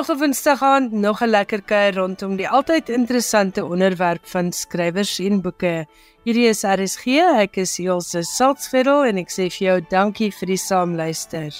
Nog 0.00 0.08
'n 0.08 0.18
Woensdag 0.18 0.62
aand, 0.62 0.92
nog 0.92 1.20
'n 1.22 1.28
lekker 1.28 1.62
kuier 1.62 1.94
rondom 1.94 2.36
die 2.36 2.48
altyd 2.48 2.88
interessante 2.88 3.64
onderwerp 3.64 4.24
van 4.26 4.52
skrywers 4.52 5.18
en 5.18 5.40
boeke. 5.40 5.86
Hierdie 6.24 6.48
is 6.48 6.62
RSG. 6.62 7.04
Ek 7.44 7.56
is 7.56 7.78
Elsje 7.78 8.22
Salzveld 8.22 9.04
en 9.10 9.16
ek 9.18 9.30
sê 9.30 9.50
vir 9.52 9.66
jou 9.66 9.80
dankie 9.90 10.30
vir 10.32 10.46
die 10.46 10.56
saamluister. 10.56 11.52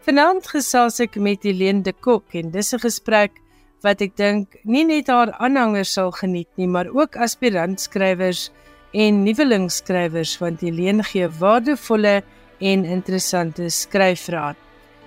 Vanaand 0.00 0.46
gesels 0.46 0.98
ek 1.00 1.14
met 1.16 1.42
Helene 1.42 1.82
de 1.82 1.92
Kok 1.92 2.34
en 2.34 2.50
dis 2.50 2.72
'n 2.74 2.78
gesprek 2.78 3.32
wat 3.80 4.00
ek 4.00 4.16
dink 4.16 4.56
nie 4.64 4.84
net 4.84 5.06
haar 5.06 5.30
aanhangers 5.38 5.92
sal 5.92 6.10
geniet 6.10 6.50
nie, 6.56 6.66
maar 6.66 6.88
ook 6.90 7.16
aspirant 7.16 7.80
skrywers 7.80 8.50
en 8.92 9.22
nuwelingskrywers 9.22 10.38
want 10.38 10.60
Helene 10.60 11.02
gee 11.02 11.28
waardevolle 11.28 12.22
en 12.58 12.84
interessante 12.84 13.70
skryfraad. 13.70 14.65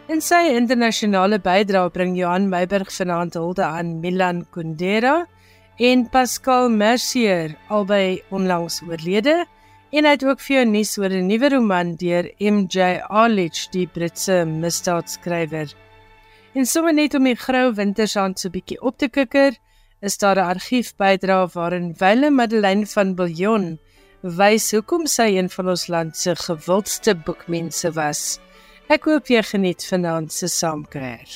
In 0.09 0.23
sy 0.26 0.55
internasionale 0.58 1.38
bydrae 1.45 1.91
bring 1.94 2.16
Johan 2.18 2.48
Meiburg 2.49 2.90
vanaand 2.90 3.35
hulde 3.38 3.62
aan 3.62 3.91
Milan 4.02 4.40
Kundera 4.55 5.27
en 5.90 6.07
Pascal 6.10 6.71
Mercier 6.74 7.54
albei 7.70 8.18
onlangs 8.34 8.79
oorlede 8.88 9.35
en 9.93 10.07
hy 10.10 10.16
het 10.16 10.26
ook 10.26 10.41
vir 10.41 10.55
jou 10.55 10.63
nuus 10.71 10.96
oor 10.98 11.13
'n 11.13 11.29
nuwe 11.29 11.54
roman 11.54 11.93
deur 12.01 12.32
MJ 12.40 13.05
Arlich, 13.21 13.70
die 13.70 13.85
Britse 13.85 14.40
misdaadskrywer. 14.49 15.70
En 16.55 16.66
sommer 16.66 16.94
net 16.94 17.13
om 17.13 17.29
die 17.29 17.35
grou 17.35 17.70
wintersaand 17.76 18.40
so 18.40 18.49
bietjie 18.49 18.82
op 18.82 18.98
te 18.98 19.10
kikker, 19.10 19.54
is 20.01 20.18
daar 20.18 20.41
'n 20.41 20.49
argiefbydrae 20.57 21.54
waarin 21.54 21.94
Wile 21.99 22.32
Madeleine 22.32 22.88
van 22.88 23.16
Billjon 23.16 23.77
wys 24.23 24.71
hoekom 24.71 25.05
sy 25.05 25.38
een 25.38 25.49
van 25.49 25.70
ons 25.70 25.88
land 25.88 26.18
se 26.18 26.35
gewildste 26.35 27.16
boekmense 27.16 27.91
was. 27.91 28.40
Ek 28.90 29.04
hoop 29.05 29.27
jy 29.29 29.43
geniet 29.45 29.84
vanaand 29.85 30.32
se 30.34 30.48
saamkuier. 30.49 31.34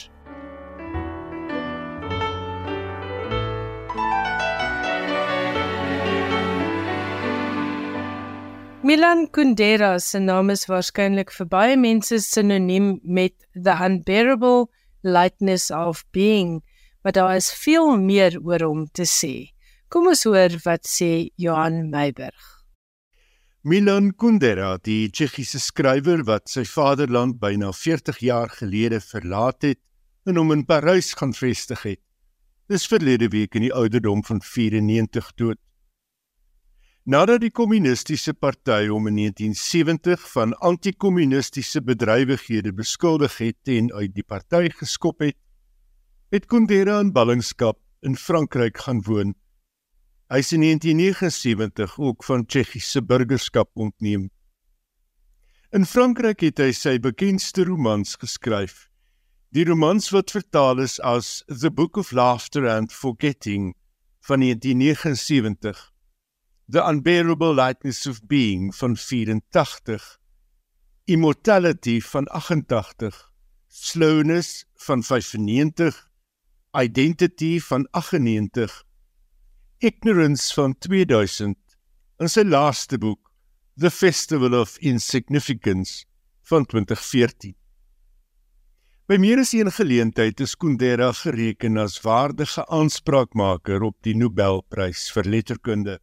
Milan 8.81 9.27
Kundera 9.37 9.91
se 10.01 10.17
naam 10.23 10.49
is 10.49 10.65
waarskynlik 10.65 11.29
vir 11.35 11.49
baie 11.51 11.77
mense 11.77 12.17
sinoniem 12.25 12.95
met 13.03 13.35
the 13.53 13.77
unbearable 13.85 14.71
lightness 15.03 15.69
of 15.69 16.01
being, 16.11 16.63
maar 17.03 17.13
daar 17.13 17.35
is 17.35 17.53
veel 17.53 17.93
meer 18.01 18.41
oor 18.41 18.65
hom 18.65 18.87
te 18.89 19.05
sê. 19.05 19.53
Kom 19.93 20.09
ons 20.09 20.25
hoor 20.25 20.57
wat 20.65 20.89
sê 20.89 21.29
Johan 21.37 21.83
Meiberg. 21.93 22.52
Milan 23.65 24.11
Kundera, 24.19 24.75
die 24.83 25.07
Tsjechiese 25.07 25.55
skrywer 25.63 26.25
wat 26.27 26.49
sy 26.51 26.65
vaderland 26.67 27.37
byna 27.39 27.69
40 27.71 28.17
jaar 28.19 28.49
gelede 28.51 28.97
verlaat 28.99 29.63
het 29.63 29.79
en 30.27 30.35
hom 30.35 30.51
in 30.51 30.65
Parys 30.67 31.13
gaan 31.15 31.31
vestig 31.31 31.85
het, 31.87 32.01
is 32.67 32.83
verlede 32.91 33.29
week 33.31 33.55
in 33.55 33.63
die 33.63 33.71
ouderdom 33.71 34.19
van 34.27 34.41
94 34.43 35.29
dood. 35.39 35.61
Nadat 37.07 37.39
die 37.45 37.53
kommunistiese 37.55 38.33
party 38.35 38.89
hom 38.89 39.07
in 39.07 39.21
1970 39.21 40.27
van 40.33 40.57
anti-kommunistiese 40.59 41.79
bedrywighede 41.87 42.75
beskuldig 42.75 43.39
het 43.39 43.71
en 43.71 43.93
uit 43.95 44.11
die 44.11 44.27
party 44.27 44.73
geskop 44.75 45.23
het, 45.23 45.39
het 46.35 46.51
Kundera 46.51 46.99
in 46.99 47.15
ballingskap 47.15 47.79
in 48.03 48.19
Frankryk 48.19 48.83
gaan 48.83 48.99
woon 49.07 49.37
Hy 50.33 50.39
is 50.41 50.51
in 50.51 50.61
1979 50.61 51.99
ook 51.99 52.23
van 52.23 52.45
Tsjechiese 52.45 53.03
burgerskap 53.05 53.69
ontneem. 53.73 54.31
In 55.69 55.85
Frankryk 55.85 56.39
het 56.41 56.57
hy 56.57 56.71
sy 56.73 56.93
bekendste 56.97 57.61
romans 57.67 58.15
geskryf. 58.17 58.87
Die 59.53 59.61
romans 59.69 60.07
wat 60.09 60.33
vertaal 60.33 60.81
is 60.81 60.95
as 61.05 61.43
The 61.45 61.69
Book 61.69 61.99
of 62.01 62.09
Laughter 62.17 62.65
and 62.65 62.89
Forgetting 62.89 63.75
van 64.25 64.41
1979, 64.41 65.83
The 66.65 66.81
Unbearable 66.81 67.53
Lightness 67.53 68.07
of 68.09 68.23
Being 68.25 68.71
van 68.73 68.97
84, 68.97 70.07
Immortality 71.05 71.99
van 72.01 72.25
88, 72.33 73.21
Slowness 73.67 74.65
van 74.87 75.03
95, 75.03 76.01
Identity 76.73 77.59
van 77.69 77.85
98 77.91 78.81
Ignorance 79.83 80.53
van 80.55 80.71
2000 80.79 81.57
in 82.23 82.29
sy 82.31 82.45
laaste 82.47 82.95
boek 83.03 83.19
The 83.75 83.89
Festival 83.91 84.53
of 84.55 84.77
Insignificance 84.79 86.05
van 86.47 86.63
2014. 86.71 87.51
By 89.11 89.17
meer 89.19 89.41
as 89.41 89.49
een 89.51 89.67
geleentheid 89.75 90.39
is 90.45 90.53
Kundera 90.55 91.09
gereken 91.17 91.81
as 91.83 91.97
waardige 92.05 92.63
aanspraakmaker 92.71 93.83
op 93.83 93.97
die 94.07 94.13
Nobelprys 94.15 95.09
vir 95.11 95.27
letterkunde. 95.33 95.97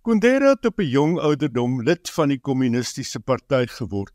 Kundera 0.00 0.54
het 0.54 0.64
op 0.70 0.80
'n 0.80 0.88
jong 0.88 1.18
ouderdom 1.20 1.82
lid 1.82 2.08
van 2.16 2.32
die 2.32 2.40
kommunistiese 2.40 3.20
party 3.20 3.66
geword. 3.66 4.14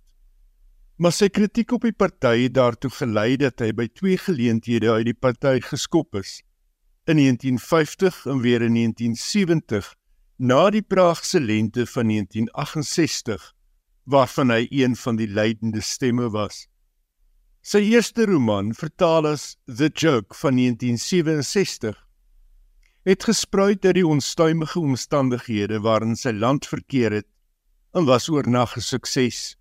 Maar 0.97 1.13
sy 1.13 1.29
kritiek 1.29 1.71
op 1.71 1.85
die 1.85 1.93
party 1.93 2.49
het 2.49 2.57
daartoe 2.57 2.89
gelei 2.97 3.37
dat 3.37 3.59
hy 3.59 3.69
by 3.73 3.87
twee 3.93 4.17
geleenthede 4.17 4.89
uit 4.89 5.05
die 5.05 5.19
party 5.21 5.59
geskop 5.61 6.15
is 6.15 6.41
in 7.05 7.17
1950 7.17 8.25
en 8.25 8.39
weer 8.39 8.61
in 8.61 8.73
1970 8.73 9.95
na 10.37 10.69
die 10.69 10.81
Praagse 10.81 11.39
lente 11.39 11.85
van 11.87 12.07
1968 12.07 13.53
waarvan 14.03 14.51
hy 14.51 14.67
een 14.69 14.95
van 14.95 15.15
die 15.15 15.27
leidende 15.27 15.81
stemme 15.81 16.29
was. 16.29 16.67
Sy 17.63 17.79
eerste 17.93 18.25
roman, 18.27 18.73
vertaal 18.75 19.27
as 19.27 19.55
The 19.65 19.87
Joke 19.87 20.35
van 20.35 20.55
1967, 20.59 21.99
het 23.03 23.23
gespruit 23.23 23.85
uit 23.85 23.95
die 23.95 24.07
onstuimige 24.07 24.79
omstandighede 24.79 25.79
waarin 25.83 26.15
sy 26.19 26.31
land 26.31 26.67
verkeer 26.67 27.19
het 27.19 27.27
en 27.93 28.07
was 28.07 28.29
oornag 28.29 28.75
'n 28.77 28.81
sukses. 28.81 29.55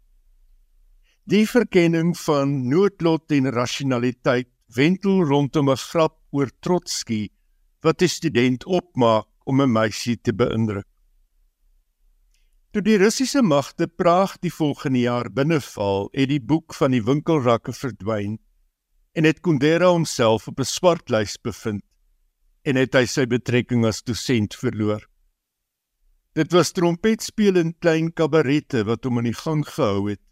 Die 1.27 1.47
verkenning 1.47 2.19
van 2.19 2.69
noodlot 2.69 3.31
en 3.31 3.51
rationaliteit 3.51 4.49
wentel 4.67 5.23
rondom 5.23 5.71
'n 5.71 5.77
grap 5.77 6.22
oor 6.33 6.51
Trotsky 6.61 7.29
wat 7.83 8.03
'n 8.03 8.09
student 8.09 8.65
opmaak 8.65 9.27
om 9.45 9.61
'n 9.61 9.73
meisie 9.73 10.17
te 10.17 10.33
beïndruk. 10.33 10.89
Toe 12.73 12.83
die 12.83 12.97
Russiese 12.97 13.43
magte 13.43 13.87
Praag 13.87 14.39
die 14.41 14.53
volgende 14.53 14.99
jaar 14.99 15.29
binneval, 15.31 16.09
het 16.13 16.29
die 16.29 16.41
boek 16.41 16.75
van 16.75 16.91
die 16.91 17.03
winkelrakke 17.05 17.73
verdwyn 17.73 18.39
en 19.13 19.25
het 19.29 19.43
Kundera 19.45 19.91
homself 19.93 20.49
op 20.49 20.59
'n 20.59 20.65
swartlys 20.65 21.37
bevind 21.37 21.85
en 22.65 22.77
het 22.77 22.95
hy 22.95 23.05
sy 23.05 23.27
betrekking 23.27 23.85
as 23.85 24.03
dosent 24.03 24.55
verloor. 24.55 25.05
Dit 26.33 26.53
was 26.53 26.73
trompetspeel 26.73 27.57
in 27.57 27.75
klein 27.79 28.13
kabarette 28.13 28.87
wat 28.89 29.05
hom 29.05 29.19
in 29.19 29.25
die 29.25 29.37
gang 29.37 29.67
gehou 29.69 30.09
het 30.09 30.23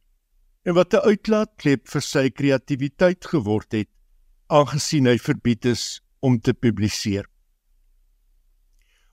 en 0.64 0.74
wat 0.74 0.94
'n 0.94 1.04
uitlaatklep 1.04 1.88
vir 1.88 2.00
sy 2.00 2.30
kreatiwiteit 2.30 3.24
geword 3.24 3.72
het 3.72 3.90
aangesien 4.50 5.06
hy 5.06 5.16
verbied 5.18 5.64
is 5.70 6.00
om 6.20 6.38
te 6.40 6.54
publiseer. 6.54 7.26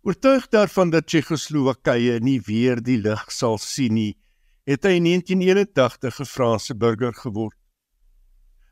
Oortuig 0.07 0.47
daarvan 0.53 0.91
dat 0.93 1.07
Tsjechoslowakye 1.07 2.19
nie 2.23 2.39
weer 2.47 2.81
die 2.81 2.97
lig 2.97 3.23
sal 3.33 3.57
sien 3.61 3.93
nie, 3.97 4.13
het 4.67 4.83
hy 4.87 4.97
in 4.99 5.07
1981 5.07 6.19
'n 6.21 6.25
Franse 6.25 6.75
burger 6.75 7.13
geword. 7.13 7.57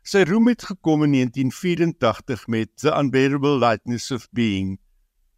Sy 0.02 0.22
roem 0.28 0.48
het 0.48 0.62
gekom 0.62 1.02
in 1.04 1.12
1984 1.12 2.46
met 2.48 2.70
The 2.76 2.92
Unbearable 2.94 3.58
Lightness 3.58 4.10
of 4.10 4.28
Being, 4.32 4.78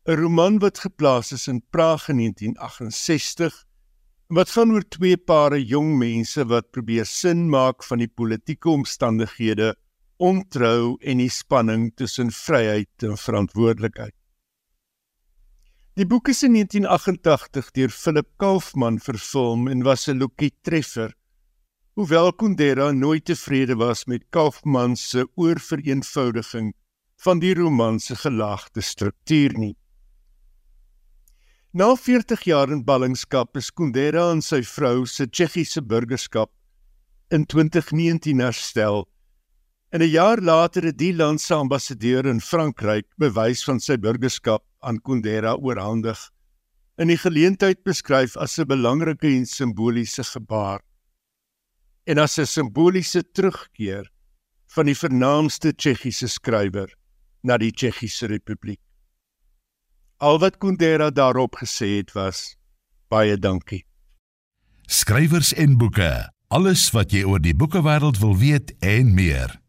'n 0.06 0.16
roman 0.16 0.58
wat 0.58 0.78
geplaas 0.78 1.32
is 1.32 1.48
in 1.48 1.62
Praag 1.70 2.08
in 2.08 2.16
1968 2.16 3.64
wat 4.28 4.50
gaan 4.52 4.72
oor 4.72 4.84
twee 4.84 5.16
pare 5.16 5.58
jong 5.64 5.94
mense 5.98 6.44
wat 6.44 6.70
probeer 6.70 7.06
sin 7.08 7.48
maak 7.48 7.84
van 7.84 7.98
die 7.98 8.12
politieke 8.12 8.68
omstandighede 8.68 9.74
ontrou 10.18 10.96
en 11.00 11.20
die 11.22 11.30
spanning 11.30 11.90
tussen 11.96 12.30
vryheid 12.34 13.06
en 13.06 13.16
verantwoordelikheid. 13.16 14.14
Die 15.98 16.06
boek 16.06 16.28
is 16.30 16.44
in 16.46 16.54
1988 16.54 17.70
deur 17.74 17.90
Philip 17.90 18.28
Kaufman 18.38 19.00
vervilm 19.02 19.66
en 19.70 19.82
was 19.82 20.08
'n 20.08 20.18
lokie 20.18 20.52
treffer. 20.62 21.14
Hoewel 21.94 22.32
Kundera 22.32 22.92
nooit 22.92 23.24
tevrede 23.24 23.74
was 23.76 24.04
met 24.06 24.22
Kaufman 24.30 24.96
se 24.96 25.26
oorvereenvoudiging 25.34 26.72
van 27.16 27.38
die 27.38 27.54
roman 27.54 27.98
se 27.98 28.14
gelaagde 28.14 28.80
struktuur 28.80 29.58
nie. 29.58 29.76
Na 31.72 31.96
40 31.96 32.42
jaar 32.42 32.70
in 32.70 32.84
ballingskap 32.84 33.56
is 33.56 33.70
Kundera 33.70 34.30
en 34.30 34.42
sy 34.42 34.62
vrou 34.62 35.06
se 35.06 35.26
Tsjechiese 35.26 35.82
burgerskap 35.82 36.50
in 37.30 37.44
2019 37.44 38.38
herstel 38.38 39.08
En 39.90 40.00
'n 40.00 40.10
jaar 40.10 40.40
later 40.40 40.84
het 40.84 40.98
die 40.98 41.14
land 41.14 41.40
se 41.40 41.54
ambassadeur 41.54 42.26
in 42.26 42.40
Frankryk 42.40 43.06
bewys 43.16 43.64
van 43.64 43.80
sy 43.80 43.96
burgerskap 43.96 44.64
aan 44.78 45.00
Kundera 45.00 45.54
oorhandig. 45.54 46.30
In 46.96 47.08
die 47.08 47.16
geleentheid 47.16 47.82
beskryf 47.82 48.36
as 48.36 48.58
'n 48.58 48.66
belangrike 48.66 49.26
en 49.26 49.46
simboliese 49.46 50.24
gebaar. 50.24 50.80
En 52.04 52.18
as 52.18 52.38
'n 52.38 52.46
simboliese 52.46 53.30
terugkeer 53.32 54.10
van 54.66 54.86
die 54.86 54.96
vernaamste 54.96 55.72
Tsjechiese 55.74 56.28
skrywer 56.28 56.94
na 57.42 57.56
die 57.56 57.72
Tsjechiese 57.72 58.26
Republiek. 58.26 58.80
Al 60.18 60.38
wat 60.38 60.58
Kundera 60.58 61.10
daarop 61.10 61.56
gesê 61.56 61.96
het 61.96 62.12
was 62.12 62.56
baie 63.08 63.38
dankie. 63.38 63.86
Skrywers 64.86 65.54
en 65.54 65.78
boeke, 65.78 66.32
alles 66.48 66.90
wat 66.90 67.12
jy 67.12 67.24
oor 67.24 67.40
die 67.40 67.54
boekewêreld 67.54 68.18
wil 68.18 68.36
weet 68.36 68.74
en 68.80 69.14
meer. 69.14 69.60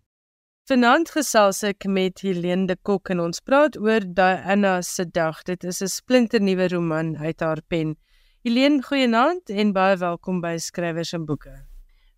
Vanaand 0.69 1.09
gesels 1.09 1.63
ek 1.65 1.87
met 1.89 2.21
Helene 2.21 2.67
de 2.69 2.75
Kok 2.85 3.09
en 3.09 3.23
ons 3.23 3.39
praat 3.41 3.73
oor 3.81 4.03
Diana 4.05 4.75
se 4.85 5.01
dag. 5.09 5.39
Dit 5.47 5.63
is 5.63 5.81
'n 5.81 5.89
splinternuwe 5.89 6.67
roman 6.69 7.17
uit 7.17 7.39
haar 7.39 7.61
pen. 7.67 7.97
Helene, 8.45 8.83
goeienaand 8.83 9.49
en 9.49 9.73
baie 9.73 9.97
welkom 9.97 10.41
by 10.41 10.57
Skrywers 10.57 11.13
en 11.13 11.25
Boeke. 11.25 11.65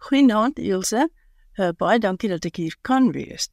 Goeienaand 0.04 0.60
Ilse. 0.60 1.08
Uh, 1.56 1.70
baie 1.78 2.00
dankie 2.00 2.30
dat 2.30 2.46
ek 2.46 2.56
hier 2.56 2.76
kan 2.82 3.12
wees. 3.12 3.48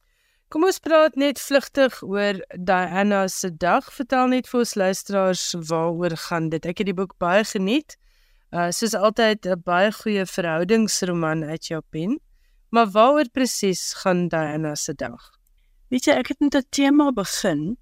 Kom 0.49 0.65
ons 0.65 0.79
praat 0.79 1.15
net 1.15 1.39
vlugtig 1.39 2.03
oor 2.03 2.43
Diana 2.59 3.27
se 3.27 3.55
dag. 3.55 3.93
Vertel 3.93 4.27
net 4.27 4.47
vir 4.47 4.59
ons 4.59 4.75
luisteraars 4.75 5.55
waaroor 5.69 6.17
gaan 6.27 6.49
dit. 6.49 6.65
Ek 6.65 6.77
het 6.77 6.85
die 6.85 6.93
boek 6.93 7.15
baie 7.17 7.43
geniet. 7.43 7.95
Uh 8.51 8.67
soos 8.71 8.93
altyd 8.93 9.45
'n 9.45 9.61
baie 9.63 9.91
goeie 9.91 10.25
verhoudingsroman 10.25 11.43
uit 11.43 11.67
jou 11.67 11.81
pen. 11.89 12.19
Maar 12.69 12.89
waaroor 12.93 13.29
presies 13.33 13.93
gaan 13.93 14.27
Diana 14.27 14.75
se 14.75 14.93
dag? 14.93 15.31
Weet 15.89 16.05
jy, 16.05 16.13
ek 16.21 16.27
het 16.27 16.39
met 16.39 16.55
'n 16.55 16.67
tema 16.69 17.11
begin 17.11 17.77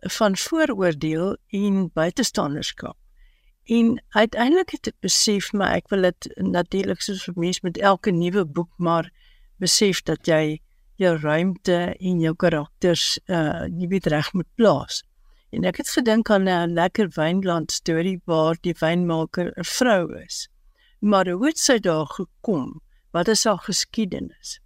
van 0.00 0.36
vooroordeel 0.36 1.36
en 1.48 1.90
buitestanderskap. 1.92 2.96
En 3.64 4.02
uiteindelik 4.08 4.70
het 4.70 4.86
ek 4.86 4.98
besef 5.00 5.52
maar 5.52 5.72
ek 5.72 5.88
wil 5.88 6.02
dit 6.02 6.28
natuurlik 6.36 7.00
soos 7.00 7.24
vir 7.24 7.34
mense 7.36 7.60
met 7.62 7.78
elke 7.78 8.10
nuwe 8.10 8.44
boek 8.44 8.72
maar 8.76 9.10
besef 9.56 10.02
dat 10.02 10.26
jy 10.26 10.60
jou 11.00 11.16
ruimte 11.16 11.96
en 11.98 12.20
jou 12.20 12.34
karakters 12.34 13.18
uh 13.26 13.64
jy 13.70 13.88
weet 13.88 14.06
reg 14.06 14.32
moet 14.32 14.50
plaas. 14.54 15.02
En 15.50 15.64
ek 15.64 15.76
het 15.76 15.88
gedink 15.88 16.30
aan 16.30 16.48
'n 16.48 16.74
lekker 16.74 17.08
wynland 17.16 17.72
storie 17.72 18.20
waar 18.24 18.56
die 18.60 18.74
wynmaker 18.80 19.52
'n 19.56 19.64
vrou 19.64 20.18
is. 20.24 20.48
Maar 21.00 21.28
hoe 21.30 21.46
het 21.46 21.58
sy 21.58 21.78
daar 21.78 22.06
gekom? 22.06 22.80
Wat 23.14 23.28
is 23.28 23.44
haar 23.44 23.58
geskiedenis? 23.62 24.58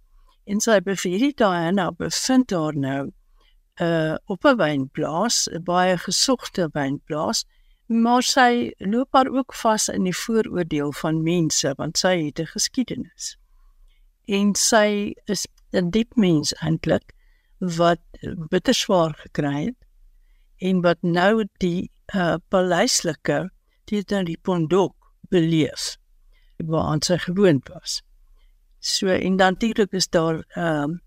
En 0.49 0.57
sy 0.59 0.79
bevind 0.81 1.37
Diana 1.37 1.91
bevind 1.93 2.49
haar 2.49 2.77
nou 2.85 3.11
uh 3.85 4.15
op 4.25 4.45
'n 4.45 4.57
wynplaas, 4.57 5.47
'n 5.51 5.63
baie 5.63 5.97
gesogte 5.97 6.69
wynplaas, 6.73 7.45
maar 7.85 8.23
sy 8.23 8.73
loop 8.77 9.13
haar 9.13 9.29
ook 9.29 9.53
vas 9.53 9.87
in 9.89 10.03
die 10.03 10.15
vooroordeel 10.15 10.91
van 11.01 11.21
mense 11.23 11.73
want 11.77 11.97
sy 11.97 12.15
het 12.25 12.39
'n 12.39 12.51
geskiedenis. 12.55 13.37
En 14.25 14.55
sy 14.55 15.13
is 15.25 15.45
'n 15.71 15.89
diep 15.89 16.15
mens 16.15 16.53
eintlik 16.53 17.13
wat 17.59 18.01
bitter 18.49 18.73
swaar 18.73 19.13
gekry 19.13 19.65
het 19.65 19.81
en 20.57 20.81
wat 20.81 21.01
nou 21.01 21.45
die 21.57 21.91
uh, 22.15 22.35
paleislike 22.47 23.49
die 23.85 24.03
dan 24.03 24.25
die 24.25 24.39
pondok 24.41 24.95
beleef 25.29 25.97
waar 26.57 26.85
aan 26.91 27.01
sy 27.01 27.17
gewoond 27.17 27.67
was. 27.67 28.01
So 28.79 29.07
en 29.07 29.37
dan 29.37 29.51
natuurlik 29.53 29.91
is 29.91 30.09
daar 30.09 30.43
ehm 30.47 30.83
um, 30.83 31.01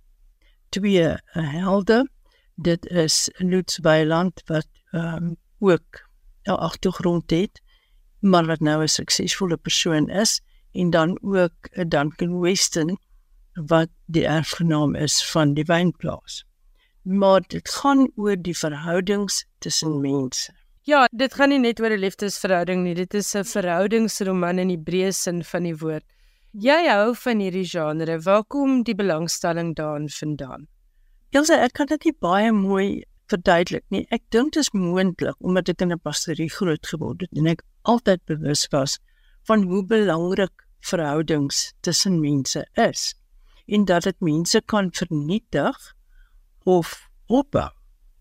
twee 0.69 1.03
uh, 1.03 1.17
helde. 1.33 2.11
Dit 2.55 2.87
is 2.87 3.31
Lutz 3.37 3.79
Weiland 3.79 4.43
wat 4.45 4.69
ehm 4.91 5.15
um, 5.15 5.37
ook 5.59 6.09
'n 6.43 6.51
agtergrond 6.51 7.31
het, 7.31 7.63
maar 8.19 8.47
wat 8.47 8.61
nou 8.61 8.83
'n 8.83 8.89
suksesvolle 8.89 9.57
persoon 9.57 10.09
is 10.09 10.41
en 10.73 10.91
dan 10.91 11.19
ook 11.23 11.69
uh, 11.71 11.85
Duncan 11.89 12.41
Weston 12.41 12.99
wat 13.53 13.89
die 14.07 14.27
erfgenaam 14.27 14.95
is 14.95 15.31
van 15.31 15.55
die 15.55 15.65
wynplaas. 15.65 16.45
Maar 17.03 17.41
dit 17.47 17.69
gaan 17.69 18.11
oor 18.15 18.37
die 18.37 18.59
verhoudings 18.59 19.47
tussen 19.59 20.01
mense. 20.01 20.53
Ja, 20.83 21.09
dit 21.13 21.35
gaan 21.35 21.49
nie 21.49 21.59
net 21.59 21.81
oor 21.81 21.91
'n 21.91 21.99
liefdesverhouding 21.99 22.83
nie, 22.83 22.95
dit 22.95 23.15
is 23.15 23.35
'n 23.35 23.45
verhoudingsroman 23.45 24.59
in 24.59 24.69
die 24.69 24.83
breë 24.89 25.13
sin 25.13 25.45
van 25.45 25.63
die 25.63 25.77
woord. 25.77 26.05
Jy 26.53 26.83
hou 26.85 27.15
van 27.17 27.41
hierdie 27.41 27.65
genre. 27.65 28.19
Waar 28.21 28.43
kom 28.45 28.83
die 28.85 28.95
belangstelling 28.95 29.73
daarin 29.75 30.11
vandaan? 30.13 30.67
Elsa, 31.33 31.57
ek 31.65 31.73
kan 31.79 31.89
dit 31.89 32.05
nie 32.05 32.13
baie 32.21 32.51
mooi 32.53 33.05
verduidelik 33.33 33.87
nie. 33.89 34.03
Ek 34.13 34.21
dink 34.29 34.53
dit 34.53 34.61
is 34.61 34.69
moontlik 34.77 35.39
omdat 35.41 35.71
ek 35.73 35.81
in 35.81 35.93
'n 35.97 36.05
pastorie 36.05 36.51
groot 36.53 36.85
geword 36.87 37.25
het 37.25 37.33
en 37.33 37.47
ek 37.47 37.63
altyd 37.89 38.21
bewus 38.27 38.67
was 38.69 38.99
van 39.49 39.63
hoe 39.63 39.81
belangrik 39.81 40.53
verhoudings 40.81 41.73
tussen 41.81 42.21
mense 42.21 42.67
is 42.77 43.15
en 43.67 43.85
dat 43.85 44.05
dit 44.05 44.21
mense 44.21 44.61
kan 44.67 44.93
vernietig 44.93 45.95
of 46.65 47.09
opbou. 47.29 47.71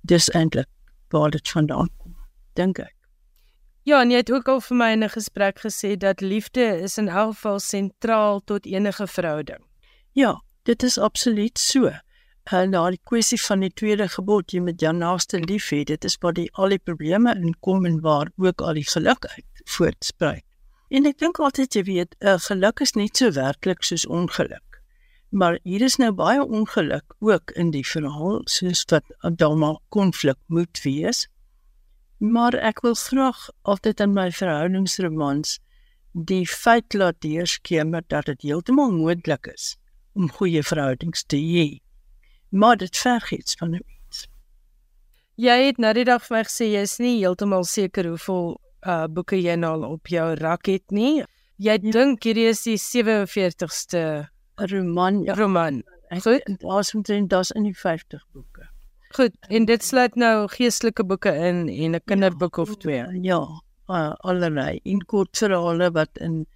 Dis 0.07 0.29
eintlik 0.29 0.69
waar 1.09 1.31
dit 1.31 1.49
vandaan 1.49 1.89
kom, 1.97 2.15
dink 2.55 2.79
ek. 2.79 3.00
Ja, 3.83 4.01
en 4.01 4.11
jy 4.13 4.19
het 4.21 4.29
ook 4.29 4.49
al 4.51 4.61
vir 4.61 4.77
my 4.77 4.91
in 4.93 5.03
'n 5.03 5.09
gesprek 5.09 5.59
gesê 5.59 5.97
dat 5.97 6.21
liefde 6.21 6.81
is 6.85 6.97
in 6.97 7.07
elk 7.07 7.33
geval 7.33 7.59
sentraal 7.59 8.41
tot 8.45 8.65
enige 8.65 9.07
verhouding. 9.07 9.63
Ja, 10.11 10.41
dit 10.63 10.83
is 10.83 10.97
absoluut 10.97 11.59
so. 11.59 11.91
En 12.43 12.69
nou 12.69 12.89
die 12.89 12.99
kwessie 13.03 13.41
van 13.41 13.59
die 13.59 13.73
tweede 13.73 14.07
gebod, 14.07 14.51
jy 14.51 14.59
moet 14.59 14.81
jou 14.81 14.93
naaste 14.93 15.39
lief 15.39 15.69
hê, 15.69 15.83
dit 15.83 16.05
is 16.05 16.17
waar 16.21 16.33
die 16.33 16.49
al 16.53 16.69
die 16.69 16.79
probleme 16.79 17.35
inkom 17.35 17.85
en 17.85 17.99
waar 18.01 18.31
ook 18.37 18.61
al 18.61 18.73
die 18.73 18.89
geluk 18.89 19.25
uit 19.25 19.63
voortspruit. 19.65 20.43
En 20.89 21.05
ek 21.05 21.17
dink 21.17 21.39
altyd 21.39 21.73
jy 21.73 21.83
weet, 21.83 22.15
'n 22.19 22.39
geluk 22.39 22.81
is 22.81 22.95
net 22.95 23.17
so 23.17 23.31
werklik 23.31 23.83
soos 23.83 24.05
ongeluk. 24.05 24.81
Maar 25.29 25.59
hier 25.63 25.81
is 25.81 25.95
nou 25.97 26.11
baie 26.11 26.43
ongeluk 26.43 27.15
ook 27.19 27.51
in 27.51 27.71
die 27.71 27.85
verhaal, 27.87 28.41
soos 28.45 28.83
wat 28.89 29.03
Adama 29.23 29.77
konflik 29.89 30.37
moet 30.47 30.81
wees. 30.83 31.27
Maar 32.21 32.53
ek 32.53 32.83
wil 32.85 32.93
graag 32.93 33.47
altyd 33.65 34.01
in 34.03 34.11
my 34.13 34.27
verhoudingsromans 34.29 35.55
die 36.13 36.43
feit 36.45 36.93
laat 36.93 37.17
deurskemer 37.25 38.03
dat 38.13 38.27
dit 38.29 38.43
heeltemal 38.45 38.91
moontlik 38.93 39.47
is 39.49 39.71
om 40.13 40.29
goeie 40.29 40.61
verhoudings 40.61 41.23
te 41.25 41.39
hê. 41.41 41.65
Maar 42.53 42.77
dit 42.77 42.97
verg 42.97 43.31
iets 43.31 43.55
van 43.57 43.73
'n 43.73 43.81
mens. 43.81 44.27
Jy 45.35 45.57
het 45.65 45.77
nou 45.77 45.93
die 45.93 46.05
dag 46.05 46.21
vir 46.27 46.37
my 46.37 46.43
gesê 46.43 46.65
jy 46.69 46.81
is 46.81 46.99
nie 46.99 47.17
heeltemal 47.17 47.63
seker 47.63 48.05
hoeveel 48.05 48.59
uh 48.85 49.07
boeke 49.07 49.41
jy 49.41 49.55
nou 49.55 49.85
op 49.85 50.07
jou 50.07 50.35
rak 50.35 50.65
het 50.65 50.91
nie. 50.91 51.23
Jy 51.57 51.77
ja. 51.81 51.91
dink 51.91 52.23
hierdie 52.23 52.49
is 52.49 52.61
die 52.63 52.77
47ste 52.77 54.29
'n 54.59 54.67
roman, 54.69 55.23
ja. 55.23 55.33
roman. 55.33 55.83
Goed, 56.21 56.43
daar's 56.59 56.93
omtrent 56.93 57.29
daar's 57.29 57.51
in 57.51 57.63
die 57.63 57.77
50 57.77 58.21
boeke. 58.33 58.50
Goed, 59.11 59.33
en 59.51 59.65
dit 59.67 59.83
sluit 59.83 60.15
nou 60.15 60.47
geestelike 60.47 61.03
boeke 61.03 61.31
in 61.35 61.67
en 61.69 61.95
'n 61.95 62.01
kinderboek 62.05 62.55
ja, 62.55 62.61
of 62.61 62.77
twee. 62.77 63.03
Ja, 63.21 63.41
uh, 63.87 64.13
allerlei 64.23 64.79
in 64.83 65.05
kortverhale 65.05 65.91
wat 65.91 66.09
in 66.13 66.47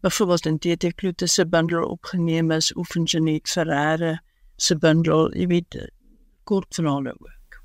byvoorbeeld 0.00 0.46
in 0.46 0.58
TT 0.58 0.94
Klute 0.94 1.26
se 1.26 1.46
bundel 1.46 1.84
opgeneem 1.84 2.50
is, 2.50 2.76
oefen 2.76 3.04
Janet 3.04 3.48
Ferreira 3.48 4.22
se 4.56 4.76
bundel, 4.76 5.32
jy 5.34 5.46
weet, 5.46 5.92
kortverhale 6.44 7.14
ook. 7.18 7.62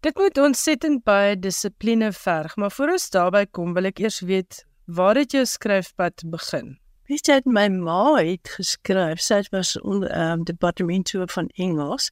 Dit 0.00 0.16
moet 0.16 0.38
ontsettend 0.38 1.04
baie 1.04 1.38
dissipline 1.38 2.12
verg, 2.12 2.56
maar 2.56 2.70
voor 2.70 2.92
ons 2.92 3.10
daarby 3.10 3.46
kom, 3.50 3.72
wil 3.74 3.84
ek 3.84 3.98
eers 3.98 4.20
weet 4.20 4.64
waar 4.84 5.16
het 5.16 5.32
jou 5.32 5.44
skryfpad 5.44 6.22
begin? 6.30 6.76
Weet 7.08 7.28
jy, 7.28 7.40
my 7.44 7.68
ma 7.68 8.16
het 8.20 8.48
geskryf, 8.48 9.20
sy 9.20 9.42
was 9.50 9.80
onder 9.80 10.12
um, 10.12 10.44
departementshoof 10.44 11.32
van 11.32 11.48
Engels 11.56 12.10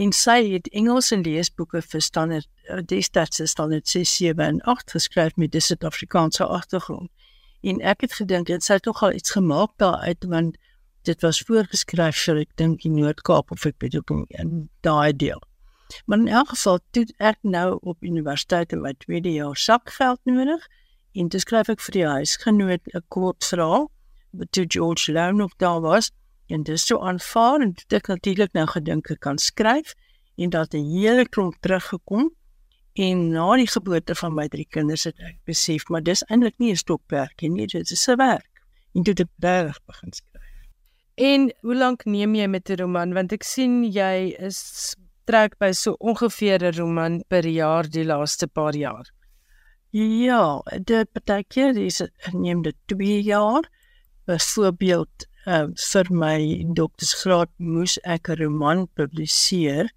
en 0.00 0.12
sy 0.16 0.38
het 0.54 0.68
Engelse 0.72 1.18
leesboeke 1.20 1.82
vir 1.84 2.02
standaard 2.04 2.48
uh, 2.70 2.80
destyds 2.92 3.42
standaard 3.52 3.88
6, 3.88 4.14
7 4.16 4.46
en 4.46 4.60
8 4.72 4.94
geskryf 4.96 5.36
met 5.36 5.54
'n 5.54 5.60
Suid-Afrikaanse 5.60 6.46
agtergrond. 6.46 7.10
En 7.60 7.80
ek 7.80 8.00
het 8.00 8.12
gedink 8.12 8.46
dit 8.46 8.64
sou 8.64 8.78
tog 8.78 9.02
al 9.02 9.12
iets 9.12 9.30
gemaak 9.30 9.70
daaruit 9.76 10.24
want 10.24 10.56
dit 11.02 11.20
was 11.20 11.40
voorgeskryf 11.40 12.16
vir 12.24 12.36
ek 12.36 12.56
dink 12.56 12.84
in 12.84 12.94
Noord-Kaap 12.94 13.50
of 13.50 13.64
ek 13.64 13.78
bedoel 13.78 14.24
in 14.28 14.68
daai 14.80 15.16
deel. 15.16 15.42
Maar 16.06 16.18
in 16.18 16.28
elk 16.28 16.48
geval 16.48 16.78
toe 16.90 17.06
ek 17.18 17.38
nou 17.42 17.78
op 17.82 18.02
universiteit 18.02 18.72
in 18.72 18.80
my 18.80 18.94
tweede 18.98 19.32
jaar 19.32 19.56
sakgeld 19.56 20.20
nodig 20.24 20.68
en 21.12 21.28
toe 21.28 21.40
skryf 21.40 21.68
ek 21.68 21.80
vir 21.80 21.92
die 21.92 22.06
huisgenoot 22.06 22.80
'n 22.94 23.04
kort 23.08 23.44
verhaal 23.44 23.90
toe 24.50 24.64
George 24.68 25.12
Lowe 25.12 25.32
nog 25.32 25.56
daar 25.56 25.80
was 25.80 26.10
en 26.50 26.62
dis 26.66 26.86
so 26.86 26.98
aanvaar 26.98 27.62
en 27.64 27.74
dit 27.86 28.06
natuurlik 28.12 28.52
nou 28.58 28.66
gedink 28.66 29.10
ek 29.14 29.20
kan 29.26 29.38
skryf 29.38 29.94
en 30.36 30.50
dat 30.50 30.74
'n 30.74 30.86
hele 30.92 31.24
klomp 31.28 31.56
teruggekom 31.60 32.30
en 32.94 33.28
na 33.30 33.56
die 33.56 33.70
geboorte 33.70 34.14
van 34.14 34.34
my 34.34 34.48
drie 34.48 34.66
kinders 34.66 35.04
het 35.04 35.18
ek 35.18 35.38
besef 35.44 35.88
maar 35.88 36.02
dis 36.02 36.24
eintlik 36.28 36.58
nie 36.58 36.72
'n 36.72 36.82
stokperdjie 36.84 37.50
nie 37.50 37.66
dit 37.66 37.90
is 37.90 38.08
'n 38.08 38.16
werk 38.16 38.50
en 38.94 39.02
toe 39.02 39.14
het 39.14 39.44
ek 39.44 39.78
begin 39.86 40.12
skryf. 40.12 40.30
En 41.14 41.52
hoe 41.60 41.76
lank 41.76 42.04
neem 42.04 42.34
jy 42.34 42.46
met 42.46 42.70
'n 42.70 42.80
roman 42.80 43.12
want 43.12 43.32
ek 43.32 43.42
sien 43.42 43.84
jy 43.84 44.34
is 44.38 44.96
trek 45.24 45.58
by 45.58 45.72
so 45.72 45.94
ongeveer 45.98 46.62
'n 46.64 46.76
roman 46.78 47.22
per 47.28 47.46
jaar 47.46 47.88
die 47.88 48.04
laaste 48.04 48.46
paar 48.46 48.74
jaar. 48.74 49.06
Ja, 49.92 50.62
dit 50.84 51.12
beteken 51.12 51.74
dis 51.74 52.02
neem 52.32 52.62
dit 52.62 52.76
2 52.86 53.22
jaar 53.22 53.62
byvoorbeeld 54.26 55.26
uh, 55.46 55.66
vir 55.92 56.10
my 56.10 56.64
doktorsgraad 56.76 57.50
moes 57.58 57.98
ek 58.04 58.28
'n 58.28 58.38
roman 58.42 58.86
publiseer 58.94 59.90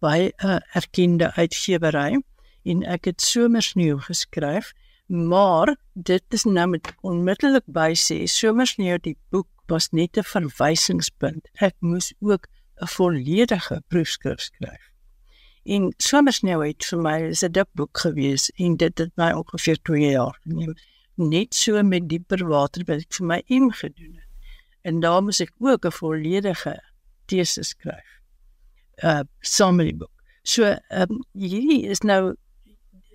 by 0.00 0.32
'n 0.42 0.60
erkende 0.74 1.32
uitgewery 1.36 2.22
en 2.64 2.82
ek 2.84 3.04
het 3.04 3.20
Somersneeu 3.20 3.98
geskryf, 3.98 4.72
maar 5.06 5.76
dit 5.94 6.24
is 6.30 6.44
nou 6.44 6.66
met 6.68 6.94
onmiddellik 7.02 7.64
by 7.66 7.92
sê 7.94 8.26
Somersneeu 8.26 8.98
die 8.98 9.16
boek 9.30 9.48
was 9.68 9.90
net 9.92 10.16
'n 10.16 10.22
verwysingspunt. 10.22 11.48
Ek 11.60 11.74
moes 11.80 12.12
ook 12.20 12.48
'n 12.82 12.86
volledige 12.86 13.82
proefskrif 13.88 14.40
skryf. 14.40 14.84
En 15.64 15.94
Somersneeu 15.98 16.60
het 16.66 16.84
vir 16.84 16.98
my 16.98 17.18
is 17.30 17.42
'n 17.42 17.52
dik 17.52 17.70
boek 17.74 17.98
gewees 17.98 18.50
en 18.56 18.76
dit 18.76 18.98
het 18.98 19.12
my 19.16 19.32
ongeveer 19.32 19.78
2 19.82 20.10
jaar 20.10 20.38
geneem. 20.42 20.74
Net 21.14 21.54
so 21.54 21.82
met 21.82 22.08
dieper 22.08 22.46
water 22.48 22.82
wat 22.86 23.00
ek 23.00 23.14
vir 23.14 23.26
my 23.26 23.42
M 23.48 23.70
gedoen 23.70 24.14
het. 24.14 24.25
En 24.86 25.00
daar 25.02 25.22
moes 25.22 25.40
ek 25.42 25.52
ook 25.58 25.86
'n 25.86 25.98
volledige 25.98 26.74
tesis 27.26 27.68
skryf. 27.74 28.10
Uh 29.02 29.22
saam 29.40 29.76
met 29.76 29.86
die 29.86 29.96
boek. 29.96 30.14
So 30.42 30.76
um, 30.88 31.24
hierdie 31.32 31.88
is 31.90 32.00
nou 32.00 32.36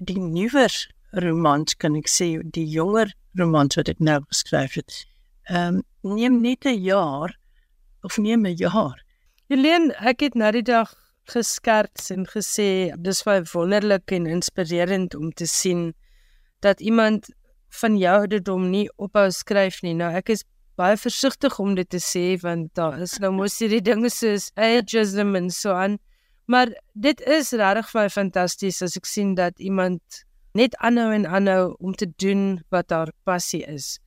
die 0.03 0.19
nuwer 0.19 0.73
romans 1.11 1.75
kan 1.77 1.95
ek 1.95 2.09
sê 2.09 2.27
die 2.43 2.67
jonger 2.67 3.13
romans 3.39 3.77
wat 3.79 3.91
ek 3.91 3.99
nou 3.99 4.19
geskryf 4.27 4.75
het. 4.79 5.05
Ehm 5.47 5.79
um, 5.79 6.15
neem 6.15 6.41
net 6.41 6.65
'n 6.65 6.81
jaar 6.81 7.37
of 8.01 8.17
neem 8.17 8.45
'n 8.45 8.55
jaar. 8.55 8.99
Helene, 9.47 9.93
ek 9.99 10.19
het 10.19 10.35
nou 10.35 10.51
die 10.51 10.63
dag 10.63 10.93
geskerts 11.31 12.09
en 12.09 12.25
gesê 12.25 12.91
dis 12.97 13.23
baie 13.23 13.43
wonderlik 13.53 14.11
en 14.11 14.25
inspirerend 14.25 15.15
om 15.15 15.31
te 15.31 15.47
sien 15.47 15.93
dat 16.59 16.81
iemand 16.81 17.29
van 17.81 17.97
jou 17.97 18.19
ouderdom 18.19 18.69
nie 18.69 18.89
ophou 18.95 19.29
skryf 19.31 19.81
nie. 19.81 19.93
Nou 19.93 20.11
ek 20.13 20.29
is 20.29 20.43
baie 20.81 20.97
versigtig 20.97 21.59
om 21.61 21.75
dit 21.77 21.89
te 21.89 22.01
sê 22.01 22.25
want 22.41 22.71
daar 22.77 22.97
is 23.05 23.19
nou 23.21 23.29
mos 23.35 23.59
hierdie 23.61 23.83
dinge 23.85 24.09
soos 24.09 24.49
ageism 24.57 25.35
en 25.37 25.49
so 25.53 25.75
aan. 25.77 25.99
Maar 26.49 26.73
dit 26.93 27.21
is 27.21 27.53
regtig 27.61 27.91
baie 27.95 28.09
fantasties 28.09 28.81
as 28.81 28.97
ek 28.97 29.05
sien 29.05 29.35
dat 29.37 29.61
iemand 29.61 30.23
net 30.57 30.75
aanhou 30.83 31.11
en 31.15 31.27
aanhou 31.27 31.75
om 31.79 31.93
te 31.95 32.09
doen 32.23 32.61
wat 32.73 32.91
haar 32.91 33.11
passie 33.29 33.61
is. 33.63 33.99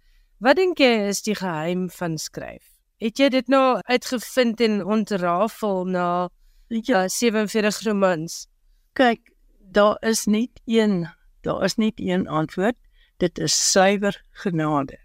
Wat 0.42 0.58
dink 0.58 0.82
jy 0.82 1.08
is 1.08 1.22
die 1.24 1.36
geheim 1.38 1.86
van 1.94 2.18
skryf? 2.18 2.66
Het 3.00 3.22
jy 3.22 3.28
dit 3.32 3.52
nou 3.52 3.78
uitgevind 3.86 4.60
en 4.66 4.82
ontrafel 4.84 5.84
na 5.88 6.08
ja 6.68 7.06
47 7.08 7.80
romans? 7.86 8.44
Kyk, 8.98 9.30
daar 9.58 9.96
is 10.02 10.26
net 10.26 10.60
een, 10.66 11.06
daar 11.46 11.64
is 11.64 11.78
net 11.78 12.02
een 12.02 12.28
antwoord. 12.28 12.76
Dit 13.22 13.38
is 13.38 13.54
suiwer 13.54 14.18
genade. 14.42 15.03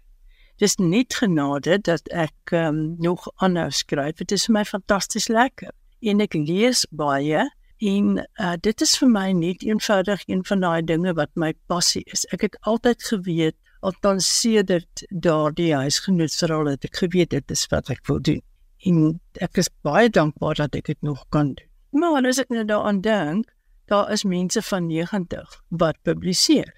Dis 0.60 0.76
net 0.76 1.14
genade 1.16 1.78
dat 1.80 2.08
ek 2.12 2.52
um, 2.52 2.80
nog 3.00 3.24
aanhou 3.40 3.70
skryf. 3.72 4.18
Dit 4.20 4.34
is 4.36 4.44
vir 4.44 4.58
my 4.58 4.64
fantasties 4.68 5.30
lekker. 5.32 5.72
En 6.04 6.20
ek 6.20 6.36
lees 6.36 6.82
baie 6.92 7.46
en 7.80 8.08
uh, 8.20 8.56
dit 8.60 8.84
is 8.84 8.92
vir 9.00 9.08
my 9.08 9.30
net 9.32 9.64
eenvoudig 9.64 10.26
een 10.28 10.42
van 10.44 10.60
daai 10.60 10.82
dinge 10.84 11.14
wat 11.16 11.32
my 11.40 11.54
passie 11.72 12.02
is. 12.12 12.26
Ek 12.36 12.44
het 12.44 12.58
altyd 12.68 13.06
geweet 13.08 13.56
althans 13.80 14.28
sedert 14.40 15.04
daardie 15.08 15.72
huisgenootverhaal 15.72 16.74
het 16.74 16.84
ek 16.84 17.00
geweet 17.06 17.32
dit 17.32 17.56
is 17.56 17.64
wat 17.72 17.88
ek 17.88 18.04
wil 18.10 18.20
doen. 18.20 18.42
En 18.84 19.16
ek 19.40 19.62
is 19.64 19.72
baie 19.84 20.12
dankbaar 20.12 20.60
dat 20.60 20.76
ek 20.76 20.92
dit 20.92 21.00
nog 21.00 21.24
kan 21.32 21.54
doen. 21.56 21.68
Maar 21.96 22.28
as 22.28 22.42
ek 22.44 22.52
nou 22.52 22.66
daaraan 22.68 23.00
dink, 23.00 23.48
daar 23.88 24.12
is 24.12 24.28
mense 24.28 24.60
van 24.62 24.86
90 24.92 25.56
wat 25.80 25.96
publiseer. 26.04 26.68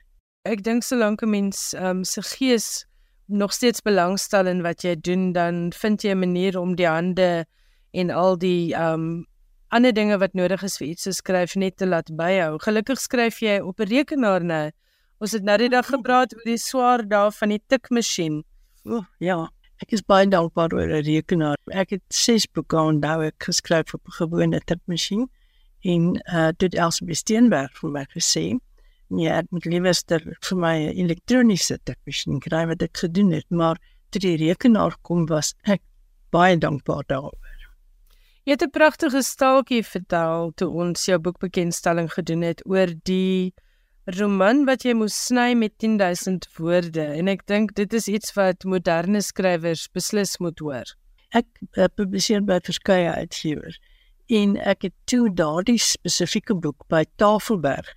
Ek 0.46 0.62
dink 0.62 0.86
solank 0.86 1.22
'n 1.22 1.30
mens 1.30 1.74
ehm 1.74 1.98
um, 1.98 2.04
se 2.04 2.22
gees 2.22 2.86
nog 3.32 3.52
steeds 3.52 3.82
belangstel 3.82 4.46
in 4.46 4.62
wat 4.62 4.82
jy 4.82 4.96
doen, 5.00 5.32
dan 5.32 5.72
vind 5.72 6.02
jy 6.02 6.12
'n 6.12 6.18
manier 6.18 6.58
om 6.58 6.74
die 6.76 6.86
hande 6.86 7.46
en 7.92 8.10
al 8.10 8.38
die 8.38 8.74
um, 8.74 9.26
ander 9.68 9.92
dinge 9.92 10.18
wat 10.18 10.34
nodig 10.34 10.62
is 10.62 10.76
vir 10.76 10.86
iets 10.86 11.02
te 11.02 11.12
skryf 11.12 11.54
net 11.56 11.76
te 11.76 11.86
laat 11.86 12.10
byhou. 12.16 12.58
Gelukkig 12.58 13.00
skryf 13.00 13.40
jy 13.40 13.58
op 13.60 13.80
'n 13.80 13.88
rekenaar 13.88 14.44
nou. 14.44 14.70
Ons 15.18 15.32
het 15.32 15.42
nou 15.42 15.56
die 15.58 15.68
dag 15.68 15.86
gepraat 15.86 16.34
oor 16.34 16.44
die 16.44 16.58
swaar 16.58 17.08
dae 17.08 17.30
van 17.30 17.48
die 17.48 17.62
tikmasjien. 17.66 18.42
O, 18.84 18.96
oh, 18.96 19.04
ja. 19.18 19.48
Ek 19.82 19.92
is 19.92 20.02
baie 20.02 20.26
dankbaar 20.26 20.74
oor 20.74 20.88
'n 20.88 21.02
rekenaar. 21.02 21.56
Ek 21.70 21.90
het 21.90 22.02
6 22.08 22.46
boeke 22.54 22.76
onthou 22.76 23.22
ek 23.26 23.44
geskryf 23.44 23.94
op 23.94 24.06
'n 24.06 24.16
gewone 24.18 24.60
tikmasjien 24.60 25.28
en 25.82 26.20
uh 26.32 26.50
dit 26.56 26.74
Elsbeth 26.74 27.16
Steenberg 27.16 27.72
vir 27.80 27.90
my 27.90 28.04
gesê 28.14 28.58
ja, 29.20 29.38
ek 29.42 29.50
moet 29.50 29.66
liewer 29.66 29.94
vir 30.48 30.58
my 30.58 30.74
elektroniese 30.92 31.78
tikmasjien 31.84 32.40
kry 32.40 32.66
wat 32.70 32.82
ek 32.82 32.96
gedoen 33.04 33.32
het, 33.32 33.48
maar 33.50 33.80
toe 34.12 34.20
die 34.20 34.36
rekenaar 34.40 34.96
kom 35.02 35.26
was 35.26 35.54
ek 35.64 35.82
baie 36.32 36.56
dankbaar 36.56 37.04
daaroor. 37.08 37.38
Jy 38.44 38.56
het 38.56 38.62
'n 38.62 38.70
pragtige 38.70 39.22
staaltjie 39.22 39.84
vertel 39.84 40.52
toe 40.56 40.68
ons 40.68 41.04
jou 41.06 41.18
boekbekendstelling 41.18 42.10
gedoen 42.10 42.42
het 42.42 42.62
oor 42.66 42.88
die 43.04 43.54
roman 44.04 44.64
wat 44.66 44.82
jy 44.82 44.94
moes 44.94 45.14
sny 45.14 45.54
met 45.54 45.78
10000 45.78 46.48
woorde 46.58 47.04
en 47.18 47.28
ek 47.28 47.46
dink 47.46 47.74
dit 47.74 47.92
is 47.92 48.08
iets 48.08 48.34
wat 48.34 48.64
moderne 48.64 49.20
skrywers 49.22 49.88
beslis 49.94 50.38
moet 50.38 50.58
hoor. 50.58 50.84
Ek 51.30 51.46
uh, 51.76 51.86
publiseer 51.86 52.42
by 52.42 52.58
verskeie 52.60 53.12
uitgewers 53.14 53.78
en 54.26 54.56
ek 54.56 54.82
het 54.82 54.94
toe 55.06 55.30
daardie 55.30 55.78
spesifieke 55.78 56.54
boek 56.54 56.82
by 56.88 57.04
Tafelberg 57.16 57.94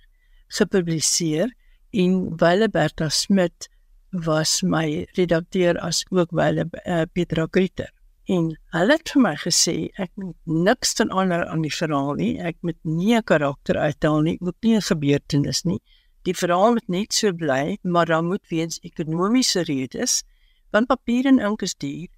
gepubliseer 0.48 1.52
en 1.90 2.36
Wile 2.36 2.68
Bertha 2.68 3.08
Smit 3.08 3.68
was 4.10 4.62
my 4.62 5.06
redakteur 5.16 5.78
as 5.78 6.04
ook 6.10 6.30
Wile 6.30 6.68
uh, 6.86 7.02
Petra 7.12 7.46
Grieter. 7.50 7.90
En 8.26 8.48
hulle 8.74 8.96
het 8.96 9.10
vir 9.14 9.22
my 9.22 9.34
gesê 9.38 9.74
ek 10.02 10.10
moet 10.18 10.36
niks 10.66 10.96
van 10.98 11.12
ander 11.14 11.44
aan 11.46 11.62
die 11.62 11.74
verhaal 11.74 12.16
nie. 12.18 12.32
Ek 12.42 12.56
moet 12.66 12.78
nie 12.82 13.14
'n 13.14 13.22
karakter 13.22 13.78
uithaal 13.78 14.20
nie, 14.22 14.38
ook 14.40 14.56
nie 14.62 14.74
'n 14.76 14.82
gebeurtenis 14.82 15.62
nie. 15.64 15.80
Die 16.26 16.34
verhaal 16.34 16.72
moet 16.72 16.88
net 16.88 17.14
so 17.14 17.32
bly, 17.32 17.78
maar 17.82 18.06
dan 18.06 18.26
moet 18.26 18.48
weens 18.50 18.80
ekonomiese 18.82 19.62
redes, 19.62 20.24
want 20.72 20.88
papier 20.88 21.26
en 21.26 21.38
ink 21.38 21.62
is 21.62 21.74
duur, 21.74 22.08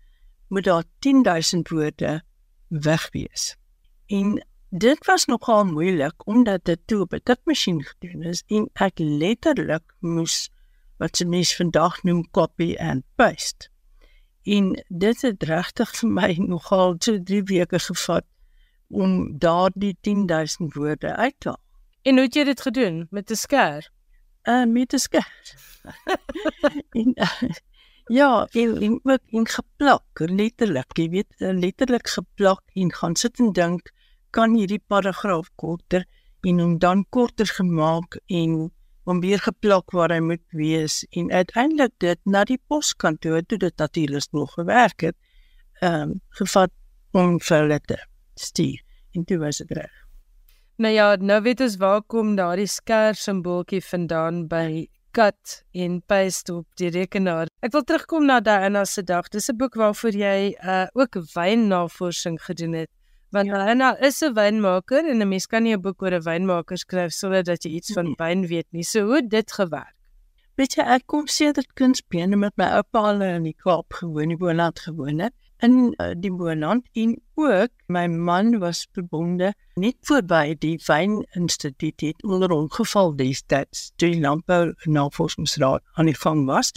moet 0.48 0.64
daar 0.64 0.84
10000 1.00 1.68
woorde 1.68 2.22
weg 2.68 3.10
wees. 3.12 3.56
En 4.06 4.40
Dit 4.70 5.06
was 5.06 5.24
nogal 5.24 5.64
moeilik 5.64 6.26
omdat 6.26 6.64
dit 6.64 6.78
toe 6.84 7.00
op 7.00 7.12
'n 7.12 7.20
tikmasjien 7.22 7.84
gedoen 7.84 8.22
is 8.22 8.42
en 8.46 8.70
ek 8.72 8.98
letterlik 8.98 9.94
moes 9.98 10.50
wat 10.96 11.16
se 11.16 11.24
mens 11.24 11.56
vandag 11.56 12.02
noem 12.02 12.30
copy 12.30 12.76
and 12.78 13.02
paste. 13.14 13.68
En 14.42 14.84
dit 14.88 15.22
het 15.22 15.42
regtig 15.42 15.96
vir 15.96 16.10
my 16.10 16.36
nogal 16.52 16.94
so 16.98 17.22
3 17.22 17.42
weke 17.42 17.78
gevat 17.78 18.24
om 18.88 19.38
daardie 19.38 19.96
10000 20.00 20.74
woorde 20.74 21.16
uit 21.16 21.34
te 21.38 21.48
haal. 21.48 21.64
En 22.02 22.14
hoe 22.14 22.24
het 22.24 22.34
jy 22.34 22.44
dit 22.44 22.60
gedoen 22.60 23.06
met 23.10 23.30
'n 23.30 23.34
skêr? 23.34 23.88
Uh 24.44 24.66
met 24.66 24.92
'n 24.92 24.98
skêr. 24.98 25.32
en 27.00 27.12
uh, 27.14 27.50
ja, 28.06 28.46
en, 28.52 28.80
en 28.80 29.00
ook 29.02 29.24
in 29.26 29.46
geplak, 29.48 30.04
letterlik, 30.12 30.96
jy 30.96 31.08
weet, 31.08 31.34
letterlik 31.38 32.08
geplak 32.08 32.62
en 32.72 32.92
gaan 32.92 33.16
sit 33.16 33.38
en 33.38 33.52
dink 33.52 33.96
kan 34.38 34.54
hierdie 34.54 34.82
paragraaf 34.86 35.48
korter 35.58 36.04
en 36.46 36.60
hom 36.62 36.74
dan 36.78 37.04
korter 37.10 37.48
gemaak 37.50 38.20
en 38.40 38.68
hom 39.08 39.22
weer 39.24 39.40
geplak 39.42 39.94
waar 39.96 40.12
hy 40.14 40.20
moet 40.22 40.44
wees 40.54 41.00
en 41.16 41.30
uiteindelik 41.32 41.94
dit 42.04 42.20
na 42.24 42.44
die 42.46 42.60
poskantoor 42.70 43.42
toe 43.48 43.58
dit 43.64 43.74
natuurlik 43.82 44.28
nog 44.36 44.52
gewerk 44.58 45.08
het 45.08 45.16
ehm 45.80 46.02
um, 46.02 46.12
gevat 46.40 46.74
om 47.16 47.38
vir 47.40 47.56
hulle 47.56 47.78
te 47.86 47.96
stuur 48.38 48.78
en 49.16 49.24
toe 49.24 49.38
was 49.42 49.58
dit 49.62 49.72
reg. 49.78 49.94
Nou 50.78 50.92
ja, 50.94 51.16
nou 51.16 51.40
weet 51.42 51.60
ons 51.64 51.76
waar 51.80 52.02
kom 52.06 52.36
daardie 52.38 52.68
skêr 52.70 53.18
simbooltjie 53.18 53.82
vandaan 53.82 54.44
by 54.50 54.86
cut 55.16 55.62
en 55.72 55.98
paste 56.06 56.54
op 56.54 56.66
die 56.78 56.90
rekenaar. 56.94 57.50
Ek 57.66 57.72
wil 57.74 57.82
terugkom 57.82 58.28
na 58.28 58.38
Diana 58.40 58.84
se 58.84 59.02
dag. 59.02 59.30
Dis 59.34 59.50
'n 59.50 59.56
boek 59.56 59.74
waarvoor 59.74 60.14
jy 60.14 60.54
uh 60.62 60.86
ook 60.94 61.18
wynnavorsing 61.34 62.38
gedoen 62.42 62.74
het 62.74 62.90
want 63.30 63.46
ja. 63.46 63.66
Anna 63.70 63.96
is 64.00 64.22
'n 64.22 64.34
wynmaker 64.34 65.08
en 65.10 65.22
'n 65.22 65.28
mens 65.28 65.46
kan 65.46 65.62
nie 65.62 65.76
'n 65.76 65.80
boek 65.80 66.02
oor 66.02 66.14
'n 66.14 66.22
wynmaker 66.22 66.78
skryf 66.78 67.12
sonder 67.12 67.42
dat 67.44 67.62
jy 67.64 67.70
iets 67.70 67.92
van 67.92 68.04
nee. 68.04 68.14
wyn 68.18 68.46
weet 68.46 68.66
nie. 68.70 68.84
So 68.84 69.06
hoe 69.06 69.26
dit 69.26 69.52
gewerk? 69.52 69.94
Weet 70.56 70.74
jy, 70.74 70.82
ek 70.82 71.06
kom 71.06 71.26
sedert 71.26 71.74
kunstbene 71.74 72.36
met 72.36 72.56
my 72.56 72.64
oupa 72.64 72.98
al 72.98 73.22
in 73.22 73.42
die 73.42 73.54
Kaap 73.54 73.92
gewoon, 73.92 74.30
in 74.30 74.38
Boland 74.38 74.78
gewoon 74.80 75.18
het 75.18 75.32
in 75.58 75.94
uh, 75.98 76.14
die 76.16 76.30
Boland 76.32 76.86
en 76.92 77.16
ook 77.34 77.70
my 77.86 78.06
man 78.06 78.58
was 78.58 78.86
verbonde 78.92 79.52
net 79.74 79.96
voorby 80.06 80.54
die 80.58 80.76
Wyn 80.86 81.26
Instituut 81.34 82.00
het 82.00 82.22
onder 82.22 82.50
ongeval 82.54 83.16
destyds 83.16 83.90
toe 83.96 84.12
die 84.12 84.20
landbou 84.22 84.74
navorsingsraad 84.86 85.82
aan 85.98 86.10
die 86.10 86.18
gang 86.18 86.46
was 86.46 86.70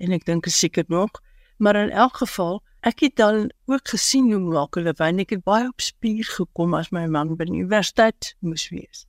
en 0.00 0.16
ek 0.16 0.24
dink 0.24 0.48
seker 0.48 0.88
nog 0.88 1.20
maar 1.58 1.76
in 1.76 1.92
elk 1.92 2.22
geval 2.24 2.62
Ek 2.82 3.00
het 3.00 3.16
dan 3.16 3.50
ook 3.70 3.88
gesien 3.94 4.32
hoe 4.32 4.40
maak 4.42 4.74
hulle 4.74 4.94
wyn. 4.98 5.20
Ek 5.22 5.36
het 5.36 5.44
baie 5.46 5.68
op 5.68 5.80
spier 5.80 6.26
gekom 6.26 6.74
as 6.74 6.90
my 6.90 7.04
man 7.06 7.36
by 7.38 7.46
die 7.46 7.60
universiteit 7.60 8.32
moes 8.42 8.64
wees. 8.74 9.04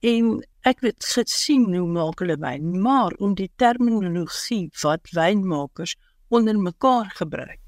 En 0.00 0.38
ek 0.64 0.80
het 0.84 1.04
gesien 1.04 1.66
hoe 1.74 1.88
maak 1.88 2.22
hulle 2.24 2.38
wyn, 2.40 2.80
maar 2.80 3.12
om 3.20 3.36
die 3.36 3.50
terminologie 3.60 4.70
wat 4.80 5.12
wynmakers 5.12 5.96
onder 6.32 6.56
mekaar 6.58 7.12
gebruik. 7.20 7.60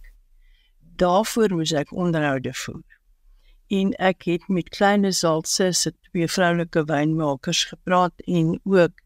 daarvoor 0.96 1.52
moes 1.52 1.72
ek 1.76 1.92
onderhoude 1.92 2.52
voer. 2.56 2.84
En 3.68 3.90
ek 4.00 4.24
het 4.30 4.46
met 4.48 4.68
kleine 4.72 5.10
Zaltse 5.12 5.72
se 5.72 5.92
twee 6.08 6.28
vroulike 6.28 6.84
wynmakers 6.88 7.64
gepraat 7.72 8.22
en 8.24 8.60
ook 8.64 9.02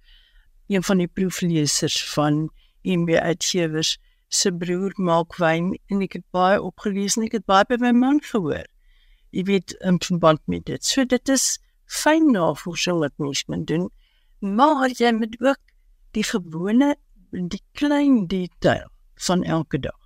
een 0.68 0.82
van 0.87 1.02
die 1.02 1.08
proefleesers 1.08 1.99
van 2.12 2.50
MB 2.82 3.18
Uitgewers 3.18 3.96
se 4.30 4.52
broer 4.54 4.94
maak 4.96 5.37
wyn 5.42 5.72
en 5.90 6.02
ek 6.06 6.14
het 6.18 6.26
baie 6.34 6.60
opgelees 6.62 7.18
en 7.18 7.26
ek 7.26 7.40
het 7.40 7.46
baie 7.50 7.66
by 7.68 7.80
my 7.82 7.92
man 7.96 8.20
gehoor. 8.30 8.66
Jy 9.34 9.44
weet 9.50 9.75
in 9.87 9.99
verband 10.02 10.42
met 10.50 10.64
dit. 10.70 10.84
So 10.87 11.04
dit 11.04 11.28
is 11.34 11.58
fyn 11.90 12.30
navorsing 12.34 13.02
wat 13.02 13.14
mens 13.18 13.42
moet 13.50 13.66
doen. 13.66 13.88
Maar 14.40 14.94
jy 14.94 15.12
moet 15.18 15.37
ook 15.42 15.60
die 16.14 16.25
gewone 16.26 16.94
die 17.30 17.62
klein 17.78 18.26
detail 18.30 18.88
van 19.26 19.44
elke 19.44 19.78
dag 19.78 19.99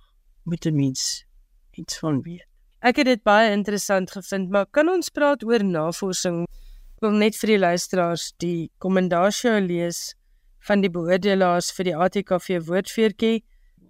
moet 0.43 0.65
'n 0.65 0.75
mens 0.75 1.25
iets 1.71 1.97
van 1.99 2.21
weet. 2.21 2.45
Ek 2.79 2.95
het 2.95 3.05
dit 3.05 3.23
baie 3.23 3.51
interessant 3.51 4.11
gevind, 4.11 4.49
maar 4.49 4.65
kan 4.65 4.89
ons 4.89 5.09
praat 5.09 5.43
oor 5.43 5.63
navorsing? 5.63 6.43
Ek 6.95 7.01
wil 7.01 7.11
net 7.17 7.35
vir 7.35 7.47
die 7.47 7.59
luisteraars 7.59 8.33
die 8.37 8.71
kommendasie 8.77 9.61
lees 9.61 10.15
van 10.67 10.81
die 10.81 10.89
beoordelaars 10.89 11.71
vir 11.71 11.83
die 11.89 11.95
ATKV 11.95 12.59
woordfeertjie. 12.67 13.43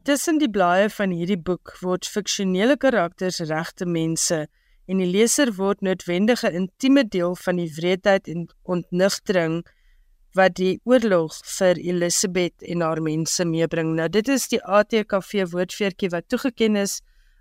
Tussen 0.06 0.38
die 0.38 0.50
blaaie 0.54 0.86
van 0.94 1.10
hierdie 1.10 1.40
boek 1.42 1.72
word 1.82 2.06
fiksionele 2.06 2.76
karakters 2.78 3.40
regte 3.50 3.88
mense 3.90 4.44
en 4.86 5.00
die 5.02 5.08
leser 5.10 5.50
word 5.58 5.80
noodwendige 5.82 6.52
intieme 6.54 7.02
deel 7.16 7.34
van 7.42 7.58
die 7.58 7.72
wreedheid 7.74 8.30
en 8.30 8.44
ontnigtering 8.70 9.64
wat 10.38 10.54
die 10.60 10.76
oorlog 10.86 11.40
vir 11.56 11.82
Elisabeth 11.82 12.62
en 12.62 12.86
haar 12.86 13.02
mense 13.02 13.48
meebring. 13.50 13.96
Nou 13.98 14.06
dit 14.14 14.30
is 14.30 14.46
die 14.52 14.62
ATKV 14.62 15.48
woordfeertjie 15.56 16.12
wat 16.14 16.30
toegeken 16.30 16.78
is 16.84 17.00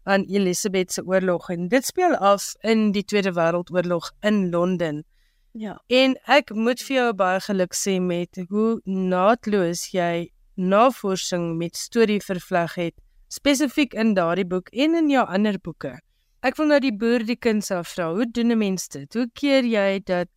aan 0.09 0.25
Elisabeth 0.33 0.97
se 0.97 1.04
oorlog 1.04 1.50
en 1.52 1.68
dit 1.68 1.85
speel 1.85 2.16
af 2.16 2.54
in 2.64 2.94
die 2.97 3.04
Tweede 3.04 3.35
Wêreldoorlog 3.37 4.09
in 4.25 4.49
Londen. 4.49 5.04
Ja. 5.52 5.76
En 5.92 6.16
ek 6.25 6.54
moet 6.56 6.80
vir 6.80 6.97
jou 6.97 7.11
baie 7.12 7.44
geluk 7.44 7.76
sê 7.76 8.00
met 8.00 8.40
hoe 8.49 8.80
naatloos 8.88 9.90
jy 9.92 10.30
navorsing 10.56 11.56
met 11.58 11.76
storie 11.76 12.20
vervleg 12.23 12.75
het 12.75 12.94
spesifiek 13.28 13.94
in 13.94 14.14
daardie 14.14 14.46
boek 14.46 14.68
en 14.73 14.94
in 14.94 15.11
jou 15.11 15.25
ander 15.26 15.58
boeke. 15.58 15.99
Ek 16.44 16.58
wil 16.61 16.68
nou 16.70 16.80
die 16.80 16.94
boer 16.94 17.25
die 17.25 17.38
kuns 17.40 17.70
afvra. 17.73 18.11
Hoe 18.12 18.26
doen 18.26 18.52
'n 18.52 18.58
mens 18.58 18.88
dit? 18.88 19.14
Hoe 19.14 19.28
keer 19.34 19.64
jy 19.64 20.00
dat 20.04 20.28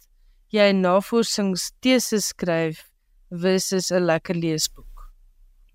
jy 0.49 0.71
'n 0.71 0.81
navorsingsthesis 0.81 2.27
skryf 2.27 2.89
versus 3.29 3.91
'n 3.91 4.05
lekker 4.05 4.35
leesboek? 4.35 5.11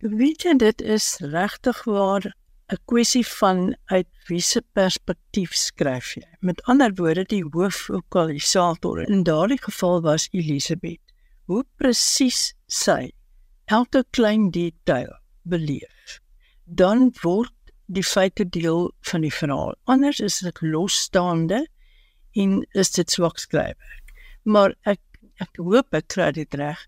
Weet 0.01 0.43
jy 0.43 0.57
dit 0.57 0.83
is 0.83 1.19
regtig 1.21 1.85
waar 1.85 2.25
'n 2.73 2.79
kwessie 2.87 3.27
van 3.27 3.77
uit 3.93 4.09
wiese 4.29 4.63
perspektief 4.73 5.53
skryf 5.55 6.15
jy. 6.17 6.27
Met 6.41 6.63
ander 6.63 6.91
woorde, 6.95 7.25
die 7.25 7.45
hoofvokalisator 7.45 9.09
in 9.09 9.23
daardie 9.23 9.61
geval 9.61 10.01
was 10.03 10.29
Elisabeth. 10.33 11.01
Hoe 11.47 11.65
presies 11.77 12.55
sy 12.67 13.13
elke 13.65 14.05
klein 14.11 14.51
detail 14.51 15.11
beleef, 15.43 16.21
dan 16.65 17.11
word 17.23 17.53
die 17.87 18.05
feite 18.05 18.45
deel 18.49 18.93
van 19.01 19.21
die 19.21 19.33
verhaal. 19.35 19.75
Anders 19.85 20.21
is 20.21 20.39
dit 20.39 20.63
losstaande 20.63 21.67
en 22.33 22.63
is 22.73 22.91
dit 22.91 23.11
swak 23.11 23.39
skryfwerk 23.39 24.03
maar 24.43 24.75
ek 24.89 25.01
ek 25.43 25.59
hoop 25.59 25.95
ek 25.95 26.09
kry 26.13 26.31
dit 26.35 26.55
reg 26.59 26.81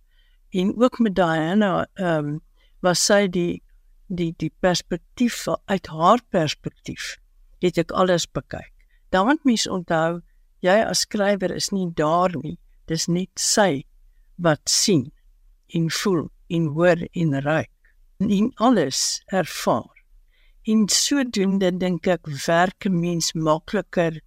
en 0.54 0.74
ook 0.78 0.98
met 1.02 1.14
Diana 1.14 1.86
ehm 1.94 2.34
um, 2.34 2.40
was 2.84 3.00
sy 3.00 3.26
die 3.28 3.62
die 4.08 4.34
die 4.38 4.52
perspektief 4.60 5.46
uit 5.48 5.86
haar 5.88 6.20
perspektief 6.30 7.16
het 7.64 7.78
ek 7.80 7.94
alles 7.96 8.26
bekyk. 8.26 8.72
Dan 9.08 9.26
moet 9.26 9.44
mens 9.44 9.66
onthou 9.66 10.20
jy 10.60 10.76
as 10.84 11.06
skrywer 11.06 11.54
is 11.54 11.70
nie 11.72 11.88
daar 11.96 12.34
nie. 12.36 12.58
Dis 12.86 13.06
net 13.08 13.32
sy 13.40 13.86
wat 14.36 14.68
sien 14.68 15.08
en 15.72 15.88
voel 15.88 16.28
en 16.48 16.66
hoor 16.76 17.06
en 17.12 17.40
ruik 17.42 17.70
en 18.18 18.52
alles 18.54 19.22
ervaar. 19.26 20.04
En 20.62 20.88
sodoende 20.88 21.76
dink 21.76 22.06
ek 22.06 22.26
werk 22.46 22.86
'n 22.86 23.00
mens 23.00 23.32
makliker 23.32 24.20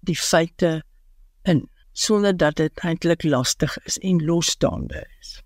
die 0.00 0.16
feite 0.16 0.82
in 1.44 1.68
sonder 1.92 2.36
dat 2.36 2.56
dit 2.56 2.80
eintlik 2.84 3.22
lastig 3.22 3.78
is 3.84 3.98
en 3.98 4.24
losstaande 4.24 5.06
is. 5.20 5.42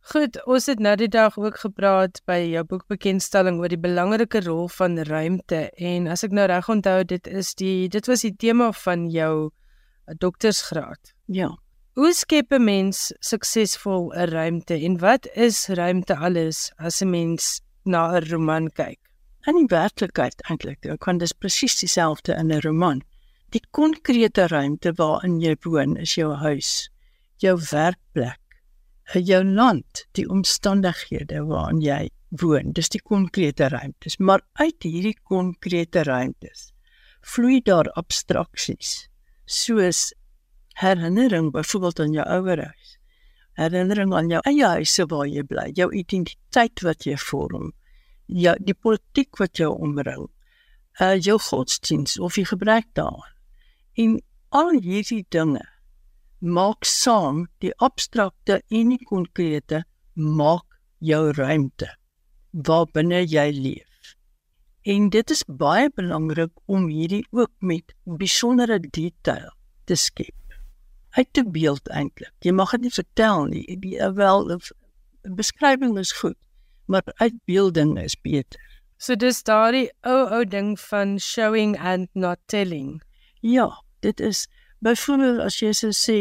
Goed, 0.00 0.38
ons 0.46 0.66
het 0.66 0.78
nou 0.78 0.96
die 0.96 1.08
dag 1.08 1.38
ook 1.38 1.58
gepraat 1.60 2.20
by 2.24 2.38
jou 2.48 2.64
boekbekendstelling 2.64 3.58
oor 3.60 3.68
die 3.68 3.80
belangrike 3.80 4.40
rol 4.40 4.68
van 4.68 4.98
ruimte 4.98 5.70
en 5.76 6.06
as 6.08 6.24
ek 6.24 6.32
nou 6.32 6.46
reg 6.48 6.68
onthou 6.68 7.04
dit 7.04 7.26
is 7.26 7.54
die 7.54 7.88
dit 7.88 8.06
was 8.06 8.24
die 8.24 8.36
tema 8.36 8.72
van 8.72 9.10
jou 9.12 9.50
doktorsgraad. 10.18 11.12
Ja. 11.26 11.50
Hoe 11.98 12.12
skep 12.14 12.52
'n 12.54 12.62
mens 12.62 12.98
suksesvol 13.28 14.04
'n 14.14 14.30
ruimte 14.30 14.74
en 14.86 14.98
wat 15.02 15.26
is 15.34 15.66
ruimte 15.78 16.14
alles 16.26 16.58
as 16.78 17.02
'n 17.02 17.10
mens 17.10 17.60
na 17.82 18.02
'n 18.14 18.28
roman 18.30 18.68
kyk? 18.70 19.00
In 19.48 19.56
die 19.58 19.66
werklikheid 19.66 20.38
eintlik, 20.48 20.86
ek 20.86 21.00
kan 21.00 21.18
dis 21.18 21.32
presies 21.32 21.74
dieselfde 21.80 22.36
in 22.38 22.52
'n 22.52 22.60
roman. 22.60 23.02
Die 23.50 23.62
konkrete 23.70 24.46
ruimte 24.46 24.92
waarin 24.92 25.40
jy 25.40 25.56
woon 25.64 25.96
is 25.96 26.14
jou 26.14 26.30
huis, 26.34 26.88
jou 27.38 27.56
werkplek, 27.72 28.46
jou 29.12 29.42
land, 29.44 30.06
die 30.12 30.28
omstandighede 30.28 31.42
waarin 31.50 31.80
jy 31.80 32.10
woon. 32.30 32.72
Dis 32.72 32.88
die 32.88 33.02
konkrete 33.02 33.68
ruimtes, 33.68 34.18
maar 34.18 34.42
uit 34.52 34.82
hierdie 34.82 35.18
konkrete 35.24 36.04
ruimtes 36.04 36.72
vloei 37.22 37.60
daar 37.60 37.90
abstraksies 37.90 39.08
soos 39.48 40.12
herinnering 40.78 41.50
byvoorbeeld 41.52 42.00
aan 42.00 42.12
jou 42.12 42.26
ouerhuis. 42.26 42.94
Herinnering 43.58 44.14
aan 44.14 44.30
jou 44.30 44.40
eie 44.46 44.66
huis 44.76 44.94
waar 45.10 45.26
jy 45.26 45.42
bly, 45.42 45.70
jou 45.74 45.88
identiteit 45.94 46.82
wat 46.86 47.06
jy 47.06 47.16
vorm, 47.18 47.72
jou 48.26 48.54
die 48.62 48.74
politiek 48.74 49.40
wat 49.42 49.58
jou 49.58 49.72
omring, 49.74 50.28
uh 51.02 51.16
jou 51.18 51.38
godsdiens 51.38 52.18
of 52.18 52.38
jy 52.38 52.46
gebruik 52.52 52.86
daaraan. 52.94 53.34
En 53.98 54.16
al 54.54 54.78
hierdie 54.78 55.24
dinge 55.34 55.64
maak 56.38 56.86
saam 56.86 57.48
die 57.58 57.74
abstrakte 57.82 58.60
en 58.70 58.94
die 58.94 59.04
konkrete 59.04 59.82
maak 60.14 60.66
jou 61.02 61.32
ruimte 61.34 61.90
waarbinne 62.52 63.24
jy 63.26 63.50
leef. 63.52 64.14
En 64.88 65.10
dit 65.10 65.30
is 65.30 65.44
baie 65.46 65.90
belangrik 65.94 66.54
om 66.66 66.86
hierdie 66.88 67.26
ook 67.30 67.52
met 67.58 67.94
besondere 68.04 68.78
detail 68.80 69.50
te 69.84 69.96
skep. 69.96 70.47
Uit 71.10 71.28
te 71.32 71.44
beeld 71.44 71.88
eintlik. 71.88 72.32
Jy 72.44 72.52
mag 72.52 72.70
dit 72.70 72.80
nie 72.80 72.92
vertel 72.92 73.44
nie. 73.44 73.64
Die 73.80 73.96
wel 74.14 74.60
beskrywing 75.22 75.98
is 75.98 76.12
goed, 76.12 76.36
maar 76.86 77.02
uitbeelding 77.16 77.98
is 78.00 78.16
beter. 78.20 78.60
So 78.98 79.14
dis 79.14 79.42
daardie 79.46 79.90
ou 80.02 80.26
ou 80.26 80.44
ding 80.44 80.74
van 80.88 81.18
showing 81.18 81.76
and 81.78 82.08
not 82.14 82.38
telling. 82.46 83.00
Ja, 83.40 83.70
dit 84.00 84.20
is 84.20 84.46
byvoorbeeld 84.82 85.40
as 85.44 85.60
jy 85.62 85.72
sou 85.72 85.92
sê 85.94 86.20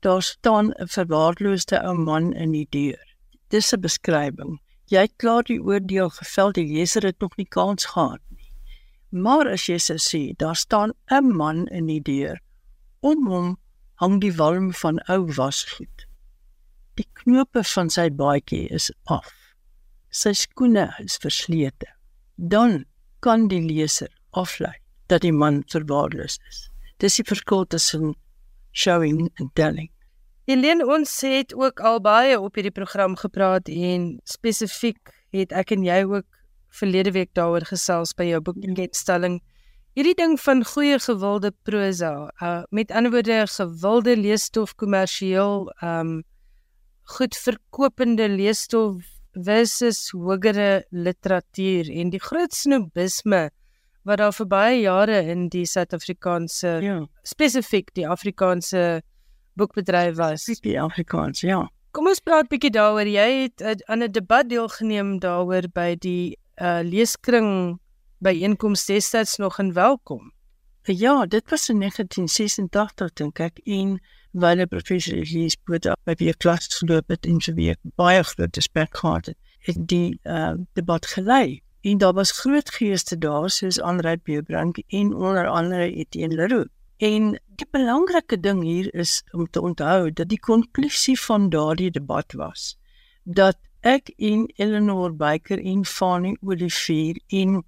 daar 0.00 0.22
staan 0.22 0.72
'n 0.72 0.88
verwaarloosde 0.88 1.80
ou 1.82 1.94
man 1.94 2.32
in 2.32 2.52
die 2.52 2.66
deur. 2.70 3.04
Dis 3.48 3.72
'n 3.72 3.80
beskrywing. 3.80 4.60
Jy 4.86 5.00
het 5.00 5.16
klaar 5.16 5.42
die 5.42 5.60
oordeel 5.60 6.10
gevel, 6.10 6.52
die 6.52 6.66
leser 6.66 7.02
het 7.02 7.20
nog 7.20 7.36
nie 7.36 7.48
kans 7.48 7.84
gehad 7.84 8.20
nie. 8.30 8.52
Maar 9.10 9.48
as 9.48 9.66
jy 9.66 9.78
sou 9.78 9.98
sê 9.98 10.36
daar 10.36 10.56
staan 10.56 10.92
'n 11.10 11.36
man 11.36 11.66
in 11.68 11.86
die 11.86 12.02
deur, 12.02 12.40
om 13.00 13.26
hom 13.26 13.58
hang 14.02 14.20
die 14.20 14.32
walm 14.34 14.72
van 14.72 15.00
ou 15.08 15.24
wasgoed. 15.36 16.06
Die 16.98 17.06
knope 17.22 17.64
van 17.74 17.90
sy 17.90 18.08
baadjie 18.10 18.66
is 18.74 18.90
af. 19.10 19.30
Sy 20.14 20.34
skoene 20.38 20.88
is 21.02 21.18
verslete. 21.22 21.88
Dan 22.36 22.84
kan 23.24 23.48
die 23.50 23.62
leser 23.62 24.10
aflei 24.30 24.74
dat 25.10 25.24
die 25.24 25.32
man 25.32 25.62
verwaarloos 25.72 26.38
is. 26.48 26.60
Dis 27.02 27.18
die 27.18 27.26
verskil 27.26 27.66
tussen 27.66 28.14
showing 28.74 29.28
en 29.40 29.50
telling. 29.54 29.90
Helene 30.44 30.84
ons 30.86 31.10
het 31.24 31.54
ook 31.56 31.80
al 31.80 32.00
baie 32.04 32.36
op 32.40 32.54
hierdie 32.58 32.74
program 32.74 33.16
gepraat 33.16 33.68
en 33.72 34.18
spesifiek 34.28 35.14
het 35.34 35.54
ek 35.56 35.72
en 35.74 35.86
jy 35.86 36.02
ook 36.04 36.26
verlede 36.74 37.14
week 37.14 37.30
daaroor 37.38 37.64
gesels 37.68 38.12
by 38.18 38.26
jou 38.28 38.40
boekingstelling. 38.44 39.40
Hierdie 39.94 40.16
ding 40.18 40.40
van 40.42 40.64
goeie 40.66 40.98
gewilde 40.98 41.52
prosa, 41.62 42.30
uh, 42.42 42.62
met 42.74 42.90
ander 42.90 43.12
woorde 43.14 43.44
gewilde 43.46 44.16
leesstof 44.18 44.74
kommersieel, 44.74 45.68
um 45.86 46.24
goed 47.14 47.36
verkopende 47.36 48.28
leesstof 48.28 49.04
versus 49.34 50.10
hogere 50.10 50.84
literatuur 50.90 51.90
en 51.92 52.10
die 52.10 52.20
groot 52.22 52.54
snobisme 52.54 53.50
wat 54.04 54.18
daar 54.18 54.34
vir 54.34 54.48
baie 54.48 54.80
jare 54.80 55.20
in 55.32 55.46
die 55.52 55.64
Suid-Afrikaanse 55.68 56.72
ja. 56.82 56.96
spesifiek 57.22 57.92
die 57.94 58.08
Afrikaanse 58.08 59.02
boekbedryf 59.54 60.16
was. 60.18 60.48
Die 60.64 60.80
Afrikaans, 60.80 61.44
ja. 61.46 61.62
Kom 61.94 62.10
ons 62.10 62.20
praat 62.20 62.50
bietjie 62.50 62.72
daaroor. 62.74 63.06
Jy 63.06 63.28
het 63.46 63.62
uh, 63.62 63.78
aan 63.86 64.02
'n 64.02 64.12
debat 64.12 64.48
deelgeneem 64.50 65.20
daaroor 65.22 65.70
by 65.70 65.94
die 65.94 66.34
uh, 66.58 66.82
leeskring 66.82 67.78
byeenkoms 68.24 68.86
destyds 68.88 69.36
nog 69.36 69.58
in 69.58 69.72
welkom. 69.72 70.32
Ja, 70.82 71.26
dit 71.26 71.50
was 71.50 71.68
in 71.68 71.78
1986 71.78 73.12
dink 73.12 73.38
ek 73.38 73.58
en 73.64 73.98
wanneer 74.32 74.66
professor 74.66 75.16
Elise 75.16 75.56
Botha 75.64 75.96
by 76.08 76.14
die 76.20 76.32
klas 76.36 76.68
geloop 76.78 77.12
het 77.12 77.28
en 77.28 77.40
weer 77.56 77.76
baie 78.00 78.22
groot 78.24 78.56
gesprek 78.56 78.96
gehad 78.96 79.26
het, 79.32 79.38
het 79.68 79.80
die 79.92 80.18
uh, 80.24 80.54
debat 80.72 81.06
gelei. 81.06 81.60
En 81.80 81.98
daar 81.98 82.12
was 82.16 82.32
groot 82.40 82.70
geeste 82.70 83.18
daar 83.18 83.50
soos 83.50 83.80
Andre 83.80 84.16
Beubrand 84.24 84.80
en 84.88 85.14
onder 85.14 85.48
andere 85.48 85.92
Etienne 85.92 86.34
Leroux. 86.34 86.70
En 86.96 87.34
die 87.56 87.68
belangrike 87.70 88.40
ding 88.40 88.62
hier 88.62 88.94
is 88.94 89.22
om 89.32 89.50
te 89.50 89.60
onthou 89.60 90.12
dat 90.12 90.28
die 90.28 90.40
konklusie 90.40 91.20
van 91.20 91.48
daardie 91.48 91.90
debat 91.90 92.32
was 92.32 92.74
dat 93.24 93.56
ek 93.80 94.12
en 94.16 94.46
Eleanor 94.56 95.12
Baker 95.16 95.60
en 95.60 95.84
Fanny 95.84 96.36
Olivier 96.40 97.20
en 97.28 97.64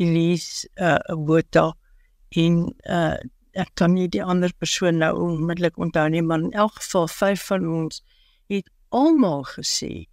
Elise 0.00 0.68
uh, 0.80 0.98
Botha 1.26 1.70
en 2.40 2.62
uh, 2.88 3.18
ek 3.58 3.72
kan 3.78 3.94
nie 3.94 4.08
die 4.08 4.22
ander 4.22 4.52
persoon 4.62 5.00
nou 5.02 5.10
onmiddellik 5.26 5.78
onthou 5.78 6.06
nie, 6.12 6.22
maar 6.22 6.42
in 6.44 6.54
elk 6.54 6.78
geval 6.78 7.08
vyf 7.10 7.44
van 7.50 7.66
ons 7.68 8.02
het 8.50 8.70
almal 8.94 9.44
gesê 9.56 10.06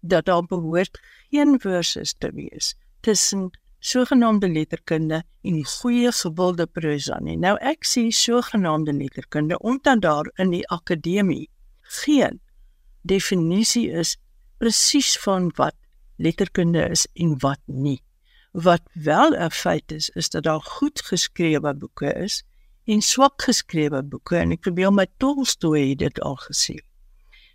dat 0.00 0.26
daar 0.26 0.44
behoort 0.46 0.98
geen 1.30 1.58
versus 1.62 2.14
te 2.18 2.30
wees 2.34 2.74
tussen 3.00 3.50
sogenaamde 3.80 4.48
letterkunde 4.48 5.22
en 5.42 5.64
goeie 5.64 6.12
gewilde 6.12 6.66
prosa 6.66 7.18
nie. 7.24 7.36
Nou 7.40 7.56
ek 7.64 7.86
sê 7.88 8.08
sogenaamde 8.12 8.92
letterkunde 8.92 9.58
omdat 9.58 10.02
daar 10.04 10.28
in 10.36 10.52
die 10.52 10.66
akademie 10.68 11.48
geen 12.02 12.40
definisie 13.02 13.88
is 13.90 14.16
presies 14.60 15.16
van 15.24 15.48
wat 15.56 15.76
letterkunde 16.20 16.90
is 16.92 17.06
en 17.14 17.38
wat 17.40 17.60
nie. 17.66 18.00
Wat 18.52 18.82
wel 18.92 19.30
'n 19.34 19.50
feit 19.50 19.92
is, 19.92 20.08
is 20.08 20.28
dat 20.30 20.42
daar 20.42 20.60
goed 20.60 21.00
geskrewe 21.00 21.74
boeke 21.74 22.12
is 22.12 22.42
en 22.84 23.00
swak 23.00 23.42
geskrewe 23.42 24.02
boeke 24.02 24.36
en 24.36 24.50
ek 24.50 24.60
probeer 24.60 24.92
my 24.92 25.06
Tolstoy 25.16 25.94
dit 25.94 26.20
al 26.20 26.36
gesê. 26.36 26.76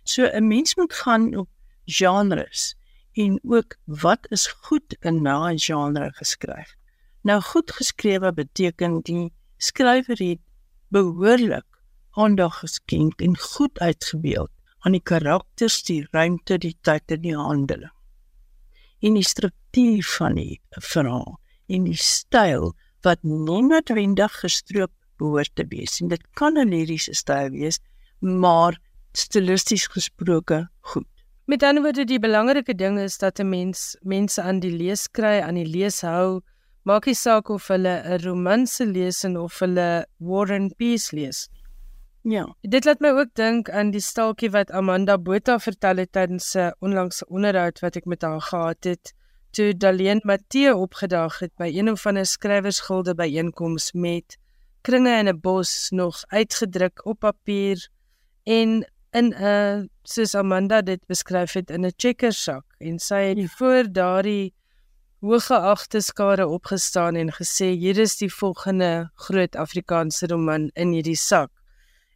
So 0.04 0.24
'n 0.24 0.48
mens 0.48 0.74
moet 0.76 0.92
gaan 0.92 1.36
op 1.36 1.48
genres 1.84 2.74
en 3.12 3.40
ook 3.42 3.76
wat 3.84 4.26
is 4.30 4.46
goed 4.46 4.96
in 5.00 5.22
daai 5.22 5.58
genre 5.58 6.12
geskryf. 6.12 6.74
Nou 7.22 7.40
goed 7.40 7.70
geskrewe 7.70 8.32
beteken 8.32 9.00
die 9.02 9.32
skrywer 9.56 10.18
het 10.18 10.40
behoorlik 10.88 11.66
aandag 12.10 12.58
geskenk 12.58 13.20
en 13.20 13.36
goed 13.38 13.78
uitgebeeld 13.78 14.50
aan 14.78 14.92
die 14.92 15.02
karakters, 15.02 15.82
die 15.82 16.06
ruimte, 16.10 16.58
die 16.58 16.76
tyd 16.80 17.10
en 17.10 17.20
die 17.20 17.36
handeling. 17.36 17.95
En 19.06 19.14
die 19.14 19.26
struktuur 19.26 20.06
van 20.16 20.34
die 20.34 20.60
verhaal 20.82 21.36
en 21.70 21.84
die 21.86 21.98
styl 22.00 22.72
wat 23.06 23.22
nie 23.22 23.38
noodwendig 23.62 24.32
gestroop 24.42 24.90
behoort 25.20 25.52
te 25.54 25.66
wees. 25.70 26.00
En 26.02 26.08
dit 26.08 26.22
kan 26.34 26.58
'n 26.58 26.68
liriese 26.68 27.14
styl 27.14 27.50
wees, 27.50 27.78
maar 28.20 28.78
stilisties 29.12 29.86
gesproke 29.86 30.68
goed. 30.80 31.06
Met 31.46 31.62
ander 31.62 31.82
woorde, 31.82 32.04
die 32.04 32.18
belangrike 32.18 32.74
ding 32.74 32.98
is 32.98 33.18
dat 33.18 33.38
'n 33.38 33.48
mens 33.48 33.96
mense 34.02 34.42
aan 34.42 34.60
die 34.60 34.76
lees 34.76 35.08
kry, 35.08 35.40
aan 35.40 35.54
die 35.54 35.66
lees 35.66 36.00
hou. 36.00 36.40
Maak 36.82 37.06
nie 37.06 37.14
saak 37.14 37.48
of 37.48 37.68
hulle 37.68 38.02
'n 38.02 38.18
romanse 38.24 38.86
lees 38.86 39.24
of 39.24 39.58
hulle 39.58 40.06
War 40.18 40.52
and 40.52 40.76
Peace 40.76 41.12
lees. 41.12 41.48
Ja. 42.26 42.42
Dit 42.66 42.84
laat 42.84 42.98
my 42.98 43.12
ook 43.14 43.28
dink 43.38 43.68
aan 43.70 43.92
die 43.94 44.02
staaltjie 44.02 44.48
wat 44.50 44.72
Amanda 44.74 45.14
Botha 45.14 45.60
vertel 45.62 46.00
het 46.02 46.10
tydens 46.12 46.54
'n 46.58 46.72
onlangse 46.82 47.26
onderhoud 47.28 47.78
wat 47.80 47.96
ek 47.96 48.04
met 48.04 48.22
haar 48.22 48.40
gehad 48.40 48.84
het 48.84 49.12
toe 49.50 49.76
Daleen 49.76 50.20
Matthee 50.24 50.74
opgedaag 50.74 51.38
het 51.38 51.52
by 51.56 51.70
een 51.70 51.90
of 51.90 52.06
ander 52.06 52.26
skrywersgilde 52.26 53.14
byeenkoms 53.14 53.92
met 53.92 54.38
kringe 54.82 55.18
in 55.18 55.28
'n 55.28 55.40
bos 55.40 55.90
nog 55.90 56.24
uitgedruk 56.26 57.06
op 57.06 57.18
papier 57.18 57.88
en 58.42 58.90
in 59.10 59.34
'n 59.34 59.88
soos 60.02 60.34
Amanda 60.34 60.82
dit 60.82 61.06
beskryf 61.06 61.52
het 61.52 61.70
in 61.70 61.86
'n 61.86 61.94
checkersak 61.96 62.64
en 62.78 62.98
sy 62.98 63.22
het 63.28 63.38
ja. 63.38 63.46
voor 63.46 63.92
daardie 63.92 64.54
hoëgeagte 65.20 66.00
skare 66.00 66.46
opgestaan 66.46 67.14
en 67.14 67.30
gesê 67.32 67.66
hier 67.78 67.98
is 67.98 68.16
die 68.16 68.34
volgende 68.34 69.10
groot 69.14 69.56
Afrikaanse 69.56 70.26
roman 70.26 70.70
in 70.74 70.90
hierdie 70.90 71.16
sak. 71.16 71.50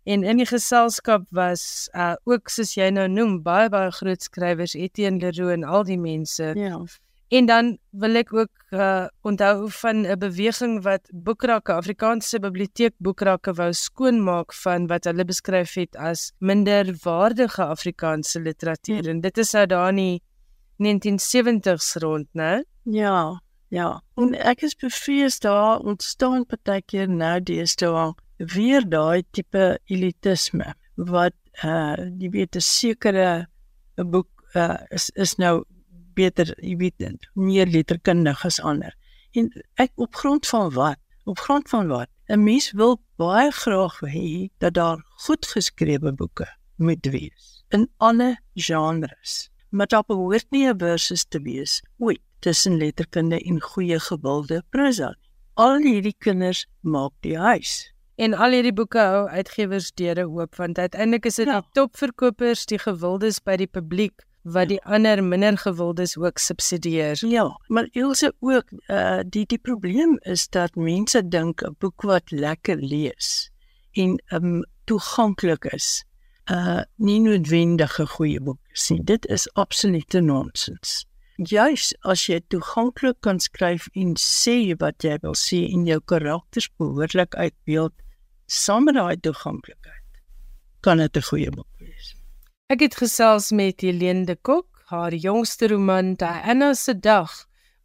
En 0.04 0.22
in 0.24 0.40
die 0.40 0.48
geselskap 0.48 1.26
was 1.30 1.88
uh 1.94 2.14
ook 2.24 2.48
soos 2.48 2.74
jy 2.74 2.88
nou 2.90 3.08
noem 3.08 3.42
baie 3.42 3.68
baie 3.68 3.90
groot 3.92 4.22
skrywers 4.22 4.74
Etienne 4.74 5.20
Leroux 5.20 5.52
en 5.52 5.64
al 5.64 5.84
die 5.84 5.98
mense. 6.00 6.52
Ja. 6.56 6.80
En 7.30 7.46
dan 7.46 7.76
wil 7.90 8.18
ek 8.18 8.32
ook 8.34 8.50
uh, 8.74 9.06
onthou 9.22 9.68
van 9.70 10.02
'n 10.06 10.18
beweging 10.18 10.82
wat 10.82 11.10
boekrakke 11.12 11.72
Afrikaanse 11.72 12.40
biblioteek 12.40 12.94
boekrakke 12.98 13.52
wou 13.54 13.72
skoonmaak 13.72 14.54
van 14.54 14.86
wat 14.86 15.04
hulle 15.04 15.24
beskryf 15.24 15.74
het 15.74 15.96
as 15.96 16.32
minderwaardige 16.38 17.64
Afrikaanse 17.64 18.40
literatuur 18.40 19.04
ja. 19.04 19.10
en 19.10 19.20
dit 19.20 19.38
is 19.38 19.52
nou 19.52 19.66
daar 19.66 19.94
in 19.94 20.20
1970s 20.80 21.92
rond, 22.02 22.26
né? 22.32 22.64
Ja, 22.82 23.40
ja. 23.70 24.02
En 24.20 24.34
ek 24.34 24.62
is 24.66 24.76
bevrees 24.78 25.38
daar 25.42 25.80
ontstaan 25.86 26.46
partykeer 26.46 27.08
nou 27.08 27.36
deesdae 27.40 28.12
weer 28.54 28.86
daai 28.88 29.22
tipe 29.30 29.78
elitisme 29.92 30.74
wat 30.96 31.36
uh 31.64 31.96
jy 32.20 32.30
weet 32.36 32.56
'n 32.56 32.66
sekere 32.66 33.46
'n 33.96 34.10
boek 34.10 34.30
uh, 34.54 34.78
is 34.90 35.10
is 35.14 35.36
nou 35.36 35.64
beter, 36.14 36.54
jy 36.62 36.76
weet, 36.76 37.28
meer 37.34 37.66
letterkundig 37.66 38.44
as 38.44 38.60
ander. 38.60 38.94
En 39.32 39.50
ek 39.78 39.92
op 39.94 40.14
grond 40.14 40.46
van 40.46 40.70
wat? 40.74 40.98
Op 41.24 41.38
grond 41.38 41.68
van 41.68 41.88
wat? 41.88 42.08
'n 42.28 42.42
Mens 42.44 42.72
wil 42.72 43.00
baie 43.16 43.50
graag 43.50 44.00
hê 44.00 44.50
dat 44.58 44.74
daar 44.74 44.98
goed 45.26 45.46
geskrewe 45.46 46.12
boeke 46.12 46.48
moet 46.76 47.06
wees 47.06 47.64
in 47.68 47.88
alle 47.98 48.38
genres. 48.54 49.50
Maar 49.70 49.86
daar 49.86 50.04
behoort 50.06 50.50
nie 50.50 50.66
'n 50.68 50.78
versus 50.78 51.24
te 51.24 51.40
wees 51.42 51.82
ooit 51.98 52.22
tussen 52.40 52.76
letterkunde 52.78 53.40
en 53.40 53.60
goeie 53.60 54.00
gewilde 54.00 54.62
prosa. 54.70 55.14
Al 55.54 55.80
hierdie 55.84 56.16
kinders 56.18 56.66
maak 56.80 57.12
die 57.20 57.38
huis 57.38 57.92
en 58.20 58.34
al 58.36 58.52
hierdie 58.52 58.74
boeke 58.76 59.00
hou 59.00 59.22
uitgewers 59.32 59.92
deure 59.96 60.26
oop 60.28 60.58
want 60.60 60.78
uiteindelik 60.78 61.28
is 61.30 61.38
dit 61.40 61.48
ja. 61.48 61.60
die 61.60 61.78
topverkopers, 61.78 62.66
die 62.68 62.80
gewildes 62.82 63.40
by 63.44 63.56
die 63.62 63.70
publiek 63.70 64.26
wat 64.56 64.70
die 64.70 64.80
ander 64.88 65.20
minder 65.24 65.56
gewildes 65.60 66.14
ook 66.16 66.40
subsidieer. 66.40 67.20
Ja, 67.28 67.46
maar 67.68 67.88
Ilse 67.96 68.32
ook 68.40 68.72
uh 68.88 69.20
die 69.24 69.44
die 69.48 69.60
probleem 69.60 70.16
is 70.34 70.48
dat 70.48 70.76
mense 70.76 71.22
dink 71.28 71.64
'n 71.64 71.76
boek 71.78 72.04
wat 72.08 72.30
lekker 72.30 72.76
lees 72.76 73.50
en 73.92 74.16
um 74.32 74.64
toeganklik 74.84 75.64
is, 75.72 76.04
uh 76.50 76.82
nie 76.96 77.20
noodwendig 77.20 78.00
'n 78.00 78.12
goeie 78.16 78.40
boek 78.40 78.60
is 78.72 78.88
nie. 78.90 79.04
Dit 79.04 79.26
is 79.26 79.48
absolute 79.54 80.20
nonsens. 80.20 81.04
Juis 81.40 81.94
as 82.04 82.26
jy 82.28 82.36
toeganklik 82.52 83.16
kan 83.24 83.38
skryf 83.40 83.86
en 83.96 84.12
sê 84.20 84.74
wat 84.80 85.00
jy 85.06 85.14
wil 85.22 85.32
sê 85.32 85.62
en 85.72 85.86
jou 85.88 85.96
karakters 86.12 86.66
behoorlik 86.76 87.32
uitbeeld, 87.32 87.94
saam 88.44 88.84
met 88.84 88.98
daai 88.98 89.16
toeganklikheid, 89.24 90.20
kan 90.84 90.98
dit 90.98 91.16
'n 91.16 91.28
goeie 91.30 91.50
boek 91.50 91.72
wees. 91.80 92.14
Ek 92.68 92.80
het 92.80 92.94
gesels 92.94 93.52
met 93.52 93.80
Helene 93.80 94.26
de 94.26 94.36
Kok. 94.36 94.66
Haar 94.90 95.14
jongste 95.14 95.68
roman, 95.68 96.14
Diana 96.14 96.74
se 96.74 96.94
dag, 96.94 97.30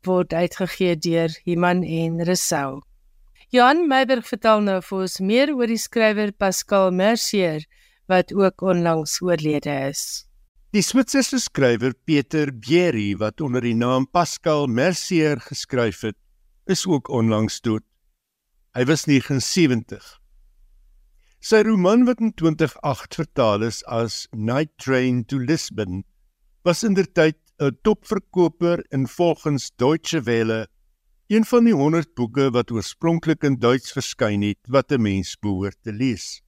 word 0.03 0.33
uitgegee 0.33 0.95
deur 0.95 1.31
Iman 1.45 1.83
en 1.83 2.23
Resou. 2.23 2.81
Johan 3.49 3.87
Meiberg 3.87 4.27
vertel 4.27 4.61
nou 4.61 4.81
vir 4.81 4.99
ons 4.99 5.19
meer 5.19 5.55
oor 5.55 5.67
die 5.67 5.77
skrywer 5.77 6.31
Pascal 6.33 6.91
Mercier 6.91 7.63
wat 8.07 8.33
ook 8.33 8.61
onlangs 8.61 9.21
oorlede 9.21 9.71
is. 9.89 10.25
Die 10.75 10.83
Switserse 10.83 11.37
skrywer 11.39 11.93
Peter 12.03 12.49
Bierry 12.51 13.13
wat 13.15 13.39
onder 13.39 13.63
die 13.63 13.77
naam 13.79 14.09
Pascal 14.11 14.65
Mercier 14.67 15.39
geskryf 15.39 16.01
het, 16.03 16.17
is 16.67 16.83
ook 16.83 17.07
onlangs 17.07 17.61
dood. 17.63 17.85
Hy 18.75 18.83
was 18.89 19.05
79. 19.07 20.03
Sy 21.39 21.63
roman 21.63 22.03
wat 22.09 22.19
in 22.19 22.35
2008 22.35 23.15
vertaal 23.21 23.63
is 23.63 23.79
as 23.87 24.25
Night 24.35 24.75
Train 24.75 25.23
to 25.31 25.39
Lisbon 25.39 26.03
was 26.67 26.83
indertyd 26.83 27.39
'n 27.63 27.79
topverkoper 27.87 28.83
in 28.91 29.07
volgens 29.07 29.71
Deutsche 29.79 30.25
Welle 30.27 30.67
een 31.31 31.45
van 31.45 31.63
die 31.63 31.73
100 31.73 32.15
boeke 32.19 32.51
wat 32.51 32.71
oorspronklik 32.71 33.47
in 33.47 33.55
Duits 33.63 33.95
verskyn 33.95 34.43
het 34.43 34.59
wat 34.67 34.91
'n 34.91 35.01
mens 35.01 35.39
behoort 35.39 35.79
te 35.83 35.93
lees. 35.93 36.41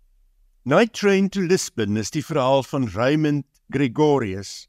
Night 0.66 0.92
Train 1.00 1.30
to 1.30 1.40
Lisbon 1.40 1.96
is 1.96 2.12
die 2.12 2.26
verhaal 2.26 2.64
van 2.64 2.90
Raymond 2.92 3.46
Gregorius, 3.70 4.68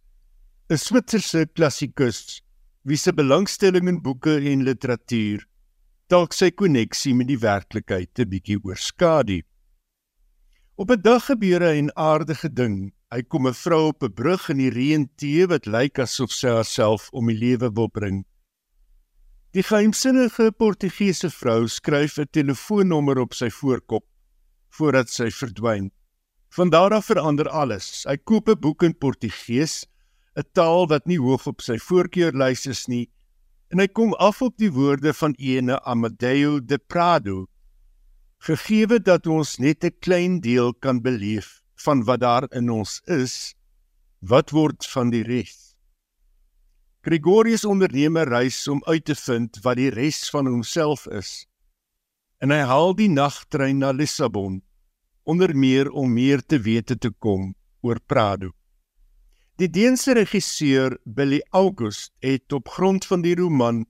'n 0.71 0.77
Switserse 0.77 1.47
klassikus 1.55 2.43
wie 2.83 2.97
se 2.97 3.13
belangstelling 3.13 3.89
in 3.89 4.03
boeke 4.03 4.35
en 4.51 4.65
literatuur 4.67 5.45
dalk 6.09 6.33
sy 6.33 6.49
koneksie 6.51 7.13
met 7.15 7.29
die 7.29 7.39
werklikheid 7.39 8.19
'n 8.19 8.31
bietjie 8.33 8.59
oorskadu. 8.65 9.43
Op 10.77 10.91
'n 10.91 11.03
dag 11.03 11.27
gebeur 11.27 11.63
'n 11.63 11.91
aardige 11.95 12.49
ding. 12.49 12.93
Hy 13.13 13.23
kom 13.23 13.47
'n 13.47 13.55
vrou 13.55 13.89
op 13.89 14.03
'n 14.03 14.13
brug 14.13 14.49
in 14.51 14.59
die 14.59 14.71
reën 14.71 15.09
tee 15.17 15.47
wat 15.47 15.67
lyk 15.67 15.99
asof 15.99 16.33
sy 16.33 16.49
haarself 16.49 17.09
om 17.13 17.27
die 17.27 17.39
lewe 17.39 17.71
wil 17.71 17.89
bring. 17.89 18.25
Die 19.53 19.63
geheimsinnige 19.63 20.53
Portugese 20.53 21.31
vrou 21.31 21.69
skryf 21.69 22.19
'n 22.19 22.27
telefoonnommer 22.31 23.19
op 23.19 23.35
sy 23.35 23.51
voorkop 23.51 24.05
voordat 24.71 25.09
sy 25.09 25.31
verdwyn. 25.31 25.91
Van 26.49 26.71
daar 26.71 26.95
af 26.97 27.07
verander 27.07 27.49
alles. 27.49 28.05
Hy 28.09 28.17
koop 28.17 28.49
'n 28.49 28.61
boek 28.61 28.83
in 28.83 28.95
Portugees, 28.99 29.87
'n 30.37 30.45
taal 30.53 30.87
wat 30.89 31.07
nie 31.07 31.19
hoog 31.19 31.47
op 31.47 31.61
sy 31.61 31.79
voorkeurlys 31.79 32.67
is 32.67 32.87
nie, 32.89 33.11
en 33.71 33.79
hy 33.79 33.87
kom 33.87 34.15
af 34.15 34.43
op 34.43 34.57
die 34.57 34.73
woorde 34.73 35.13
van 35.13 35.35
ene 35.39 35.81
Amadeu 35.85 36.61
de 36.65 36.79
Prado. 36.79 37.47
Gegeewe 38.39 39.01
dat 39.03 39.27
ons 39.27 39.59
net 39.59 39.85
'n 39.85 39.99
klein 40.01 40.41
deel 40.41 40.75
kan 40.75 41.03
beleef 41.03 41.63
van 41.75 42.05
wat 42.05 42.21
daar 42.21 42.47
in 42.53 42.71
ons 42.71 43.01
is, 43.07 43.55
wat 44.21 44.51
word 44.51 44.87
van 44.87 45.11
die 45.11 45.23
res? 45.23 45.77
Gregorius 47.03 47.65
onderneem 47.65 48.17
'n 48.17 48.29
reis 48.29 48.69
om 48.69 48.83
uit 48.85 49.05
te 49.05 49.15
vind 49.15 49.59
wat 49.63 49.77
die 49.77 49.91
res 49.91 50.31
van 50.31 50.47
homself 50.47 51.07
is. 51.07 51.47
En 52.39 52.51
hy 52.51 52.63
haal 52.63 52.95
die 52.95 53.09
nagtrein 53.09 53.79
na 53.79 53.91
Lissabon 53.91 54.63
onder 55.29 55.53
meer 55.57 55.91
om 55.91 56.13
meer 56.13 56.41
te 56.41 56.57
wete 56.65 56.97
te 56.97 57.11
kom 57.11 57.53
oor 57.85 58.01
Prado. 58.01 58.55
Die 59.61 59.69
Deense 59.69 60.15
regisseur 60.17 60.97
Billy 61.05 61.43
August 61.51 62.13
het 62.25 62.53
op 62.57 62.71
grond 62.73 63.05
van 63.05 63.23
die 63.27 63.35
roman 63.37 63.85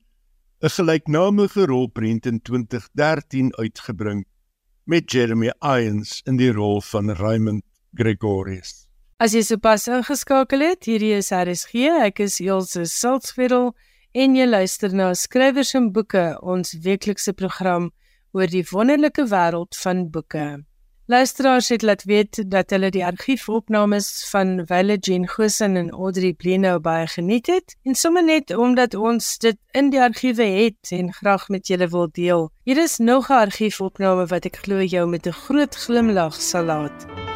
'n 0.60 0.70
gelyknamige 0.76 1.66
rolprent 1.66 2.26
in 2.26 2.40
2013 2.42 3.54
uitgebring 3.56 4.24
met 4.84 5.12
Jeremy 5.12 5.52
Irons 5.60 6.22
in 6.24 6.36
die 6.36 6.52
rol 6.52 6.80
van 6.80 7.10
Raymond 7.10 7.62
Gregorius. 7.94 8.88
As 9.18 9.32
jy 9.32 9.42
sopas 9.42 9.86
ingeskakel 9.86 10.60
het, 10.60 10.84
hierdie 10.84 11.14
is 11.16 11.30
RSG. 11.30 11.86
Ek 12.06 12.18
is 12.18 12.40
Elsje 12.40 12.84
Siltsveld 12.86 13.76
en 14.12 14.34
jy 14.34 14.46
luister 14.46 14.94
na 14.94 15.14
Skrywers 15.14 15.74
en 15.74 15.92
Boeke, 15.92 16.38
ons 16.42 16.72
weeklikse 16.82 17.32
program 17.32 17.90
oor 18.32 18.46
die 18.46 18.64
wonderlike 18.70 19.28
wêreld 19.30 19.76
van 19.76 20.10
boeke. 20.10 20.64
Luisteraars 21.10 21.68
het 21.68 21.82
laat 21.82 22.02
weet 22.04 22.50
dat 22.50 22.70
hulle 22.70 22.90
die 22.92 23.04
argiefopnames 23.04 24.26
van 24.30 24.64
Welle 24.66 24.96
Jean 25.00 25.28
Gosen 25.28 25.76
en 25.76 25.90
Audrey 25.90 26.32
Blenow 26.32 26.80
baie 26.80 27.06
geniet 27.06 27.46
het 27.46 27.76
en 27.82 27.94
sommer 27.94 28.24
net 28.24 28.52
omdat 28.56 28.94
ons 28.94 29.38
dit 29.38 29.56
in 29.72 29.88
die 29.88 30.02
argiewe 30.04 30.44
het 30.44 30.92
en 30.92 31.08
graag 31.12 31.48
met 31.48 31.66
julle 31.66 31.88
wil 31.88 32.08
deel. 32.12 32.50
Hier 32.68 32.82
is 32.82 32.98
nog 32.98 33.30
'n 33.30 33.40
argiefopname 33.48 34.26
wat 34.26 34.44
ek 34.44 34.56
glo 34.56 34.82
jou 34.82 35.08
met 35.08 35.26
'n 35.26 35.32
groot 35.32 35.74
glimlag 35.76 36.40
sal 36.40 36.64
laat. 36.64 37.27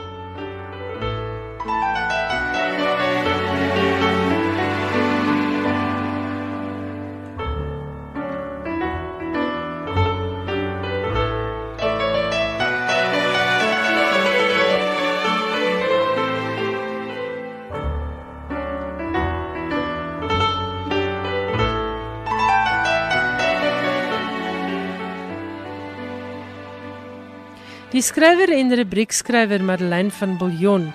Die 27.93 28.01
skrywer 28.01 28.49
en 28.49 28.73
rubriekskrywer 28.73 29.61
Madeleine 29.61 30.09
van 30.17 30.39
Billjon 30.41 30.87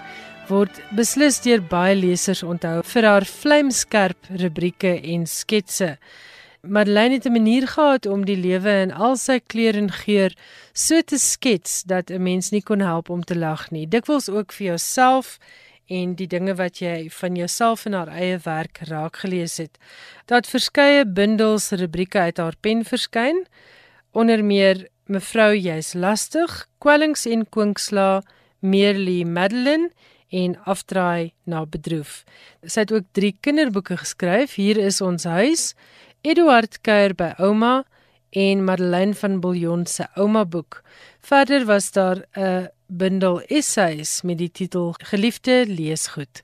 word 0.47 0.79
beslis 0.97 1.35
deur 1.43 1.61
baie 1.61 1.93
lesers 1.93 2.41
onthou 2.41 2.79
vir 2.89 3.05
haar 3.05 3.27
vlamskerp 3.29 4.31
rubrieke 4.41 4.95
en 5.13 5.27
sketse. 5.29 5.91
Madeleine 6.65 7.19
het 7.19 7.27
'n 7.27 7.37
manier 7.37 7.67
gehad 7.67 8.07
om 8.07 8.25
die 8.25 8.35
lewe 8.35 8.73
in 8.81 8.91
al 8.91 9.15
sy 9.15 9.37
kleur 9.39 9.77
en 9.77 9.91
geur 9.91 10.33
so 10.73 11.01
te 11.01 11.19
skets 11.19 11.83
dat 11.83 12.09
'n 12.09 12.23
mens 12.23 12.49
nie 12.49 12.63
kon 12.63 12.79
help 12.79 13.09
om 13.09 13.23
te 13.23 13.35
lag 13.35 13.69
nie. 13.71 13.85
Dikwels 13.85 14.29
ook 14.29 14.51
vir 14.51 14.67
jouself 14.67 15.37
en 15.87 16.15
die 16.15 16.27
dinge 16.27 16.55
wat 16.55 16.79
jy 16.79 17.09
van 17.09 17.35
jouself 17.35 17.85
en 17.85 17.93
haar 17.93 18.09
eie 18.09 18.39
werk 18.43 18.79
raak 18.89 19.17
gelees 19.17 19.57
het. 19.57 19.77
Dat 20.25 20.47
verskeie 20.47 21.05
bundels 21.05 21.69
rubrieke 21.69 22.19
uit 22.19 22.37
haar 22.37 22.55
pen 22.59 22.83
verskyn 22.83 23.45
onder 24.11 24.43
meer 24.43 24.87
mevrou 25.09 25.53
jy's 25.55 25.93
lastig, 25.93 26.67
kwellings 26.79 27.25
en 27.25 27.45
kwinksla, 27.45 28.21
Merely 28.59 29.23
Madeline 29.23 29.91
en 30.29 30.55
afdraai 30.65 31.33
na 31.45 31.65
bedroef. 31.65 32.23
Sy 32.65 32.83
het 32.85 32.91
ook 32.91 33.05
3 33.15 33.35
kinderboeke 33.41 33.97
geskryf. 33.97 34.57
Hier 34.57 34.77
is 34.77 35.01
ons 35.01 35.23
huis, 35.23 35.73
Eduard 36.25 36.81
kuier 36.83 37.13
by 37.15 37.31
ouma 37.39 37.85
en 38.35 38.63
Madeleine 38.65 39.15
van 39.15 39.39
Billjon 39.39 39.85
se 39.87 40.07
ouma 40.17 40.43
boek. 40.45 40.81
Verder 41.21 41.65
was 41.65 41.91
daar 41.91 42.25
'n 42.35 42.69
bundel 42.87 43.41
essays 43.47 44.21
met 44.21 44.37
die 44.37 44.51
titel 44.51 44.93
Geliefde 44.97 45.65
leesgoed. 45.67 46.43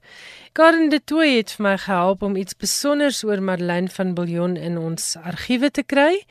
Karen 0.51 0.89
de 0.89 1.01
Tooy 1.03 1.37
het 1.37 1.51
vir 1.51 1.63
my 1.63 1.77
gehelp 1.77 2.21
om 2.21 2.35
iets 2.35 2.51
spesiaals 2.51 3.23
oor 3.23 3.41
Madeleine 3.41 3.89
van 3.89 4.13
Billjon 4.13 4.55
in 4.57 4.77
ons 4.77 5.15
argiewe 5.15 5.71
te 5.71 5.83
kry. 5.83 6.23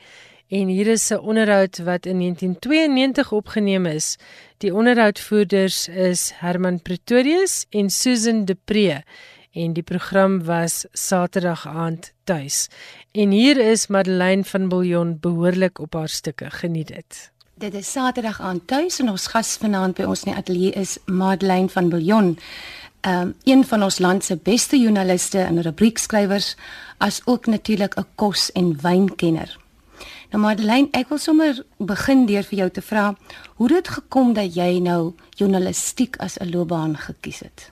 En 0.53 0.67
hier 0.67 0.87
is 0.87 1.09
'n 1.09 1.17
onderhoud 1.17 1.77
wat 1.77 2.05
in 2.05 2.17
1992 2.17 3.31
opgeneem 3.31 3.85
is. 3.85 4.17
Die 4.57 4.73
onderhoudvoerders 4.73 5.87
is 5.87 6.31
Herman 6.35 6.81
Pretorius 6.81 7.65
en 7.69 7.89
Susan 7.89 8.45
Depree 8.45 9.03
en 9.51 9.73
die 9.73 9.83
program 9.83 10.43
was 10.43 10.85
Saterdag 10.91 11.67
aand 11.67 12.13
tuis. 12.23 12.67
En 13.11 13.31
hier 13.31 13.57
is 13.57 13.87
Madeleine 13.87 14.43
van 14.43 14.69
Billjon 14.69 15.17
behoorlik 15.19 15.79
op 15.79 15.93
haar 15.93 16.09
stukke. 16.09 16.49
Geniet 16.49 16.87
dit. 16.87 17.31
Dit 17.53 17.73
is 17.73 17.91
Saterdag 17.91 18.41
aand 18.41 18.67
tuis 18.67 18.99
en 18.99 19.09
ons 19.09 19.27
gas 19.27 19.57
vanaand 19.57 19.95
by 19.95 20.03
ons 20.03 20.23
in 20.23 20.31
die 20.31 20.39
ateljee 20.39 20.71
is 20.71 20.97
Madeleine 21.05 21.69
van 21.69 21.89
Billjon. 21.89 22.39
Um 23.07 23.35
een 23.43 23.65
van 23.65 23.83
ons 23.83 23.99
land 23.99 24.23
se 24.23 24.37
beste 24.43 24.79
joernaliste 24.79 25.39
en 25.39 25.61
rubriekskrywers 25.61 26.55
as 26.97 27.21
ook 27.25 27.45
natuurlik 27.45 27.97
'n 27.97 28.05
kos- 28.15 28.51
en 28.51 28.81
wynkenner. 28.81 29.61
Nou 30.33 30.41
Madeleine, 30.41 30.87
ek 30.97 31.11
wil 31.13 31.19
sommer 31.21 31.59
begin 31.77 32.23
deur 32.25 32.45
vir 32.49 32.57
jou 32.63 32.65
te 32.73 32.81
vra 32.81 33.03
hoe 33.59 33.67
dit 33.69 33.89
gekom 33.95 34.31
dat 34.33 34.55
jy 34.57 34.79
nou 34.81 35.13
journalistiek 35.37 36.17
as 36.25 36.39
'n 36.41 36.49
loopbaan 36.49 36.95
gekies 36.97 37.39
het. 37.45 37.69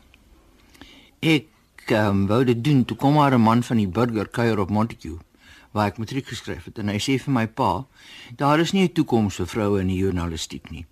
Ek 1.26 1.50
um, 1.90 2.28
wou 2.28 2.44
dit 2.46 2.64
doen 2.64 2.86
toe 2.86 2.98
kom 2.98 3.14
maar 3.14 3.34
'n 3.34 3.42
man 3.42 3.64
van 3.64 3.78
die 3.78 3.88
burger 3.88 4.28
kuier 4.28 4.60
op 4.60 4.70
Montague 4.70 5.18
waar 5.72 5.88
ek 5.88 5.98
matriek 5.98 6.28
geskryf 6.28 6.66
het 6.66 6.78
en 6.78 6.88
hy 6.88 7.00
sê 7.00 7.18
vir 7.18 7.34
my 7.34 7.48
pa, 7.48 7.86
daar 8.36 8.60
is 8.60 8.74
nie 8.74 8.84
'n 8.84 8.94
toekoms 8.94 9.36
vir 9.36 9.48
vroue 9.48 9.82
in 9.82 9.88
die 9.88 10.04
journalistiek 10.04 10.70
nie. 10.70 10.86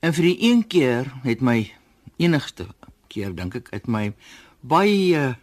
En 0.00 0.12
vir 0.12 0.22
die 0.22 0.50
een 0.50 0.66
keer 0.66 1.12
het 1.24 1.40
my 1.40 1.72
enigste 2.18 2.66
keer 3.08 3.34
dink 3.34 3.54
ek 3.54 3.68
het 3.72 3.88
my 3.88 4.14
baie 4.60 5.36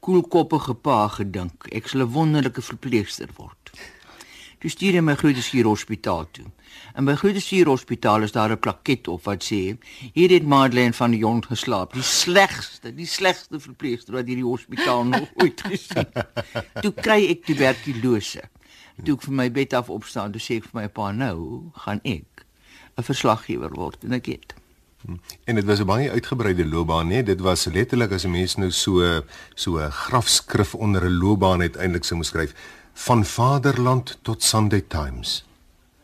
koelkoppige 0.00 0.74
pa 0.74 1.08
gedink 1.08 1.66
ek 1.72 1.88
sal 1.88 2.00
'n 2.02 2.12
wonderlike 2.12 2.62
verpleegster 2.62 3.28
word. 3.36 3.63
Toe 4.64 4.72
stuur 4.72 4.96
hy 4.96 5.00
my 5.04 5.12
Grootesvuur 5.20 5.66
Hospitaal 5.68 6.22
toe. 6.32 6.46
En 6.96 7.04
by 7.04 7.12
Grootesvuur 7.20 7.68
Hospitaal 7.68 8.24
is 8.24 8.32
daar 8.32 8.48
'n 8.54 8.58
plaket 8.58 9.08
op 9.12 9.24
wat 9.24 9.44
sê: 9.44 9.76
"Hier 10.14 10.30
het 10.30 10.46
Madeleine 10.46 10.92
van 10.92 11.10
die 11.10 11.18
Jong 11.20 11.44
geslaap, 11.44 11.92
die 11.92 12.02
slegste, 12.02 12.94
die 12.94 13.06
slegste 13.06 13.60
verpleegster 13.60 14.14
wat 14.14 14.24
hierdie 14.26 14.44
hospitaal 14.44 15.04
nog 15.04 15.28
ooit 15.42 15.60
gesien 15.60 16.08
het." 16.12 16.56
Toe 16.80 16.92
kry 16.92 17.28
ek 17.28 17.44
tuberkulose. 17.44 18.42
Toe 19.04 19.14
ek 19.14 19.22
vir 19.22 19.34
my 19.34 19.50
bed 19.50 19.72
af 19.72 19.90
opstaan, 19.90 20.32
toe 20.32 20.40
sê 20.40 20.56
ek 20.56 20.64
vir 20.72 20.80
my 20.80 20.88
pa: 20.88 21.12
"Nou 21.12 21.68
gaan 21.74 22.00
ek 22.02 22.46
'n 22.96 23.02
verslaggewer 23.02 23.70
word." 23.70 24.04
En 24.04 24.12
ek 24.12 24.26
het 24.26 24.54
En 25.44 25.54
dit 25.54 25.64
was 25.64 25.80
'n 25.80 25.84
baie 25.84 26.10
uitgebreide 26.10 26.66
loopbaan, 26.66 27.06
nee, 27.06 27.22
dit 27.22 27.40
was 27.40 27.64
letterlik 27.64 28.12
as 28.12 28.24
'n 28.24 28.30
mens 28.30 28.56
nou 28.56 28.70
so 28.70 29.22
so 29.54 29.76
'n 29.76 29.90
grafskrif 29.90 30.74
onder 30.74 31.04
'n 31.04 31.18
loopbaan 31.18 31.60
uiteindelik 31.60 32.04
sou 32.04 32.22
skryf 32.22 32.54
van 32.94 33.24
Vaderland 33.24 34.18
tot 34.22 34.42
Sunday 34.42 34.80
Times. 34.80 35.44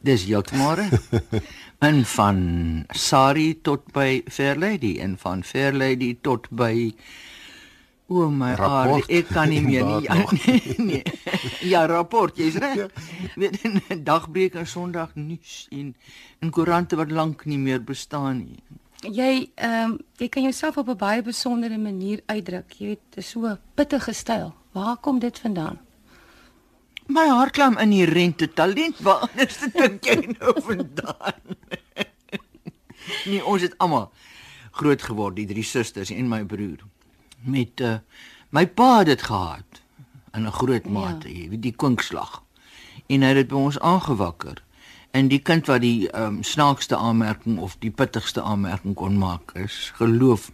Dis 0.01 0.25
heeltemal. 0.25 0.77
en 1.89 2.05
van 2.05 2.39
Sari 2.89 3.61
tot 3.63 3.93
by 3.93 4.23
Fairlady 4.29 4.99
en 5.01 5.17
van 5.19 5.45
Fairlady 5.45 6.17
tot 6.21 6.49
by 6.51 6.95
O 8.11 8.25
oh 8.25 8.31
my 8.35 8.57
aard, 8.59 9.07
ek 9.07 9.29
kan 9.31 9.53
nie 9.53 9.61
meer 9.63 9.85
nie. 9.87 10.01
Ja, 10.09 10.17
nee, 10.35 10.75
nee. 10.83 11.03
ja, 11.71 11.85
rapport, 11.87 12.35
jy's 12.35 12.57
reg. 12.59 12.89
Weet 13.39 13.61
ja. 13.63 13.99
dagbreek 14.03 14.57
en 14.59 14.67
Sondag 14.67 15.13
nuus 15.15 15.69
en 15.71 15.93
en 16.43 16.51
koerante 16.51 16.99
wat 16.99 17.15
lank 17.15 17.45
nie 17.47 17.59
meer 17.59 17.85
bestaan 17.87 18.43
nie. 18.43 18.59
Jy 19.07 19.31
ehm 19.55 19.93
um, 19.93 19.95
jy 20.19 20.27
kan 20.29 20.43
jouself 20.43 20.81
op 20.83 20.91
'n 20.91 20.99
baie 20.99 21.23
besondere 21.23 21.79
manier 21.79 22.19
uitdruk. 22.27 22.75
Jy 22.83 22.87
weet, 22.87 23.23
so 23.25 23.47
'n 23.47 23.59
pittige 23.75 24.13
styl. 24.13 24.53
Waar 24.73 24.97
kom 24.97 25.19
dit 25.19 25.39
vandaan? 25.39 25.79
My 27.11 27.27
hart 27.27 27.57
klam 27.57 27.79
in 27.83 27.91
die 27.91 28.05
rente 28.07 28.47
talent 28.55 29.01
waar 29.03 29.25
anders 29.27 29.57
dink 29.75 30.05
jy 30.07 30.15
nou 30.37 30.53
vandaan? 30.63 31.57
nee, 33.31 33.41
ons 33.43 33.65
het 33.67 33.75
almal 33.83 34.13
groot 34.79 35.03
geword, 35.03 35.35
die 35.41 35.49
drie 35.51 35.65
susters 35.67 36.13
en 36.15 36.29
my 36.31 36.45
broer. 36.47 36.85
Met 37.43 37.83
uh, 37.83 37.97
my 38.55 38.67
pa 38.67 39.01
het 39.01 39.11
dit 39.11 39.23
gehad 39.27 39.83
in 40.37 40.47
'n 40.47 40.55
groot 40.55 40.87
ja. 40.87 40.91
mate, 40.91 41.29
jy 41.29 41.49
weet 41.51 41.63
die 41.63 41.75
kwinkslag. 41.75 42.43
en 43.11 43.23
hy 43.23 43.29
het 43.33 43.37
dit 43.37 43.49
by 43.49 43.57
ons 43.59 43.79
aangewakker. 43.81 44.63
En 45.11 45.29
die 45.29 45.41
kind 45.43 45.67
wat 45.67 45.81
die 45.83 46.07
ehm 46.11 46.39
um, 46.39 46.43
snaakste 46.43 46.97
aanmerking 46.97 47.59
of 47.59 47.75
die 47.83 47.91
pittigste 47.91 48.43
aanmerking 48.43 48.95
kon 48.95 49.19
maak 49.19 49.51
is 49.59 49.91
geloof. 49.99 50.53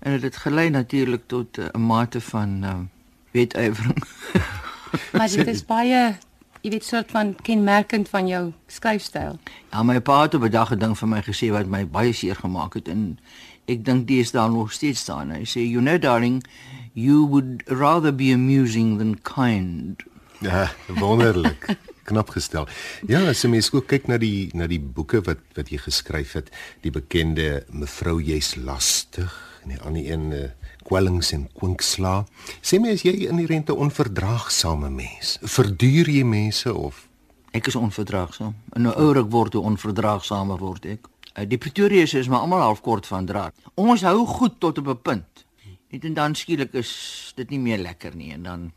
En 0.00 0.12
dit 0.12 0.22
het 0.22 0.36
gelei 0.36 0.70
natuurlik 0.70 1.22
tot 1.26 1.58
eh, 1.58 1.64
'n 1.64 1.78
uh, 1.78 1.86
mate 1.86 2.20
van 2.20 2.48
ehm 2.62 2.80
uh, 2.80 2.86
wetywering. 3.30 4.02
Maar 5.16 5.28
dit 5.28 5.46
is 5.46 5.64
baie 5.64 6.18
jy 6.62 6.70
weet 6.70 6.84
soort 6.86 7.10
van 7.10 7.34
kenmerkend 7.42 8.08
van 8.08 8.28
jou 8.30 8.42
skryfstyl. 8.70 9.38
Ja, 9.72 9.82
my 9.82 9.98
pa 10.00 10.22
het 10.22 10.34
op 10.38 10.44
'n 10.46 10.50
dag 10.50 10.70
'n 10.70 10.78
ding 10.78 10.98
vir 10.98 11.08
my 11.08 11.22
gesê 11.22 11.50
wat 11.50 11.66
my 11.66 11.86
baie 11.86 12.12
seer 12.12 12.36
gemaak 12.36 12.74
het 12.74 12.88
en 12.88 13.18
ek 13.66 13.84
dink 13.84 14.06
dit 14.06 14.18
is 14.18 14.30
daar 14.30 14.50
nog 14.50 14.72
steeds 14.72 15.00
staan. 15.00 15.30
Hy 15.30 15.44
sê 15.44 15.60
you 15.60 15.80
know 15.80 15.98
darling, 15.98 16.44
you 16.92 17.26
would 17.26 17.62
rather 17.66 18.14
be 18.14 18.32
amusing 18.32 18.98
than 18.98 19.18
kind. 19.22 20.02
Ja, 20.42 20.72
wonderlik. 20.88 21.76
Knap 22.02 22.30
gestel. 22.30 22.66
Ja, 23.06 23.28
as 23.28 23.42
jy 23.42 23.48
mens 23.50 23.72
ook 23.72 23.86
kyk 23.86 24.08
na 24.08 24.18
die 24.18 24.50
na 24.54 24.66
die 24.66 24.80
boeke 24.80 25.20
wat 25.22 25.38
wat 25.54 25.68
jy 25.70 25.78
geskryf 25.78 26.32
het, 26.32 26.50
die 26.80 26.90
bekende 26.90 27.64
Mevrou 27.70 28.20
jy's 28.20 28.56
lastig 28.56 29.51
en 29.62 29.68
die 29.74 29.80
ander 29.80 30.02
een 30.04 30.32
uh, 30.32 30.42
kwellings 30.82 31.32
en 31.32 31.48
kwinksla. 31.58 32.24
Sê 32.60 32.80
my 32.80 32.92
as 32.96 33.04
jy 33.06 33.28
in 33.28 33.40
die 33.40 33.46
rente 33.46 33.74
onverdraagsame 33.74 34.90
mens. 34.90 35.38
Verduur 35.42 36.10
jy 36.10 36.24
mense 36.26 36.74
of 36.74 37.08
ek 37.52 37.68
is 37.68 37.76
onverdraagsaam. 37.76 38.54
En 38.72 38.86
nou 38.86 38.92
ouer 38.96 39.22
ek 39.22 39.32
word, 39.32 39.56
hoe 39.56 39.64
onverdraagsamer 39.68 40.60
word 40.60 40.86
ek. 40.94 41.08
Uh, 41.32 41.44
die 41.48 41.60
Pretorius 41.60 42.14
is 42.16 42.28
maar 42.32 42.46
almal 42.46 42.64
half 42.64 42.80
kort 42.84 43.06
van 43.06 43.28
draad. 43.28 43.56
Ons 43.74 44.04
hou 44.08 44.26
goed 44.26 44.58
tot 44.60 44.78
op 44.78 44.88
'n 44.88 45.02
punt. 45.02 45.44
Net 45.92 46.04
en 46.04 46.14
dan 46.14 46.34
skielik 46.34 46.72
is 46.72 47.32
dit 47.36 47.50
nie 47.50 47.60
meer 47.60 47.78
lekker 47.78 48.16
nie 48.16 48.32
en 48.32 48.42
dan 48.42 48.72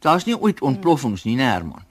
daar's 0.00 0.24
nie 0.24 0.36
ooit 0.36 0.60
ontploffings 0.60 1.24
nie, 1.24 1.36
nee 1.36 1.46
Herman. 1.46 1.84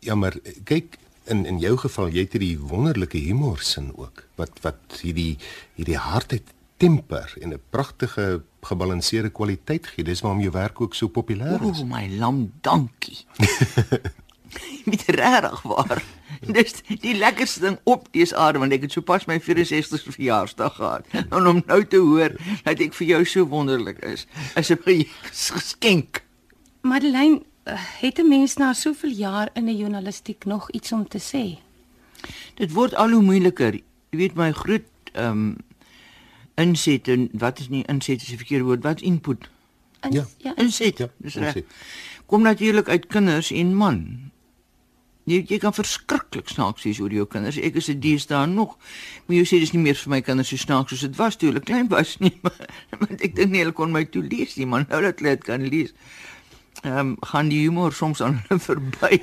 Ja, 0.00 0.14
maar 0.14 0.36
kyk 0.64 0.96
in 1.24 1.44
in 1.46 1.58
jou 1.58 1.76
geval 1.76 2.08
jy 2.08 2.24
het 2.24 2.32
hierdie 2.32 2.58
wonderlike 2.58 3.18
humor 3.18 3.60
sin 3.60 3.92
ook 3.96 4.24
wat 4.40 4.62
wat 4.64 5.00
hierdie 5.02 5.36
hierdie 5.74 5.98
hardheid 6.00 6.54
temper 6.80 7.34
en 7.40 7.52
'n 7.52 7.60
pragtige 7.70 8.42
gebalanseerde 8.60 9.30
kwaliteit 9.30 9.86
gee. 9.86 10.04
Dis 10.04 10.20
waarom 10.20 10.40
jou 10.40 10.52
werk 10.52 10.80
ook 10.80 10.94
so 10.94 11.08
populêr 11.08 11.60
is. 11.70 11.80
O, 11.80 11.84
my 11.84 12.08
lam, 12.16 12.52
dankie. 12.60 13.18
Met 14.90 15.02
regtig 15.06 15.62
waar. 15.62 16.02
Dis 16.40 16.74
die 16.88 17.14
lekkerste 17.16 17.60
ding 17.60 17.78
op 17.84 18.08
dese 18.10 18.36
aarde 18.36 18.58
want 18.58 18.72
ek 18.72 18.86
het 18.88 18.92
sopas 18.92 19.26
my 19.28 19.38
64ste 19.40 20.14
verjaarsdag 20.16 20.74
gehad. 20.74 21.06
En 21.34 21.46
om 21.46 21.62
nou 21.66 21.84
te 21.84 22.00
hoor 22.00 22.34
dat 22.64 22.80
ek 22.80 22.96
vir 22.98 23.06
jou 23.06 23.24
so 23.24 23.46
wonderlik 23.46 23.98
is, 23.98 24.26
is 24.56 24.70
'n 24.70 25.06
geskenk. 25.56 26.22
Madeleine, 26.80 27.42
het 28.00 28.18
'n 28.18 28.28
mens 28.28 28.56
na 28.56 28.72
soveel 28.72 29.10
jaar 29.10 29.48
in 29.52 29.68
'n 29.68 29.76
journalistiek 29.76 30.44
nog 30.44 30.70
iets 30.70 30.92
om 30.92 31.08
te 31.08 31.20
sê? 31.20 31.58
Dit 32.54 32.72
word 32.72 32.94
al 32.94 33.10
hoe 33.10 33.22
moeiliker. 33.22 33.74
Jy 34.10 34.18
weet 34.18 34.34
my 34.34 34.52
groot 34.52 34.88
ehm 35.12 35.30
um, 35.30 35.56
inset 36.60 37.08
en 37.08 37.28
wat 37.32 37.58
is 37.64 37.68
nie 37.72 37.84
inset 37.88 38.22
is 38.22 38.28
die 38.32 38.40
verkeerde 38.40 38.64
woord, 38.68 38.84
wat 38.84 39.00
input? 39.00 39.48
In, 40.04 40.12
Ja. 40.12 40.24
ja 40.38 40.52
Inset. 40.56 40.98
Ja, 40.98 41.08
Dis 41.20 41.34
reg. 41.36 41.62
Kom 42.26 42.42
natuurlik 42.42 42.88
uit 42.88 43.06
kinders 43.06 43.50
en 43.50 43.74
man. 43.76 44.30
Jy 45.28 45.42
jy 45.46 45.58
kan 45.62 45.74
verskriklik 45.76 46.48
snaaks 46.48 46.82
wees 46.86 46.98
oor 47.00 47.12
jou 47.12 47.26
kinders. 47.28 47.58
Ek 47.60 47.76
is 47.76 47.88
'n 47.90 48.00
deesdae 48.00 48.46
nog. 48.46 48.76
Maar 49.26 49.36
jy 49.36 49.44
sê 49.44 49.60
dis 49.60 49.72
nie 49.72 49.82
meer 49.82 49.94
vir 49.94 50.10
my 50.10 50.20
kinders 50.20 50.48
so 50.48 50.56
snaaks 50.56 50.90
soos 50.90 51.00
dit 51.00 51.16
was 51.16 51.36
toe 51.36 51.48
hulle 51.50 51.60
klein 51.60 51.88
was 51.88 52.16
nie. 52.18 52.32
Maar, 52.42 52.66
want 52.98 53.20
ek 53.20 53.36
dink 53.36 53.50
nie 53.50 53.60
hulle 53.60 53.72
kon 53.72 53.92
my 53.92 54.04
toe 54.04 54.22
lees 54.22 54.56
nie, 54.56 54.66
maar 54.66 54.86
nou 54.88 55.02
dat 55.02 55.18
hulle 55.20 55.36
dit 55.36 55.44
kan 55.44 55.62
lees. 55.68 55.92
Ehm 56.82 56.98
um, 56.98 57.16
gaan 57.20 57.48
die 57.48 57.60
humor 57.60 57.92
soms 57.92 58.20
aan 58.22 58.40
hulle 58.48 58.60
verby. 58.68 59.20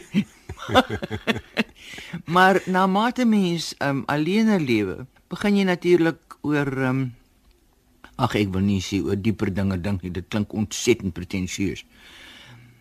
maar 2.36 2.62
na 2.65 2.88
mate 2.88 3.26
mens 3.26 3.73
ehm 3.78 3.89
um, 3.97 4.04
alleen 4.06 4.65
lewe, 4.65 5.06
begin 5.30 5.58
jy 5.58 5.63
natuurlik 5.63 6.38
oor 6.41 6.67
ehm 6.67 6.89
um, 6.89 7.13
ag 8.17 8.36
ek 8.36 8.53
wil 8.53 8.65
nie 8.65 8.82
sê 8.82 8.99
oor 9.06 9.17
dieper 9.19 9.51
dinge 9.53 9.77
dink 9.82 10.03
nie. 10.06 10.12
Dit 10.13 10.30
klink 10.34 10.53
ontsettend 10.53 11.13
pretensieus. 11.13 11.86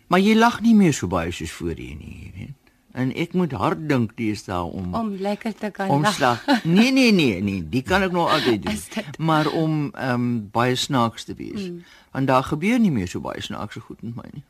Maar 0.08 0.22
jy 0.22 0.36
lag 0.38 0.60
nie 0.62 0.74
meer 0.74 0.94
so 0.94 1.10
baie 1.10 1.32
soos 1.34 1.52
voorheen 1.56 1.98
nie, 2.00 2.16
jy 2.24 2.32
weet. 2.36 2.72
En 2.96 3.10
ek 3.12 3.34
moet 3.36 3.52
hard 3.52 3.82
dink 3.90 4.14
deesdae 4.16 4.62
om 4.64 4.94
om 4.96 5.10
lekker 5.20 5.52
te 5.54 5.68
kan 5.70 5.90
omslag. 5.92 6.44
Nee 6.64 6.92
nee 6.92 7.12
nee 7.12 7.42
nee, 7.44 7.60
die 7.60 7.82
kan 7.84 8.06
ek 8.06 8.14
nog 8.16 8.30
altyd 8.32 8.62
doen. 8.66 8.78
Dit? 8.94 9.18
Maar 9.18 9.50
om 9.52 9.90
ehm 9.92 10.14
um, 10.14 10.28
baie 10.52 10.76
snaaks 10.76 11.28
te 11.28 11.34
wees. 11.36 11.68
Mm. 11.68 11.82
Want 12.16 12.26
daar 12.32 12.46
gebeur 12.48 12.78
nie 12.80 12.92
meer 12.94 13.08
so 13.08 13.20
baie 13.20 13.42
snaakse 13.42 13.80
goed 13.80 14.00
met 14.02 14.16
my 14.16 14.30
nie. 14.32 14.44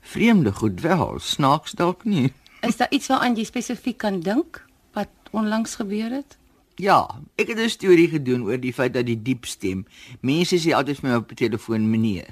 Vreemde 0.00 0.52
goed 0.52 0.80
wel, 0.80 1.18
snaaks 1.18 1.72
dalk 1.72 2.04
nie. 2.04 2.32
Is 2.60 2.76
daar 2.76 2.90
iets 2.90 3.08
waaraan 3.08 3.36
jy 3.36 3.44
spesifiek 3.44 3.96
kan 3.98 4.20
dink 4.20 4.64
wat 4.92 5.08
onlangs 5.30 5.74
gebeur 5.80 6.10
het? 6.10 6.37
Ja, 6.78 7.08
ek 7.34 7.48
het 7.50 7.58
'n 7.58 7.68
storie 7.68 8.08
gedoen 8.08 8.46
oor 8.46 8.60
die 8.60 8.72
feit 8.72 8.94
dat 8.94 9.06
die 9.06 9.18
diep 9.22 9.46
stem. 9.46 9.86
Mense 10.20 10.56
sê 10.62 10.70
altyd 10.70 11.00
vir 11.00 11.10
my 11.10 11.16
op 11.16 11.28
die 11.28 11.48
telefoon 11.48 11.90
meneer 11.90 12.30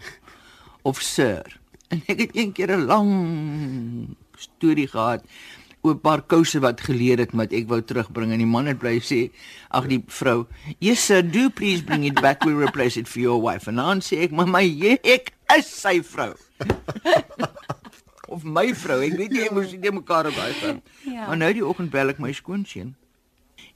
of 0.83 1.03
sir. 1.03 1.59
En 1.91 2.03
ek 2.07 2.19
het 2.19 2.31
een 2.37 2.53
keer 2.53 2.71
'n 2.71 2.87
lang 2.87 4.17
storie 4.39 4.87
gehad 4.87 5.25
oor 5.83 5.95
'n 5.95 6.01
paar 6.01 6.23
kouse 6.23 6.61
wat 6.61 6.81
geleer 6.81 7.19
het 7.19 7.33
wat 7.33 7.53
ek 7.53 7.67
wou 7.69 7.83
terugbring 7.83 8.33
en 8.33 8.39
die 8.39 8.47
man 8.47 8.67
het 8.67 8.79
bly 8.79 9.01
sê, 9.01 9.31
ag 9.71 9.89
die 9.89 10.03
vrou, 10.07 10.47
"Yes 10.79 11.07
sir, 11.07 11.23
do 11.23 11.49
please 11.51 11.83
bring 11.83 12.05
it 12.05 12.21
back. 12.21 12.45
We'll 12.45 12.63
replace 12.63 12.97
it 13.01 13.09
for 13.09 13.21
your 13.21 13.43
wife." 13.43 13.69
En 13.69 13.77
dan 13.77 14.01
sê 14.01 14.23
ek, 14.23 14.31
"Maar 14.31 14.49
my 14.49 14.63
jy, 14.63 14.99
ek 15.03 15.33
is 15.59 15.81
sy 15.81 16.03
vrou." 16.03 16.35
of 18.29 18.45
my 18.45 18.75
vrou, 18.75 19.03
ek 19.03 19.13
weet 19.17 19.31
nie 19.31 19.43
ek 19.43 19.51
moes 19.51 19.71
dit 19.71 19.93
mekaar 19.93 20.27
op 20.27 20.35
daai 20.35 20.53
van. 20.53 20.83
Ja. 21.05 21.27
Maar 21.27 21.37
nou 21.37 21.53
die 21.53 21.67
oggend 21.67 21.91
bel 21.91 22.09
ek 22.09 22.19
my 22.19 22.33
skoonseun 22.33 22.95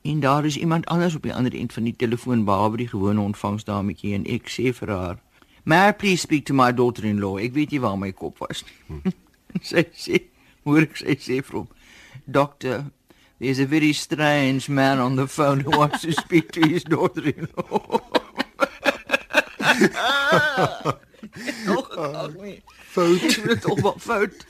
en 0.02 0.20
daar 0.20 0.44
is 0.44 0.56
iemand 0.56 0.86
anders 0.86 1.14
op 1.14 1.22
die 1.22 1.34
ander 1.34 1.54
end 1.54 1.72
van 1.72 1.84
die 1.84 1.96
telefoon 1.96 2.44
behalwe 2.44 2.76
die 2.76 2.88
gewone 2.88 3.20
ontvangsdametjie 3.20 4.14
en 4.14 4.26
ek 4.26 4.48
sê 4.48 4.72
vir 4.76 4.94
haar 4.94 5.18
May 5.64 5.88
I 5.88 5.92
please 5.92 6.22
speak 6.22 6.46
to 6.46 6.54
my 6.54 6.72
daughter-in-law? 6.72 7.38
Ek 7.38 7.52
weet 7.52 7.70
nie 7.70 7.80
waar 7.80 7.98
my 7.98 8.12
kop 8.16 8.38
was 8.40 8.64
nie. 8.64 9.12
sy 9.70 9.84
sê, 9.92 10.22
hoor 10.64 10.80
ek 10.86 10.96
sy 10.96 11.16
sê 11.20 11.42
vir 11.44 11.58
hom, 11.58 11.68
Doctor, 12.24 12.86
there's 13.38 13.60
a 13.60 13.66
very 13.66 13.92
strange 13.92 14.70
man 14.70 14.98
on 14.98 15.16
the 15.16 15.28
phone 15.28 15.60
who 15.60 15.76
wants 15.76 16.00
to 16.00 16.12
speak 16.12 16.52
to 16.56 16.66
his 16.66 16.84
daughter-in-law. 16.84 18.00
Nog 21.66 21.96
ag 21.96 22.32
nee. 22.40 22.62
Fout. 22.68 23.20
Dit 23.20 23.46
is 23.46 23.60
tog 23.60 23.80
wat 23.80 23.96
fout. 23.98 24.46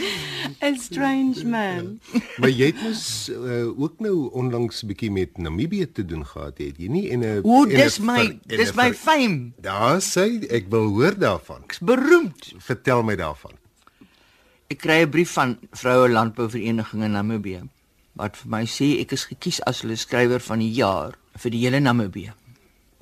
'n 0.62 0.76
Strange 0.78 1.44
man. 1.44 2.00
Maar 2.40 2.50
jy 2.50 2.66
het 2.72 2.82
mos 2.82 3.30
uh, 3.30 3.80
ook 3.80 4.00
nou 4.00 4.30
onlangs 4.32 4.82
'n 4.82 4.86
bietjie 4.86 5.10
met 5.10 5.38
Namibië 5.38 5.92
te 5.92 6.04
doen 6.04 6.26
gehad, 6.26 6.58
het 6.58 6.78
jy 6.78 6.88
nie? 6.88 7.10
En 7.10 7.20
'n 7.20 7.40
O, 7.42 7.66
dis 7.66 7.98
my 7.98 8.38
dis 8.46 8.72
my 8.72 8.94
fame. 8.94 9.52
Daar 9.60 10.00
sê 10.00 10.46
ek 10.48 10.68
wil 10.68 10.88
hoor 10.96 11.18
daarvan. 11.18 11.62
Ek's 11.64 11.78
beroemd. 11.78 12.52
Vertel 12.58 13.02
my 13.02 13.16
daarvan. 13.16 13.56
Ek 14.66 14.78
kry 14.78 15.02
'n 15.02 15.10
brief 15.10 15.32
van 15.32 15.58
vroue 15.70 16.08
landbouvereniging 16.08 17.02
in 17.04 17.10
Namibië 17.10 17.62
wat 18.12 18.36
vir 18.36 18.50
my 18.50 18.64
sê 18.68 19.00
ek 19.00 19.12
is 19.16 19.24
gekies 19.24 19.60
as 19.68 19.80
hulle 19.82 19.96
skrywer 19.96 20.40
van 20.40 20.58
die 20.58 20.72
jaar 20.76 21.16
vir 21.40 21.50
die 21.50 21.64
hele 21.64 21.80
Namibië. 21.80 22.32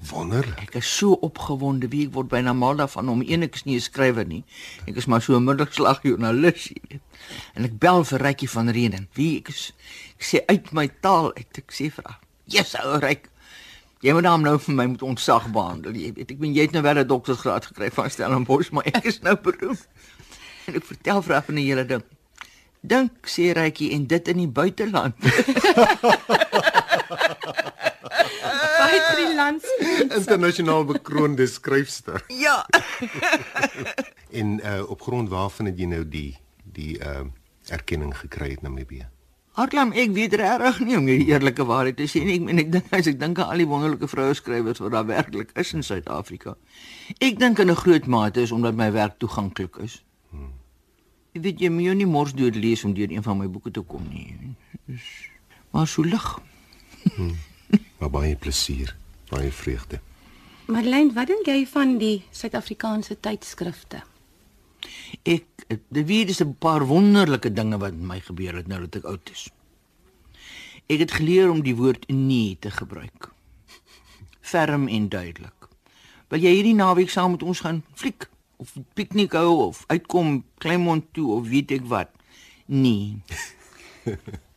Wonderlik. 0.08 0.60
Ek 0.62 0.74
is 0.80 0.88
so 0.96 1.12
opgewonde, 1.20 1.88
wie 1.92 2.06
ek 2.06 2.14
word 2.14 2.30
byna 2.32 2.54
mal 2.56 2.78
daarvan 2.78 3.10
om 3.12 3.20
is 3.22 3.64
nie 3.64 3.76
'n 3.76 3.80
skrywer 3.80 4.26
nie. 4.26 4.44
Ek 4.86 4.96
is 4.96 5.06
maar 5.06 5.20
so 5.20 5.36
'n 5.36 5.44
middagslag 5.44 6.02
joernalis, 6.02 6.68
jy 6.68 6.80
weet. 6.88 7.00
En 7.54 7.64
ek 7.64 7.78
bel 7.78 8.04
vir 8.04 8.20
Rykie 8.20 8.50
van 8.50 8.68
Renen. 8.68 9.08
Wie 9.14 9.38
ek 9.38 9.48
is 9.48 9.72
ek 10.18 10.24
sê 10.24 10.38
uit 10.46 10.72
my 10.72 10.88
taal 11.00 11.34
uit. 11.36 11.58
Ek 11.58 11.72
sê 11.72 11.90
vir 11.92 12.04
haar, 12.06 12.18
"Jesus, 12.46 12.80
ou 12.80 12.98
Ryk, 12.98 13.28
jy 14.00 14.12
moet 14.12 14.24
hom 14.24 14.42
nou 14.42 14.58
vir 14.58 14.74
my 14.74 14.86
moet 14.86 15.02
ontsag 15.02 15.52
behandel. 15.52 15.92
Jy 15.92 16.12
weet, 16.14 16.30
ek 16.30 16.38
bedoel 16.38 16.54
jy 16.54 16.62
het 16.62 16.72
nou 16.72 16.82
wel 16.82 16.98
'n 16.98 17.06
doktorsgraad 17.06 17.66
gekry 17.66 17.90
van 17.90 18.10
Stellenbosch, 18.10 18.70
maar 18.70 18.84
ek 18.86 19.04
is 19.04 19.20
nou 19.20 19.36
beroemd." 19.36 19.86
En 20.66 20.74
ek 20.74 20.84
vertel 20.84 21.22
vir 21.22 21.32
haar 21.32 21.44
van 21.44 21.54
die 21.54 21.64
hele 21.64 21.84
ding. 21.84 22.02
Dink 22.82 23.28
sê 23.28 23.52
Rykie 23.52 23.92
en 23.92 24.06
dit 24.06 24.28
in 24.28 24.36
die 24.36 24.48
buiteland. 24.48 25.14
Die 29.58 29.96
landskap. 29.98 30.16
Internasionaal 30.18 30.84
bekroonde 30.84 31.46
skryfster. 31.46 32.24
ja. 32.28 32.66
En 34.30 34.60
uh, 34.62 34.90
op 34.90 35.00
grond 35.02 35.28
waarvan 35.28 35.66
het 35.66 35.78
jy 35.78 35.86
nou 35.90 36.04
die 36.08 36.36
die 36.62 36.98
uh, 37.02 37.24
erkenning 37.66 38.12
gekry 38.14 38.50
het 38.50 38.62
Namibië? 38.62 39.08
Hartlam, 39.58 39.90
ek 39.92 40.12
weet 40.14 40.36
regtig 40.38 40.78
nie 40.86 40.94
om 40.96 41.08
die 41.08 41.24
eerlike 41.26 41.64
waarheid 41.66 41.96
te 41.98 42.06
sê 42.06 42.22
nie. 42.22 42.36
Ek 42.38 42.44
meen 42.46 42.62
ek 42.62 42.70
dink 42.70 42.92
as 42.94 43.08
ek 43.10 43.18
dink 43.18 43.40
aan 43.42 43.50
al 43.50 43.58
die 43.58 43.66
wonderlike 43.66 44.06
vroue 44.06 44.36
skrywers 44.38 44.78
wat 44.78 44.94
daar 44.94 45.08
werklik 45.08 45.50
is 45.58 45.72
in 45.74 45.82
Suid-Afrika. 45.82 46.54
Ek 47.18 47.42
dink 47.42 47.58
in 47.58 47.70
'n 47.74 47.80
groot 47.82 48.06
mate 48.06 48.40
is 48.40 48.52
omdat 48.54 48.78
my 48.78 48.92
werk 48.94 49.18
toeganklik 49.18 49.76
is. 49.82 50.04
Hmm. 50.30 50.52
Jy 51.34 51.40
weet 51.40 51.60
jy 51.60 51.68
moet 51.74 51.84
jou 51.90 51.94
nie 51.94 52.06
mors 52.06 52.32
dood 52.32 52.54
lees 52.54 52.84
om 52.84 52.94
deur 52.94 53.10
een 53.10 53.22
van 53.26 53.38
my 53.38 53.48
boeke 53.50 53.70
te 53.70 53.82
kom 53.82 54.06
nie. 54.14 54.54
Dis 54.86 55.02
maar 55.72 55.86
so 55.86 56.02
lig. 56.02 56.38
Maar 57.98 58.10
baie 58.10 58.36
plesier, 58.36 58.96
baie 59.30 59.52
vreugde. 59.52 60.00
Madeleine, 60.70 61.12
wat 61.14 61.30
dink 61.30 61.48
jy 61.50 61.64
van 61.66 61.96
die 61.98 62.22
Suid-Afrikaanse 62.30 63.16
tydskrifte? 63.22 64.04
Ek 65.26 65.46
dit 65.70 66.06
weet 66.06 66.30
is 66.30 66.42
'n 66.42 66.54
paar 66.58 66.86
wonderlike 66.86 67.52
dinge 67.52 67.78
wat 67.78 67.92
met 67.92 68.06
my 68.12 68.20
gebeur 68.20 68.54
het 68.54 68.66
nou 68.66 68.80
dat 68.80 68.96
ek 68.96 69.04
oud 69.04 69.30
is. 69.30 69.50
Ek 70.86 70.98
het 70.98 71.12
geleer 71.12 71.50
om 71.50 71.62
die 71.62 71.74
woord 71.74 72.08
nee 72.08 72.56
te 72.60 72.70
gebruik. 72.70 73.30
Ferm 74.40 74.88
en 74.88 75.08
duidelik. 75.08 75.68
Wil 76.28 76.40
jy 76.40 76.54
hierdie 76.54 76.74
naweek 76.74 77.10
saam 77.10 77.30
met 77.30 77.42
ons 77.42 77.60
gaan 77.60 77.84
fliek 77.94 78.28
of 78.56 78.74
piknik 78.94 79.32
hou 79.32 79.66
of 79.66 79.84
uitkom 79.86 80.44
Kleinmond 80.58 81.04
toe 81.12 81.32
of 81.32 81.48
weet 81.48 81.70
ek 81.70 81.84
wat? 81.84 82.10
Nee. 82.66 83.22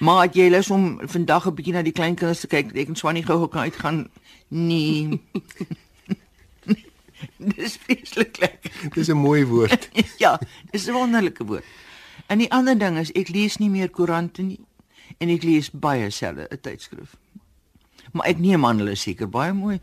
maar 0.00 0.28
jy 0.32 0.48
lus 0.50 0.70
om 0.70 1.00
vandag 1.08 1.46
'n 1.46 1.54
bietjie 1.54 1.72
na 1.74 1.82
die 1.82 1.92
kleinkinders 1.92 2.40
te 2.40 2.46
kyk. 2.46 2.76
Ek 2.76 2.88
en 2.88 2.96
Swanie 2.96 3.22
gou 3.24 3.48
kan 3.48 3.60
uitgaan. 3.62 4.10
Nee. 4.48 5.20
dis 7.38 7.76
vreeslik 7.76 8.36
lekker. 8.38 8.70
Dis 8.94 9.08
'n 9.08 9.16
mooi 9.16 9.44
woord. 9.46 9.88
ja, 10.24 10.38
dis 10.70 10.86
'n 10.86 10.92
wonderlike 10.92 11.44
woord. 11.44 11.64
En 12.26 12.38
die 12.38 12.52
ander 12.52 12.78
ding 12.78 12.98
is 12.98 13.12
ek 13.12 13.28
lees 13.28 13.56
nie 13.58 13.70
meer 13.70 13.90
koerante 13.90 14.42
nie 14.42 14.60
en 15.18 15.28
ek 15.28 15.42
lees 15.42 15.70
baie 15.70 16.10
selde 16.10 16.46
'n 16.50 16.60
tydskrif. 16.60 17.16
Maar 18.12 18.26
ek 18.26 18.38
neem 18.38 18.64
aan 18.64 18.78
hulle 18.78 18.94
seker 18.94 19.28
baie 19.28 19.52
mooi. 19.52 19.80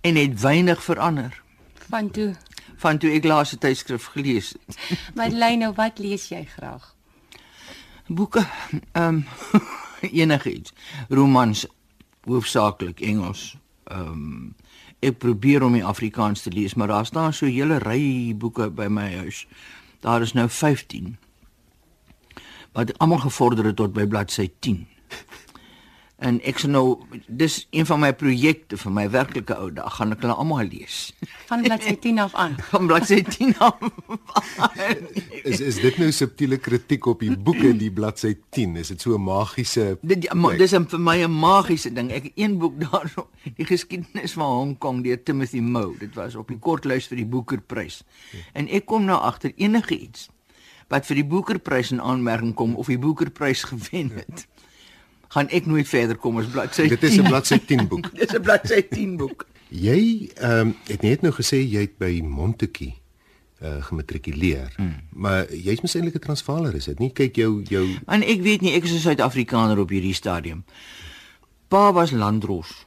En 0.00 0.16
het 0.16 0.40
weinig 0.40 0.82
verander 0.82 1.42
Van 1.88 2.10
toe. 2.10 2.34
van 2.76 2.98
toe 2.98 3.10
ek 3.10 3.24
laas 3.24 3.52
'n 3.52 3.58
tydskrif 3.58 4.04
gelees 4.06 4.52
het. 4.52 4.76
Madeleine, 5.14 5.56
nou 5.56 5.72
wat 5.74 5.98
lees 5.98 6.28
jy 6.28 6.44
graag? 6.44 6.91
Boeke, 8.06 8.46
ehm 8.92 9.14
um, 9.14 9.24
enigiets. 10.22 10.72
Romans 11.08 11.66
hoofsaaklik 12.24 13.00
Engels. 13.00 13.56
Ehm 13.84 14.00
um, 14.00 14.54
ek 15.02 15.18
probeer 15.18 15.62
om 15.62 15.72
die 15.74 15.84
Afrikaans 15.84 16.42
te 16.42 16.50
lees, 16.50 16.74
maar 16.74 16.88
daar 16.88 17.06
staan 17.06 17.32
so 17.32 17.46
'n 17.46 17.50
hele 17.50 17.78
ry 17.78 18.34
boeke 18.36 18.70
by 18.70 18.86
my 18.86 19.16
huis. 19.16 19.46
Daar 20.00 20.22
is 20.22 20.32
nou 20.32 20.48
15. 20.48 21.16
Wat 22.72 22.98
almal 22.98 23.18
gevorder 23.18 23.64
het 23.64 23.76
tot 23.76 23.92
by 23.92 24.06
bladsy 24.06 24.50
10. 24.58 24.86
En 26.22 26.38
ek 26.46 26.60
sê 26.62 26.68
nou 26.70 27.00
dis 27.26 27.56
een 27.74 27.86
van 27.88 27.98
my 28.04 28.12
projekte 28.14 28.78
vir 28.78 28.92
my 28.94 29.04
werklike 29.10 29.56
ou 29.58 29.70
dag 29.74 29.96
gaan 29.96 30.14
ek 30.14 30.22
hulle 30.22 30.36
almal 30.38 30.68
lees. 30.70 30.98
Van 31.48 31.64
bladsy 31.66 31.96
10 32.04 32.20
af 32.22 32.36
aan. 32.38 32.54
Van 32.70 32.86
bladsy 32.86 33.18
10 33.26 33.56
af. 33.58 33.80
Is 35.42 35.60
is 35.60 35.80
dit 35.82 35.98
nou 35.98 36.10
subtiele 36.14 36.60
kritiek 36.62 37.08
op 37.10 37.24
die 37.26 37.34
boeke 37.34 37.72
die 37.78 37.90
bladsy 37.90 38.36
10? 38.54 38.76
Is 38.84 38.92
dit 38.94 39.02
so 39.02 39.16
'n 39.18 39.24
magiese 39.26 39.98
Dit 40.00 40.28
ja, 40.28 40.34
maar 40.34 40.56
dis 40.56 40.74
'n 40.74 40.86
vir 40.86 41.00
my 41.00 41.16
'n 41.24 41.34
magiese 41.34 41.92
ding. 41.92 42.12
Ek 42.12 42.22
het 42.22 42.32
een 42.36 42.58
boek 42.58 42.78
daarso, 42.80 43.28
die 43.56 43.66
geskiedenis 43.66 44.32
van 44.32 44.46
Hong 44.46 44.78
Kong 44.78 45.02
deur 45.02 45.22
Timothy 45.22 45.58
Mo. 45.60 45.94
Dit 45.98 46.14
was 46.14 46.34
op 46.34 46.48
die 46.48 46.58
kortlys 46.58 47.06
vir 47.06 47.16
die 47.16 47.26
Booker-prys. 47.26 48.04
En 48.52 48.68
ek 48.68 48.86
kom 48.86 49.04
nou 49.04 49.18
agter 49.18 49.52
enige 49.56 49.98
iets 49.98 50.30
wat 50.92 51.06
vir 51.06 51.22
die 51.22 51.26
Booker-prys 51.26 51.90
in 51.90 52.00
aanmerking 52.00 52.54
kom 52.54 52.74
of 52.76 52.86
die 52.86 52.98
Booker-prys 52.98 53.64
gewen 53.64 54.10
het. 54.14 54.46
Gaan 55.32 55.48
ek 55.48 55.66
nooit 55.66 55.88
verder 55.88 56.16
kom 56.20 56.38
as 56.42 56.48
bladsy. 56.52 56.88
Dit 56.92 57.02
is 57.08 57.16
'n 57.16 57.28
bladsy 57.28 57.58
10 57.58 57.88
boek. 57.88 58.10
Dis 58.14 58.34
'n 58.36 58.42
bladsy 58.42 58.82
10 58.88 59.16
boek. 59.16 59.46
Jy 59.68 60.28
ehm 60.36 60.58
um, 60.58 60.76
het 60.86 61.02
net 61.02 61.22
nou 61.22 61.32
gesê 61.32 61.56
jy 61.64 61.80
het 61.88 61.96
by 61.98 62.20
Montetjie 62.20 62.94
uh 63.62 63.80
gematrikuleer. 63.84 64.74
Mm. 64.76 64.94
Maar 65.10 65.54
jy's 65.54 65.80
mos 65.80 65.94
eintlik 65.94 66.14
'n 66.14 66.26
Transvaaler, 66.26 66.74
is 66.74 66.84
dit 66.84 66.98
nie? 66.98 67.12
Kyk 67.12 67.36
jou 67.36 67.62
jou 67.62 67.86
En 68.06 68.22
ek 68.22 68.42
weet 68.42 68.60
nie, 68.60 68.74
ek 68.74 68.84
is 68.84 68.92
'n 68.92 68.98
Suid-Afrikaner 68.98 69.78
op 69.78 69.88
hierdie 69.88 70.14
stadium. 70.14 70.64
Pa 71.68 71.92
was 71.92 72.10
landros. 72.10 72.86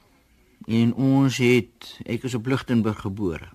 En 0.66 0.94
ons 0.94 1.36
het 1.36 1.98
ek 2.04 2.22
is 2.22 2.34
op 2.34 2.46
Lichtenburg 2.46 3.00
gebore. 3.00 3.48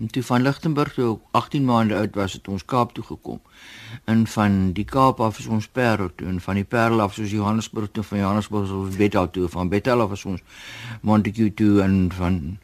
En 0.00 0.06
toe 0.06 0.22
van 0.22 0.42
Lichtenburg 0.42 0.92
toe 0.94 1.06
ek 1.14 1.22
18 1.30 1.64
maande 1.64 1.96
oud 1.96 2.14
was, 2.14 2.32
het 2.32 2.48
ons 2.48 2.64
Kaap 2.64 2.92
toe 2.94 3.04
gekom. 3.04 3.40
En 4.04 4.26
van 4.26 4.72
die 4.72 4.84
Kaap 4.84 5.20
af 5.20 5.38
is 5.38 5.46
ons 5.46 5.66
Parel 5.66 6.10
toe 6.14 6.28
en 6.28 6.40
van 6.40 6.54
die 6.54 6.64
Parel 6.64 7.00
af 7.00 7.16
is 7.16 7.24
ons 7.24 7.34
Johannesburg 7.34 7.90
toe, 7.92 8.04
van 8.04 8.18
Johannesburg 8.18 8.64
is 8.64 8.70
ons 8.70 8.96
Bethel 8.96 9.30
toe, 9.30 9.48
van 9.48 9.68
Bethel 9.68 10.00
af 10.00 10.12
is 10.12 10.24
ons 10.24 10.42
Montague 11.02 11.54
toe 11.54 11.82
en 11.82 12.12
van 12.14 12.58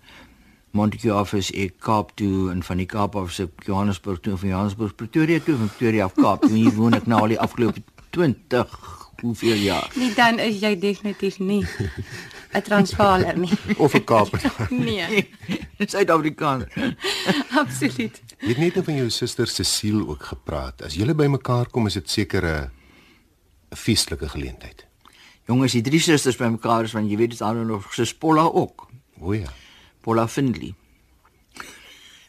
Montague 0.71 1.13
af 1.13 1.35
is 1.35 1.51
ek 1.51 1.79
Kaap 1.79 2.15
toe 2.19 2.51
en 2.51 2.63
van 2.63 2.83
die 2.83 2.87
Kaap 2.87 3.17
af 3.17 3.31
is 3.35 3.41
ek 3.49 3.67
Johannesburg 3.67 4.23
toe 4.23 4.37
van 4.37 4.49
Johannesburg 4.49 4.95
Pretoria 4.95 5.41
toe, 5.41 5.57
van 5.57 5.71
Pretoria 5.75 6.05
af 6.05 6.15
Kaap 6.15 6.47
toe. 6.47 6.51
En 6.51 6.63
Hier 6.63 6.75
woon 6.79 6.95
ek 6.95 7.11
nou 7.11 7.21
al 7.27 7.35
die 7.35 7.41
afgelope 7.41 7.83
20 8.15 9.04
hoeveel 9.25 9.57
jaar. 9.65 9.91
Nee, 9.97 10.13
dan 10.15 10.39
is 10.39 10.61
jy 10.61 10.75
definitief 10.79 11.39
nie 11.41 11.65
'n 12.55 12.63
Transvaaler 12.63 13.39
nie. 13.39 13.51
of 13.77 13.95
'n 13.95 14.05
Kaaper. 14.05 14.41
Nee, 14.71 15.29
Suid-Afrikaner. 15.79 16.69
absoluut. 17.63 18.21
Jy 18.39 18.49
het 18.53 18.59
net 18.59 18.75
nou 18.79 18.85
van 18.85 18.95
jou 19.01 19.09
suster 19.11 19.47
Cecile 19.51 20.07
ook 20.07 20.23
gepraat. 20.31 20.83
As 20.85 20.95
julle 20.95 21.15
bymekaar 21.15 21.67
kom, 21.71 21.87
is 21.87 21.99
dit 21.99 22.11
seker 22.11 22.45
'n 22.45 22.71
'n 23.73 23.77
feestelike 23.77 24.29
geleentheid. 24.29 24.87
Jongens, 25.47 25.73
die 25.73 25.83
drie 25.83 26.01
susters 26.01 26.37
bymekaar 26.37 26.85
is 26.85 26.93
want 26.93 27.11
jy 27.11 27.17
weet 27.17 27.31
dit 27.31 27.43
aan 27.43 27.67
nog 27.67 27.93
se 27.95 28.15
Polla 28.19 28.43
ook. 28.45 28.89
O 29.21 29.33
ja. 29.33 29.51
Polla 30.01 30.29
Findley. 30.29 30.75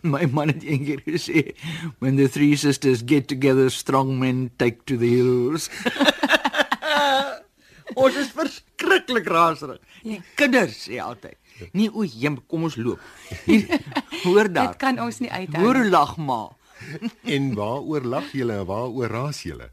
My 0.01 0.27
man 0.31 0.47
het 0.47 0.63
eendag 0.63 1.01
gesê, 1.03 1.55
when 1.99 2.15
the 2.15 2.29
three 2.29 2.55
sisters 2.55 3.01
get 3.05 3.27
together, 3.27 3.71
strong 3.71 4.19
men 4.19 4.51
take 4.57 4.83
to 4.85 4.97
the 4.97 5.05
hills. 5.09 5.69
ons 8.03 8.15
is 8.15 8.31
verskriklik 8.33 9.27
raserig. 9.27 9.79
Die 10.03 10.21
kinders 10.35 10.87
sê 10.87 10.99
altyd, 11.01 11.37
"Nee, 11.73 11.89
o, 11.93 12.03
jem, 12.03 12.39
kom 12.47 12.63
ons 12.63 12.75
loop." 12.75 12.99
Hoor 14.25 14.51
daar. 14.53 14.67
Dit 14.73 14.77
kan 14.81 14.99
ons 14.99 15.19
nie 15.19 15.31
uithou. 15.31 15.61
Hoor 15.63 15.79
nie. 15.83 15.89
lag 15.89 16.17
maar. 16.17 16.49
En 17.35 17.53
waaroor 17.55 18.03
lag 18.03 18.31
julle 18.31 18.53
en 18.53 18.65
waaroor 18.65 19.07
raas 19.09 19.41
julle? 19.43 19.69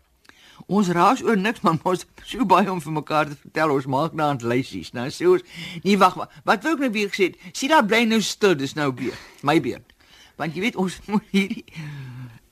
Ons 0.66 0.88
raas 0.94 1.22
oor 1.22 1.36
niks, 1.36 1.60
maar 1.60 1.78
ons 1.82 2.04
so 2.24 2.44
baie 2.46 2.70
om 2.70 2.80
vir 2.80 2.92
mekaar 2.92 3.26
te 3.28 3.36
vertel. 3.40 3.72
Ons 3.74 3.86
maak 3.90 4.12
nou 4.14 4.28
aan 4.30 4.38
lysies. 4.46 4.92
Nou 4.94 5.08
sê 5.10 5.26
ons, 5.26 5.42
nee 5.82 5.96
wag, 5.98 6.14
wa- 6.14 6.28
wat 6.44 6.62
wou 6.62 6.74
ek 6.76 6.84
nou 6.84 6.90
weer 6.94 7.08
gesê 7.10 7.30
het? 7.32 7.36
Sien 7.52 7.68
daar 7.74 7.84
bly 7.84 8.04
nou 8.06 8.20
stil, 8.22 8.54
dis 8.54 8.74
nou 8.78 8.92
beurt. 8.92 9.18
My 9.42 9.58
beurt. 9.60 9.92
Want 10.38 10.54
jy 10.54 10.60
weet 10.60 10.76
ons 10.76 11.00
moet 11.08 11.24
hierdie 11.34 11.64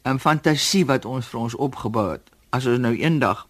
'n 0.05 0.19
fantasie 0.19 0.85
wat 0.87 1.05
ons 1.05 1.27
vir 1.29 1.41
ons 1.41 1.55
opgebou 1.55 2.11
het. 2.13 2.31
As 2.51 2.67
ons 2.67 2.79
nou 2.79 2.95
eendag 2.97 3.47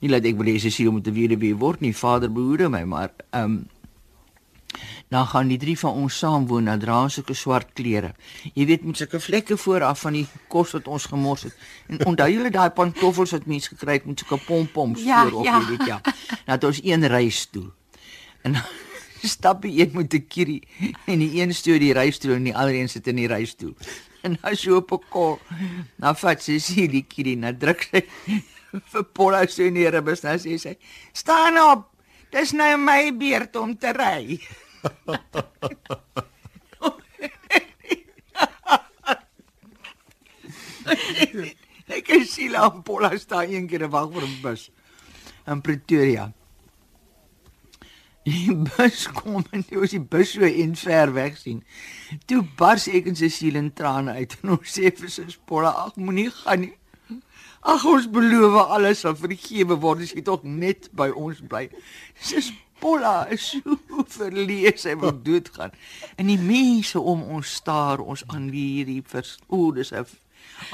nie 0.00 0.10
laat 0.10 0.24
ek 0.24 0.36
wil 0.36 0.46
hê 0.46 0.58
Cecile 0.58 0.90
moet 0.90 1.06
'n 1.06 1.14
weduwee 1.14 1.54
word 1.54 1.80
nie, 1.80 1.94
vader 1.94 2.32
behoede 2.32 2.68
my, 2.68 2.84
maar 2.84 3.10
ehm 3.30 3.44
um, 3.44 3.64
dan 5.08 5.26
gaan 5.26 5.48
die 5.48 5.58
drie 5.58 5.76
van 5.78 5.92
ons 5.92 6.18
saam 6.18 6.46
woon, 6.46 6.64
dan 6.64 6.80
dra 6.82 6.96
ons 7.06 7.14
sulke 7.18 7.36
swart 7.38 7.72
klere. 7.78 8.14
Jy 8.54 8.66
weet 8.66 8.84
met 8.84 8.98
sulke 8.98 9.20
vlekke 9.22 9.56
vooraf 9.60 10.00
van 10.06 10.16
die 10.18 10.24
kos 10.50 10.72
wat 10.74 10.88
ons 10.90 11.06
gemors 11.10 11.46
het. 11.46 11.58
En 11.86 12.00
onthou 12.10 12.28
julle 12.32 12.50
daai 12.50 12.70
pantoffels 12.74 13.34
wat 13.36 13.46
mense 13.50 13.70
gekry 13.70 14.00
het 14.00 14.08
met 14.08 14.24
sulke 14.24 14.40
pompoms 14.46 15.04
Ja, 15.04 15.22
voorop, 15.22 15.44
ja. 15.46 15.60
jy 15.60 15.76
weet 15.76 15.86
ja. 15.86 16.00
Nou 16.46 16.56
het 16.56 16.64
ons 16.70 16.80
een 16.82 17.06
reistoel. 17.06 17.68
En 18.42 18.58
stap 19.36 19.62
die 19.62 19.76
een 19.80 19.94
met 19.94 20.14
'n 20.14 20.26
kierie 20.28 20.62
en 21.06 21.18
die 21.18 21.40
een 21.40 21.54
stoot 21.54 21.80
die 21.80 21.92
reistoel 21.92 22.34
en 22.34 22.50
die 22.50 22.56
ander 22.56 22.74
een 22.74 22.88
sit 22.88 23.06
in 23.06 23.16
die 23.16 23.28
reistoel. 23.28 23.76
En 24.22 24.38
dan 24.40 24.56
so 24.56 24.76
op 24.76 24.92
'n 24.92 25.00
kol. 25.08 25.38
Nou 25.96 26.14
vat 26.16 26.42
sy 26.42 26.58
sy 26.58 26.88
die 26.88 27.04
kierie 27.08 27.36
na 27.36 27.52
druk 27.52 27.88
sy 27.92 28.02
vir 28.92 29.48
so 29.48 29.62
in 29.62 29.74
die 29.78 29.88
ribbes 29.90 30.22
nou 30.24 30.36
sê 30.38 30.58
sy: 30.58 30.76
"Staan 31.12 31.58
op. 31.58 31.90
Dis 32.34 32.52
nou 32.52 32.76
my 32.78 33.12
beurt 33.16 33.56
om 33.56 33.76
te 33.76 33.92
ry." 33.92 34.38
Ek 41.94 42.06
kan 42.08 42.24
sien 42.26 42.56
aan 42.56 42.82
Paula 42.82 43.16
staan 43.16 43.48
een 43.52 43.66
keer 43.68 43.86
en 43.86 43.90
wag 43.90 44.10
vir 44.12 44.24
'n 44.26 44.40
bus 44.42 44.70
in 45.46 45.60
Pretoria. 45.60 46.32
Die 48.24 48.54
bus 48.56 49.04
kom 49.12 49.44
en 49.52 49.64
toe 49.64 49.82
is 49.84 49.90
die 49.90 50.00
bus 50.00 50.32
so 50.32 50.44
in 50.44 50.76
ver 50.76 51.12
weg 51.12 51.36
sien. 51.36 51.62
Toe 52.26 52.42
bars 52.56 52.88
ek 52.88 53.06
in 53.06 53.16
sy 53.16 53.28
siel 53.28 53.56
in 53.60 53.72
trane 53.72 54.12
uit 54.16 54.36
en 54.42 54.56
ons 54.56 54.78
sê 54.78 54.90
vir 54.96 55.10
sy 55.10 55.26
Paula, 55.44 55.70
"Ag, 55.70 55.96
moenie 55.96 56.30
gaan 56.30 56.60
nie. 56.60 56.74
Ag, 57.64 57.84
ons 57.88 58.10
beloof 58.12 58.58
alles 58.68 59.00
sal 59.00 59.16
vergewe 59.16 59.78
word 59.80 60.04
as 60.04 60.12
jy 60.12 60.22
tog 60.22 60.44
net 60.44 60.90
by 60.92 61.08
ons 61.10 61.40
bly." 61.40 61.68
Sy 62.20 62.42
Paula 62.80 63.26
is 63.32 63.40
so 63.40 63.78
verlees 64.18 64.82
sy 64.84 64.92
wil 65.00 65.14
doodgaan. 65.24 65.72
En 66.20 66.28
die 66.28 66.40
mense 66.40 67.00
om 67.00 67.22
ons 67.36 67.54
staar 67.60 68.02
ons 68.04 68.24
aan 68.28 68.50
hierdie 68.52 69.00
vers 69.08 69.38
o, 69.48 69.70
dis 69.72 69.92
'n 69.92 70.04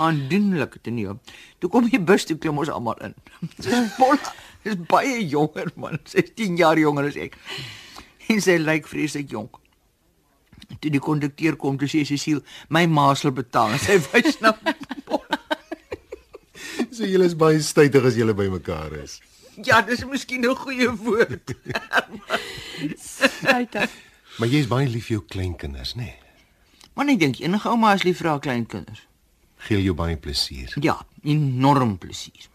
aandoenlike 0.03 0.81
toneel. 0.83 1.21
Toe 1.59 1.71
kom 1.71 1.87
die 1.89 2.01
bus 2.03 2.27
toe 2.27 2.37
klim 2.37 2.59
ons 2.59 2.73
almal 2.73 2.99
in. 3.07 3.15
Dis 3.63 3.95
Paula, 3.99 4.35
dis 4.67 4.77
baie 4.91 5.23
jonger 5.23 5.71
man, 5.77 6.01
sy 6.05 6.25
is 6.25 6.35
10 6.35 6.59
jaar 6.59 6.79
jonger 6.79 7.13
as 7.13 7.17
ek. 7.17 7.39
En 8.27 8.43
sy 8.43 8.59
lyk 8.59 8.91
vreeslik 8.91 9.31
jonk. 9.31 9.61
Toe 10.81 10.91
die 10.91 11.03
kondukteur 11.03 11.57
kom, 11.59 11.79
toe 11.79 11.89
sê 11.89 12.05
Cecile, 12.07 12.43
"My 12.69 12.87
ma 12.87 13.15
sal 13.15 13.31
betaal." 13.31 13.73
En 13.73 13.79
Sy 13.79 13.99
wys 14.11 14.41
na 14.41 14.53
So 16.97 17.07
julle 17.07 17.25
is 17.25 17.37
baie 17.37 17.61
stytig 17.63 18.05
as 18.05 18.17
julle 18.19 18.35
bymekaar 18.35 18.93
is. 19.03 19.21
Ja, 19.65 19.81
dis 19.83 20.05
miskien 20.05 20.45
'n 20.47 20.57
goeie 20.57 20.91
woord. 20.97 21.55
Spytig. 23.13 23.91
Maar 24.39 24.49
jy's 24.49 24.69
baie 24.71 24.89
lief 24.89 25.07
vir 25.11 25.19
jou 25.19 25.25
kleinkinders, 25.27 25.95
nê? 25.95 26.05
Nee? 26.05 26.19
Maar 26.95 27.09
ek 27.15 27.21
dink 27.21 27.41
enige 27.41 27.69
ouma 27.69 27.95
is 27.95 28.05
lief 28.05 28.19
vir 28.21 28.31
haar 28.31 28.41
kleinkinders. 28.41 29.07
Gee 29.67 29.83
jou 29.83 29.95
baie 29.95 30.17
plesier. 30.17 30.73
Ja, 30.81 31.01
enorm 31.23 31.99
plesier. 31.99 32.49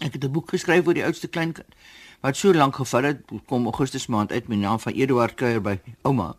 Ek 0.00 0.12
het 0.12 0.24
'n 0.24 0.32
boek 0.32 0.50
geskryf 0.50 0.86
oor 0.86 0.94
die 0.94 1.04
oudste 1.04 1.28
kleinkind 1.28 1.74
wat 2.22 2.36
so 2.36 2.52
lank 2.54 2.76
gevat 2.78 3.02
het, 3.02 3.22
kom 3.46 3.64
Augustus 3.66 4.06
maand 4.06 4.32
uit 4.32 4.48
met 4.48 4.58
naam 4.58 4.78
van 4.80 4.92
Eduard 4.92 5.34
Kuier 5.34 5.60
by 5.60 5.80
ouma. 6.02 6.36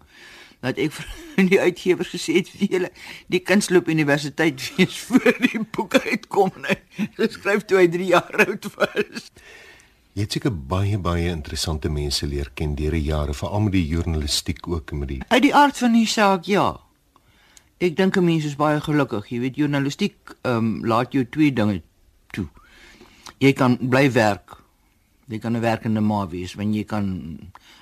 Dat 0.64 0.80
ek 0.80 0.96
vir 0.96 1.10
die 1.52 1.60
uitgewers 1.60 2.14
gesê 2.14 2.38
het 2.40 2.52
vir 2.54 2.70
julle 2.76 2.92
die 3.34 3.42
kunstloop 3.44 3.90
universiteit 3.92 4.64
wees 4.78 5.02
voor 5.10 5.36
die 5.44 5.60
boek 5.76 6.00
uitkom 6.00 6.54
en 6.62 6.72
hy 6.72 6.80
geskryf 7.20 7.68
toe 7.68 7.82
hy 7.82 7.90
3 7.92 8.10
jaar 8.14 8.48
oud 8.48 8.70
was. 8.78 9.30
Jy 10.14 10.28
het 10.28 10.36
seker 10.38 10.54
baie 10.54 10.98
baie 11.02 11.30
interessante 11.34 11.90
mense 11.90 12.28
leer 12.30 12.52
ken 12.54 12.76
deur 12.78 12.94
die 12.94 13.08
jare, 13.10 13.34
veral 13.34 13.66
met 13.66 13.74
die 13.74 13.88
journalistiek 13.90 14.62
ook 14.70 14.94
en 14.94 15.04
met 15.04 15.10
die 15.10 15.22
Uit 15.28 15.46
die 15.48 15.56
aard 15.58 15.78
van 15.78 15.98
die 15.98 16.08
saak, 16.08 16.46
ja. 16.46 16.68
Ek 17.84 17.98
dink 17.98 18.18
'n 18.18 18.24
mens 18.24 18.46
is 18.46 18.56
baie 18.56 18.80
gelukkig. 18.80 19.28
Jy 19.28 19.40
weet 19.40 19.56
journalistiek 19.56 20.16
ehm 20.44 20.58
um, 20.58 20.86
laat 20.86 21.12
jou 21.12 21.26
twee 21.26 21.52
dinge 21.52 21.82
toe. 22.32 22.48
Jy 23.40 23.54
kan 23.54 23.78
bly 23.82 24.12
werk. 24.12 24.63
Jy 25.28 25.40
kan 25.40 25.56
'n 25.56 25.62
werkende 25.62 26.02
ma 26.02 26.28
wees 26.28 26.54
wanneer 26.54 26.78
jy 26.78 26.86
kan 26.86 27.06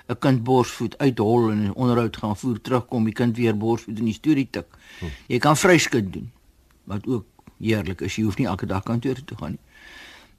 'n 0.09 0.19
kind 0.19 0.43
borsvoed 0.43 0.97
uithol 0.97 1.51
en 1.51 1.73
onderhoud 1.73 2.17
gaan 2.17 2.37
voer, 2.37 2.61
terugkom, 2.61 3.03
die 3.03 3.13
kind 3.13 3.37
weer 3.37 3.57
borsvoed 3.57 3.99
en 3.99 4.05
die 4.05 4.13
storie 4.13 4.47
tik. 4.49 4.67
Jy 5.27 5.39
kan 5.39 5.57
vryskut 5.57 6.13
doen 6.13 6.31
wat 6.83 7.07
ook 7.07 7.25
heerlik 7.59 8.01
is. 8.01 8.15
Jy 8.15 8.23
hoef 8.23 8.37
nie 8.37 8.47
elke 8.47 8.65
dag 8.65 8.83
kantoor 8.83 9.13
toe 9.15 9.25
te 9.25 9.35
gaan 9.37 9.51
nie. 9.51 9.59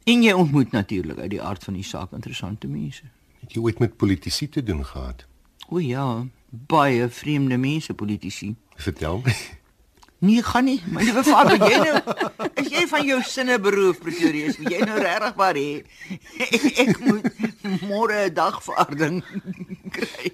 En 0.04 0.22
jy 0.22 0.32
ontmoet 0.32 0.70
natuurlik 0.70 1.18
uit 1.18 1.30
die 1.30 1.42
aard 1.42 1.64
van 1.64 1.74
die 1.74 1.84
saak 1.86 2.12
interessante 2.12 2.66
mense. 2.66 3.02
het 3.40 3.52
jy 3.52 3.60
ooit 3.60 3.78
met 3.78 3.96
politici 3.96 4.48
te 4.48 4.62
doen 4.62 4.84
gehad? 4.86 5.26
O 5.68 5.78
ja, 5.78 6.26
baie 6.50 7.08
vreemde 7.08 7.56
mense 7.56 7.94
politici. 7.94 8.54
Vertel. 8.76 9.22
Nee, 10.22 10.42
gaan 10.46 10.64
nie. 10.68 10.76
My 10.86 11.02
liewe 11.02 11.24
vader, 11.26 11.58
jy 11.66 11.78
nou 11.82 11.98
is 12.62 12.68
jy 12.70 12.84
van 12.86 13.02
jou 13.08 13.16
sinne 13.26 13.56
beroof 13.58 13.98
Pretoria? 14.04 14.52
Is 14.52 14.58
jy 14.62 14.78
nou 14.86 15.00
regtig 15.02 15.34
maar 15.40 15.58
hê? 15.58 15.82
Ek 16.84 17.00
moet 17.02 17.26
môre 17.82 18.20
'n 18.28 18.34
dagvaarding 18.36 19.18
kry. 19.96 20.30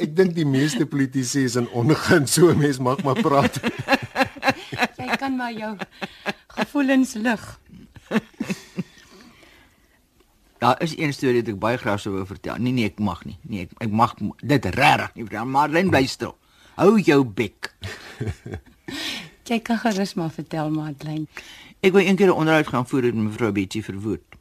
Ek 0.00 0.16
dink 0.16 0.32
die 0.32 0.48
meeste 0.48 0.86
politici 0.88 1.44
is 1.44 1.58
in 1.60 1.68
ongun, 1.76 2.24
so 2.26 2.48
'n 2.48 2.56
mens 2.58 2.80
mag 2.80 3.04
maar 3.04 3.20
praat. 3.20 3.60
Jy 4.96 5.16
kan 5.20 5.36
maar 5.36 5.52
jou 5.52 5.76
gevoelens 6.56 7.12
lig. 7.20 7.44
Daar 10.58 10.80
is 10.82 10.96
een 10.96 11.12
storie 11.12 11.44
wat 11.44 11.52
ek 11.52 11.60
baie 11.60 11.76
graag 11.76 12.00
sou 12.00 12.14
wou 12.16 12.24
vertel. 12.26 12.56
Nee 12.56 12.72
nee, 12.72 12.88
ek 12.88 12.98
mag 12.98 13.24
nie. 13.28 13.36
Nee, 13.44 13.68
ek, 13.68 13.76
ek 13.84 13.92
mag 13.92 14.16
dit 14.40 14.64
regtig 14.72 15.14
nie 15.14 15.24
vertel. 15.28 15.44
Maar 15.46 15.68
Len 15.68 15.92
bly 15.92 16.06
stil. 16.08 16.32
Hou 16.80 16.96
jou 16.96 17.24
bek. 17.28 17.74
Jy 19.48 19.62
kan 19.64 19.78
gerus 19.80 20.12
maar 20.14 20.30
vertel, 20.30 20.68
Madeleine. 20.70 21.24
Ek 21.80 21.94
wou 21.94 22.02
eendag 22.04 22.26
'n 22.26 22.36
onderhoud 22.36 22.66
gaan 22.68 22.86
voer 22.88 23.02
met 23.02 23.14
mevrou 23.14 23.52
Betty 23.52 23.82
Verwoerd. 23.82 24.36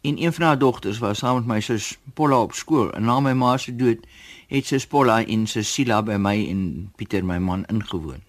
En 0.00 0.22
een 0.22 0.32
van 0.32 0.44
haar 0.46 0.58
dogters 0.58 0.98
was 0.98 1.18
saam 1.18 1.34
met 1.34 1.46
my 1.46 1.60
sus 1.60 1.98
Polla 2.14 2.40
op 2.40 2.52
skool. 2.52 2.92
En 2.92 3.04
na 3.04 3.20
my 3.20 3.32
ma 3.32 3.56
se 3.56 3.76
dood 3.76 4.06
het 4.48 4.66
sus 4.66 4.86
Polla 4.86 5.24
en 5.24 5.46
Sila 5.46 6.02
by 6.02 6.16
my 6.16 6.48
en 6.48 6.92
Pieter 6.96 7.24
my 7.24 7.38
man 7.38 7.64
ingewoon. 7.66 8.20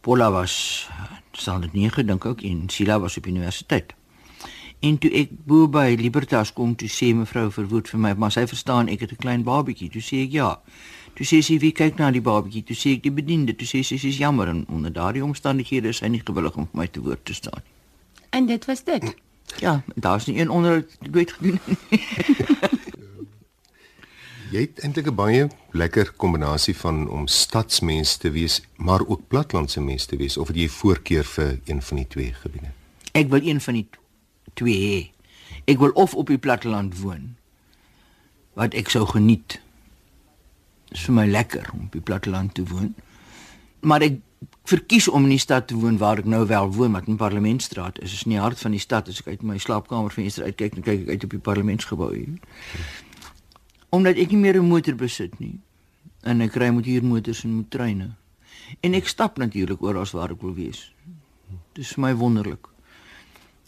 Polla 0.00 0.30
was 0.30 0.88
sal 1.32 1.60
dit 1.60 1.72
nie 1.72 1.90
gedink 1.90 2.24
ook 2.24 2.40
en 2.40 2.68
Sila 2.68 3.00
was 3.00 3.16
op 3.16 3.26
universiteit. 3.26 3.94
En 4.80 4.98
toe 4.98 5.10
ek 5.10 5.30
bo 5.46 5.68
by 5.68 5.96
Libertas 5.98 6.52
kom 6.52 6.74
toe 6.76 6.88
sê 6.88 7.14
mevrou 7.14 7.50
Verwoerd 7.50 7.88
vir 7.88 8.00
my, 8.00 8.14
maar 8.16 8.32
sy 8.32 8.46
verstaan 8.46 8.88
ek 8.88 9.00
het 9.00 9.12
'n 9.12 9.16
klein 9.16 9.42
babatjie. 9.42 9.90
Toe 9.90 10.02
sê 10.02 10.24
ek 10.24 10.32
ja. 10.32 10.60
Toe 11.14 11.26
sê 11.26 11.42
sy 11.42 11.58
wie 11.62 11.72
kyk 11.72 11.98
na 11.98 12.10
die 12.10 12.22
babatjie? 12.24 12.64
Toe 12.66 12.76
sê 12.76 12.96
ek 12.96 13.04
die 13.06 13.14
bediende. 13.14 13.54
Toe 13.54 13.66
sê 13.66 13.84
sy 13.86 13.98
sy 13.98 14.10
is 14.10 14.18
jammer 14.18 14.50
en 14.50 14.64
onder 14.68 14.92
daardie 14.92 15.24
omstandighede 15.24 15.88
is 15.94 16.02
sy 16.02 16.10
nie 16.10 16.22
gewillig 16.24 16.56
om 16.56 16.66
vir 16.72 16.80
my 16.80 16.86
te 16.90 17.00
woord 17.04 17.24
te 17.24 17.34
staan 17.34 17.62
nie. 17.62 17.70
En 18.34 18.46
dit 18.46 18.64
was 18.64 18.82
dit. 18.84 19.14
Ja, 19.62 19.82
daar's 19.94 20.26
nie 20.26 20.38
een 20.40 20.50
onderhoud 20.50 20.96
nooit 21.10 21.32
gedoen 21.32 21.60
nie. 21.66 21.78
Jy 24.54 24.60
het 24.60 24.80
eintlik 24.86 25.06
'n 25.10 25.14
baie 25.14 25.46
lekker 25.70 26.12
kombinasie 26.16 26.76
van 26.76 27.08
om 27.08 27.26
stadsmens 27.26 28.16
te 28.16 28.30
wees, 28.30 28.62
maar 28.76 29.06
ook 29.06 29.28
platlandse 29.28 29.80
mens 29.80 30.04
te 30.06 30.16
wees 30.16 30.36
of 30.36 30.48
het 30.48 30.56
jy 30.56 30.68
voorkeur 30.68 31.24
vir 31.24 31.58
een 31.64 31.82
van 31.82 31.96
die 31.96 32.06
twee 32.08 32.32
gebiede? 32.32 32.70
Ek 33.12 33.28
wil 33.28 33.42
een 33.42 33.60
van 33.60 33.74
die 33.74 33.88
twee 34.54 34.78
hê. 34.78 35.10
Ek 35.64 35.78
wil 35.78 35.90
of 35.90 36.14
op 36.14 36.26
die 36.26 36.38
platteland 36.38 37.00
woon 37.00 37.36
wat 38.52 38.74
ek 38.74 38.88
sou 38.88 39.06
geniet. 39.06 39.60
Is 40.94 41.04
vir 41.08 41.16
my 41.16 41.26
lekker 41.26 41.70
om 41.74 41.88
op 41.88 41.96
die 41.96 42.04
platteland 42.04 42.54
te 42.54 42.64
woon. 42.70 42.94
Maar 43.84 44.06
ek 44.06 44.20
verkies 44.68 45.08
om 45.08 45.26
in 45.26 45.34
die 45.34 45.42
stad 45.42 45.66
te 45.68 45.76
woon 45.76 45.98
waar 46.00 46.22
ek 46.22 46.28
nou 46.30 46.44
wel 46.48 46.70
woon, 46.72 46.94
wat 46.96 47.08
in 47.10 47.18
Parlementstraat 47.20 48.00
is. 48.00 48.10
Dit 48.10 48.20
is 48.20 48.28
nie 48.30 48.40
hart 48.40 48.60
van 48.60 48.74
die 48.76 48.82
stad 48.82 49.08
as 49.08 49.20
ek 49.20 49.34
uit 49.34 49.44
my 49.46 49.58
slaapkamervenster 49.60 50.46
uitkyk, 50.48 50.78
dan 50.78 50.86
kyk 50.86 51.04
ek 51.04 51.14
uit 51.14 51.26
op 51.28 51.36
die 51.36 51.44
parlementsgebou 51.50 52.10
hier. 52.14 52.36
Omdat 53.94 54.20
ek 54.20 54.32
nie 54.32 54.40
meer 54.40 54.60
'n 54.60 54.68
motor 54.68 54.94
besit 54.94 55.38
nie. 55.38 55.58
En 56.22 56.40
ek 56.40 56.56
ry 56.56 56.70
met 56.70 56.84
huurmotors 56.84 57.44
en 57.44 57.56
met 57.56 57.70
treine. 57.70 58.14
En 58.80 58.94
ek 58.94 59.08
stap 59.08 59.38
natuurlik 59.38 59.82
oral 59.82 60.06
waar 60.12 60.30
ek 60.30 60.40
wil 60.42 60.54
wees. 60.54 60.92
Dit 61.72 61.84
is 61.84 61.92
vir 61.92 62.00
my 62.00 62.14
wonderlik. 62.14 62.68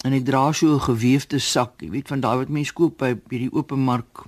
En 0.05 0.13
ek 0.13 0.25
dra 0.25 0.53
so 0.53 0.75
'n 0.75 0.81
geweefde 0.81 1.39
sak, 1.39 1.81
jy 1.81 1.91
weet 1.91 2.09
van 2.09 2.21
daai 2.21 2.37
wat 2.37 2.49
mense 2.49 2.73
koop 2.73 2.99
by 2.99 3.15
by 3.15 3.39
die 3.39 3.53
openmark 3.53 4.27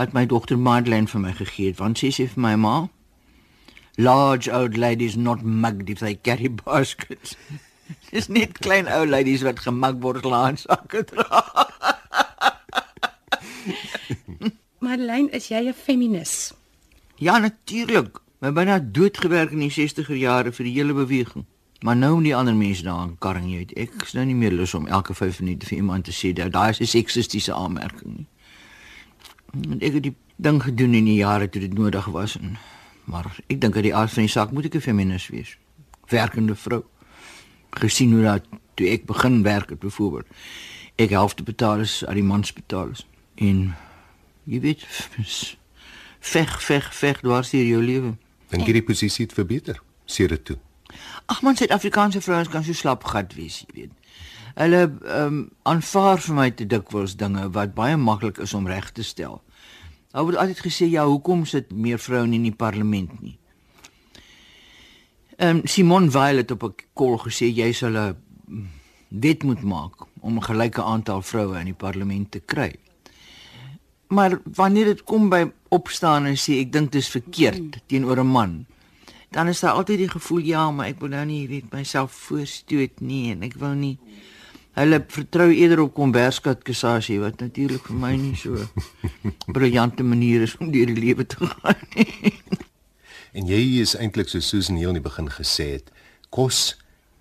wat 0.00 0.14
my 0.16 0.24
dogter 0.24 0.58
Madeleine 0.58 1.08
vir 1.12 1.20
my 1.20 1.32
gegee 1.36 1.68
het, 1.68 1.80
want 1.80 2.00
sy 2.00 2.08
sê 2.16 2.24
vir 2.32 2.40
my 2.40 2.54
ma, 2.56 2.76
large 4.00 4.48
old 4.48 4.78
ladies 4.80 5.16
not 5.16 5.42
mugged 5.44 5.90
if 5.92 6.00
they 6.00 6.14
carry 6.14 6.48
baskets. 6.64 7.36
Dis 8.08 8.30
net 8.32 8.56
klein 8.64 8.88
ou 8.88 9.04
ladies 9.04 9.44
wat 9.44 9.60
gemag 9.66 10.00
word 10.00 10.24
laan 10.24 10.56
sakke 10.56 11.04
dra. 11.10 11.42
Madeleine, 14.86 15.28
is 15.36 15.50
jy 15.52 15.68
'n 15.68 15.76
feminis? 15.76 16.54
Ja, 17.20 17.36
natuurlik. 17.38 18.16
My 18.40 18.54
byna 18.56 18.78
doodgewerk 18.80 19.52
in 19.52 19.66
die 19.66 19.74
60er 19.74 20.16
jare 20.16 20.52
vir 20.52 20.64
die 20.64 20.76
hele 20.78 20.96
beweging. 20.96 21.44
Maar 21.84 21.96
nou 21.96 22.14
om 22.14 22.24
die 22.24 22.36
ander 22.36 22.56
mense 22.56 22.88
daar 22.88 23.04
aan 23.04 23.18
karring 23.18 23.52
uit. 23.56 23.76
Ek 23.76 23.92
is 24.06 24.16
nou 24.16 24.24
nie 24.24 24.34
meer 24.34 24.56
lus 24.56 24.74
om 24.74 24.86
elke 24.86 25.14
5 25.14 25.40
minute 25.44 25.68
vir 25.68 25.76
iemand 25.76 26.08
te 26.08 26.16
sê 26.16 26.32
dat 26.32 26.52
daai 26.56 26.70
is 26.70 26.80
'n 26.80 26.94
seksistiese 26.96 27.52
aanmerking 27.52 28.16
nie. 28.16 28.26
Want 29.52 29.82
ek 29.82 29.98
het 29.98 30.02
die 30.02 30.16
ding 30.36 30.62
gedoen 30.62 30.94
in 30.94 31.04
die 31.04 31.20
jare 31.20 31.48
toe 31.48 31.60
dit 31.60 31.74
nodig 31.74 32.06
was 32.14 32.36
en 32.38 32.56
maar 33.10 33.26
ek 33.50 33.60
dink 33.60 33.74
uit 33.74 33.88
die 33.88 33.94
aard 33.96 34.12
van 34.14 34.22
die 34.22 34.30
saak 34.30 34.52
moet 34.54 34.64
ek 34.64 34.74
'n 34.74 34.80
feminis 34.80 35.28
wees. 35.28 35.56
Werkende 36.08 36.54
vrou. 36.54 36.84
Gesien 37.70 38.12
hoe 38.12 38.22
dat 38.22 38.44
toe 38.74 38.88
ek 38.88 39.06
begin 39.06 39.42
werk 39.42 39.70
het 39.70 39.78
byvoorbeeld. 39.78 40.26
Ek 40.96 41.10
helfte 41.10 41.42
betaal 41.42 41.80
is 41.80 42.06
aan 42.06 42.14
die 42.14 42.22
mans 42.22 42.52
betaal 42.52 42.90
is. 42.90 43.06
En 43.34 43.74
jy 44.44 44.60
weet 44.60 44.86
veg 46.32 46.62
veg 46.62 46.94
veg 46.94 47.20
dwars 47.20 47.50
deur 47.50 47.64
jou 47.64 47.82
lewe. 47.82 48.16
Dink 48.48 48.66
jy 48.66 48.72
die 48.72 48.82
posisie 48.82 49.24
het 49.24 49.34
verbeter? 49.34 49.82
Sê 50.06 50.26
dit 50.26 50.44
toe. 50.44 50.58
Ag 51.26 51.42
man, 51.42 51.56
Suid-Afrikaanse 51.56 52.20
vrouens 52.20 52.48
kan 52.48 52.64
so 52.64 52.72
slap 52.72 53.04
gat 53.04 53.34
wees, 53.34 53.64
jy 53.66 53.74
weet. 53.74 53.90
Hulle 54.60 54.80
ehm 54.84 55.26
um, 55.26 55.36
aanvaar 55.64 56.20
vir 56.20 56.34
my 56.36 56.50
te 56.52 56.66
dikwels 56.68 57.16
dinge 57.16 57.46
wat 57.54 57.72
baie 57.74 57.96
maklik 57.96 58.38
is 58.44 58.52
om 58.54 58.66
reg 58.68 58.90
te 58.92 59.02
stel. 59.02 59.40
Daar 60.12 60.26
word 60.28 60.36
altyd 60.42 60.60
gesê 60.66 60.88
ja, 60.90 61.06
hoekom 61.08 61.46
sit 61.48 61.70
meer 61.72 61.98
vroue 61.98 62.26
in 62.28 62.44
die 62.44 62.56
parlement 62.64 63.14
nie? 63.22 63.38
Ehm 65.38 65.62
um, 65.62 65.64
Simon 65.64 66.10
Weil 66.12 66.42
het 66.42 66.50
op 66.50 66.64
'n 66.64 66.74
kol 66.92 67.16
gesê 67.18 67.48
jy 67.48 67.72
sal 67.72 67.96
'n 67.96 68.16
wet 69.08 69.42
moet 69.42 69.62
maak 69.62 70.04
om 70.20 70.36
'n 70.36 70.44
gelyke 70.44 70.82
aantal 70.82 71.22
vroue 71.22 71.58
in 71.58 71.72
die 71.72 71.80
parlement 71.86 72.30
te 72.30 72.40
kry. 72.40 72.74
Maar 74.08 74.40
wanneer 74.44 74.84
dit 74.84 75.04
kom 75.04 75.28
by 75.28 75.52
opstaan 75.68 76.26
en 76.26 76.36
sê 76.36 76.60
ek 76.60 76.72
dink 76.72 76.92
dit 76.92 77.00
is 77.00 77.08
verkeerd 77.08 77.80
teenoor 77.86 78.20
'n 78.20 78.26
man, 78.26 78.66
dan 79.30 79.48
is 79.48 79.60
daar 79.60 79.72
altyd 79.72 79.98
die 79.98 80.08
gevoel 80.08 80.38
ja, 80.38 80.70
maar 80.70 80.86
ek 80.86 81.00
wil 81.00 81.08
nou 81.08 81.24
nie 81.24 81.48
weet 81.48 81.72
myself 81.72 82.12
voorstoot 82.12 83.00
nie 83.00 83.30
en 83.32 83.42
ek 83.42 83.54
wil 83.54 83.74
nie 83.74 83.98
hulle 84.78 85.00
vertrou 85.08 85.48
eerder 85.50 85.82
op 85.84 85.94
Komberskat 85.94 86.62
Kasasie 86.66 87.18
wat 87.22 87.40
natuurlik 87.42 87.88
vir 87.90 87.98
my 87.98 88.12
nie 88.18 88.36
so 88.38 88.66
briljante 89.54 90.06
manier 90.06 90.46
is 90.46 90.56
om 90.60 90.70
deur 90.74 90.90
die 90.90 91.00
lewe 91.00 91.26
te 91.26 91.46
gaan 91.46 91.80
nie. 91.96 92.34
En 93.32 93.46
jy 93.46 93.60
is 93.82 93.94
eintlik 93.94 94.30
so 94.30 94.42
Susan 94.42 94.78
heel 94.80 94.90
in 94.90 94.98
die 94.98 95.04
begin 95.04 95.28
gesê 95.30 95.68
het, 95.76 95.90
kos 96.34 96.76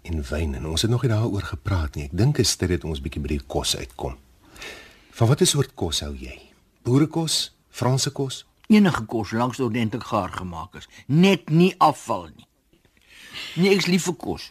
en 0.07 0.23
wyn 0.29 0.55
en 0.57 0.65
ons 0.69 0.81
het 0.81 0.91
nog 0.91 1.03
nie 1.05 1.11
daaroor 1.11 1.45
gepraat 1.51 1.97
nie. 1.97 2.07
Ek 2.09 2.15
dink 2.17 2.39
dit 2.39 2.47
is 2.47 2.55
tyd 2.57 2.73
dat 2.73 2.87
ons 2.89 3.01
bietjie 3.03 3.21
by 3.21 3.35
die 3.35 3.43
kos 3.45 3.75
uitkom. 3.77 4.15
Van 5.19 5.29
watter 5.29 5.49
soort 5.49 5.75
kos 5.77 6.01
hou 6.05 6.13
jy? 6.17 6.37
Boerekos, 6.87 7.51
Franse 7.69 8.13
kos? 8.15 8.43
Enige 8.69 9.03
kos 9.09 9.33
langs 9.37 9.59
ordentlik 9.61 10.05
gaar 10.09 10.31
gemaak 10.33 10.77
is, 10.79 10.89
net 11.05 11.49
nie 11.49 11.73
afval 11.81 12.29
nie. 12.29 12.47
Nee, 13.57 13.73
ek 13.73 13.83
is 13.83 13.89
lief 13.89 14.05
vir 14.09 14.17
kos. 14.21 14.49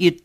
Eet 0.00 0.22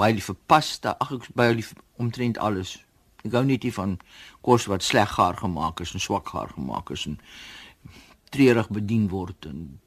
baie 0.00 0.16
lief 0.16 0.30
vir 0.32 0.38
pasta, 0.46 0.96
ag 1.00 1.12
ek 1.18 1.28
baie 1.36 1.54
lief 1.54 1.74
omtrent 2.00 2.40
alles. 2.40 2.78
Ek 3.24 3.36
hou 3.36 3.44
net 3.44 3.66
nie 3.66 3.74
van 3.76 3.98
kos 4.46 4.66
wat 4.72 4.86
sleg 4.86 5.12
gaar 5.18 5.36
gemaak 5.36 5.80
is 5.84 5.92
en 5.94 6.00
swak 6.00 6.32
gaar 6.32 6.52
gemaak 6.56 6.90
is 6.96 7.06
en 7.10 7.18
treurig 8.32 8.68
bedien 8.72 9.08
word 9.12 9.46
en 9.50 9.80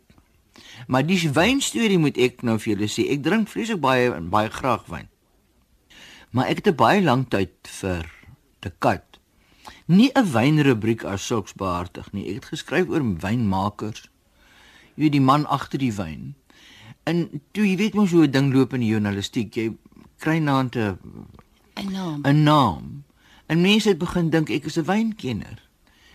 Maar 0.88 1.06
dis 1.06 1.24
wynstorie 1.32 1.98
moet 1.98 2.18
ek 2.22 2.44
nou 2.46 2.58
vir 2.62 2.74
julle 2.74 2.90
sê. 2.92 3.08
Ek 3.14 3.24
drink 3.26 3.50
vreeslik 3.52 3.82
baie 3.84 4.12
baie 4.34 4.52
graag 4.54 4.86
wyn. 4.92 5.10
Maar 6.34 6.50
ek 6.52 6.62
het 6.62 6.68
'n 6.74 6.82
baie 6.82 7.02
lang 7.02 7.30
tyd 7.30 7.54
vir 7.82 8.06
te 8.62 8.72
kat. 8.80 9.20
Nie 9.88 10.12
'n 10.16 10.32
wynrubriek 10.32 11.04
as 11.04 11.26
sulks 11.26 11.54
behartig 11.54 12.12
nie. 12.14 12.28
Ek 12.28 12.36
het 12.36 12.46
geskryf 12.46 12.90
oor 12.90 13.04
wynmakers. 13.04 14.10
Jy 14.96 15.04
weet 15.04 15.12
die 15.12 15.22
man 15.22 15.46
agter 15.46 15.80
die 15.80 15.94
wyn. 15.94 16.36
En 17.04 17.42
toe 17.52 17.68
jy 17.68 17.78
weet 17.78 17.94
mos 17.94 18.12
hoe 18.12 18.28
'n 18.28 18.32
ding 18.32 18.54
loop 18.54 18.74
in 18.74 18.80
die 18.80 18.90
journalistiek, 18.90 19.56
jy 19.56 19.76
kry 20.24 20.40
naant 20.40 20.76
'n 20.76 20.98
'n 21.76 21.92
naam. 21.92 22.22
'n 22.24 22.44
naam. 22.44 23.04
En 23.46 23.62
mense 23.62 23.90
het 23.90 23.98
begin 23.98 24.30
dink 24.30 24.50
ek 24.50 24.66
is 24.66 24.78
'n 24.80 24.86
wynkenner. 24.86 25.60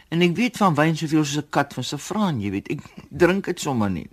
En 0.08 0.22
ek 0.22 0.36
weet 0.36 0.56
van 0.56 0.74
wyn 0.74 0.96
soveel 0.96 1.24
soos 1.24 1.44
'n 1.44 1.50
kat 1.50 1.74
van 1.74 1.84
saffraan, 1.84 2.40
jy 2.40 2.50
weet. 2.50 2.68
Ek 2.68 2.80
drink 3.22 3.44
dit 3.44 3.60
sommer 3.60 3.90
net. 3.90 4.08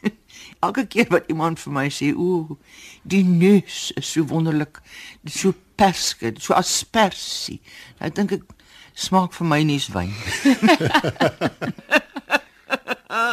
Elke 0.64 0.86
keer 0.86 1.08
wat 1.08 1.28
iemand 1.28 1.60
vir 1.60 1.72
my 1.72 1.88
sê, 1.90 2.14
"Ooh, 2.16 2.56
die 3.02 3.24
neus 3.24 3.92
is 3.92 4.12
so 4.12 4.24
wonderlik. 4.24 4.80
Dit 5.22 5.34
is 5.34 5.40
so 5.40 5.54
perske, 5.74 6.32
so 6.38 6.54
aspersie." 6.54 7.60
Dan 7.98 8.10
dink 8.10 8.32
ek 8.32 8.42
smaak 8.94 9.32
vir 9.32 9.46
my 9.46 9.62
nie 9.62 9.80
wyn. 9.92 10.14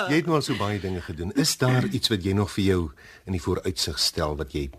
Jy 0.08 0.16
het 0.16 0.26
nou 0.26 0.36
al 0.36 0.42
so 0.42 0.56
baie 0.58 0.80
dinge 0.80 1.02
gedoen. 1.02 1.32
Is 1.36 1.58
daar 1.58 1.86
iets 1.96 2.10
wat 2.10 2.24
jy 2.24 2.34
nog 2.34 2.52
vir 2.52 2.64
jou 2.64 2.92
in 3.26 3.32
die 3.36 3.42
vooruitsig 3.42 4.00
stel 4.00 4.36
wat 4.36 4.52
jy 4.56 4.70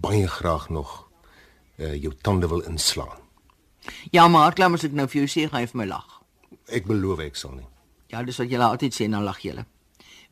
baie 0.00 0.28
graag 0.28 0.68
nog 0.68 1.08
uh 1.78 1.94
jou 1.94 2.12
tande 2.22 2.48
wil 2.48 2.60
inslaan? 2.60 3.18
Ja, 4.10 4.28
maar 4.28 4.52
klaar 4.52 4.72
as 4.76 4.84
ek 4.84 4.92
nou 4.96 5.08
vir 5.08 5.22
jou 5.22 5.28
sê, 5.28 5.48
gaan 5.48 5.64
jy 5.64 5.70
vir 5.72 5.80
my 5.80 5.86
lag. 5.88 6.20
Ek 6.68 6.86
beloof 6.86 7.22
ek 7.24 7.36
sal 7.36 7.54
nie. 7.56 7.66
Ja, 8.12 8.22
dis 8.22 8.38
wat 8.40 8.50
julle 8.50 8.66
altyd 8.66 8.96
sê, 8.96 9.08
dan 9.08 9.24
lag 9.24 9.40
julle. 9.40 9.64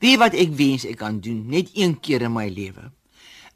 Wie 0.02 0.18
wat 0.18 0.36
ek 0.38 0.52
wens 0.58 0.84
ek 0.86 1.00
kan 1.00 1.20
doen 1.24 1.46
net 1.50 1.72
een 1.74 1.96
keer 2.00 2.22
in 2.26 2.34
my 2.34 2.48
lewe 2.48 2.90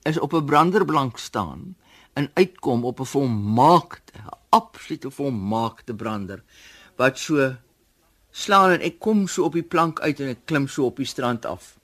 is 0.09 0.19
op 0.19 0.33
'n 0.35 0.45
branderblank 0.45 1.19
staan 1.19 1.77
en 2.15 2.31
uitkom 2.35 2.85
op 2.85 3.01
'n 3.01 3.07
volmaakte, 3.07 4.13
absolute 4.51 5.11
volmaakte 5.11 5.95
brander 5.95 6.43
wat 6.97 7.19
so 7.19 7.57
slaan 8.31 8.71
en 8.71 8.81
ek 8.81 8.99
kom 8.99 9.27
so 9.29 9.45
op 9.45 9.53
die 9.53 9.63
plank 9.63 10.01
uit 10.01 10.21
en 10.21 10.29
ek 10.29 10.45
klim 10.45 10.69
so 10.69 10.85
op 10.85 10.97
die 10.97 11.07
strand 11.07 11.47
af 11.47 11.79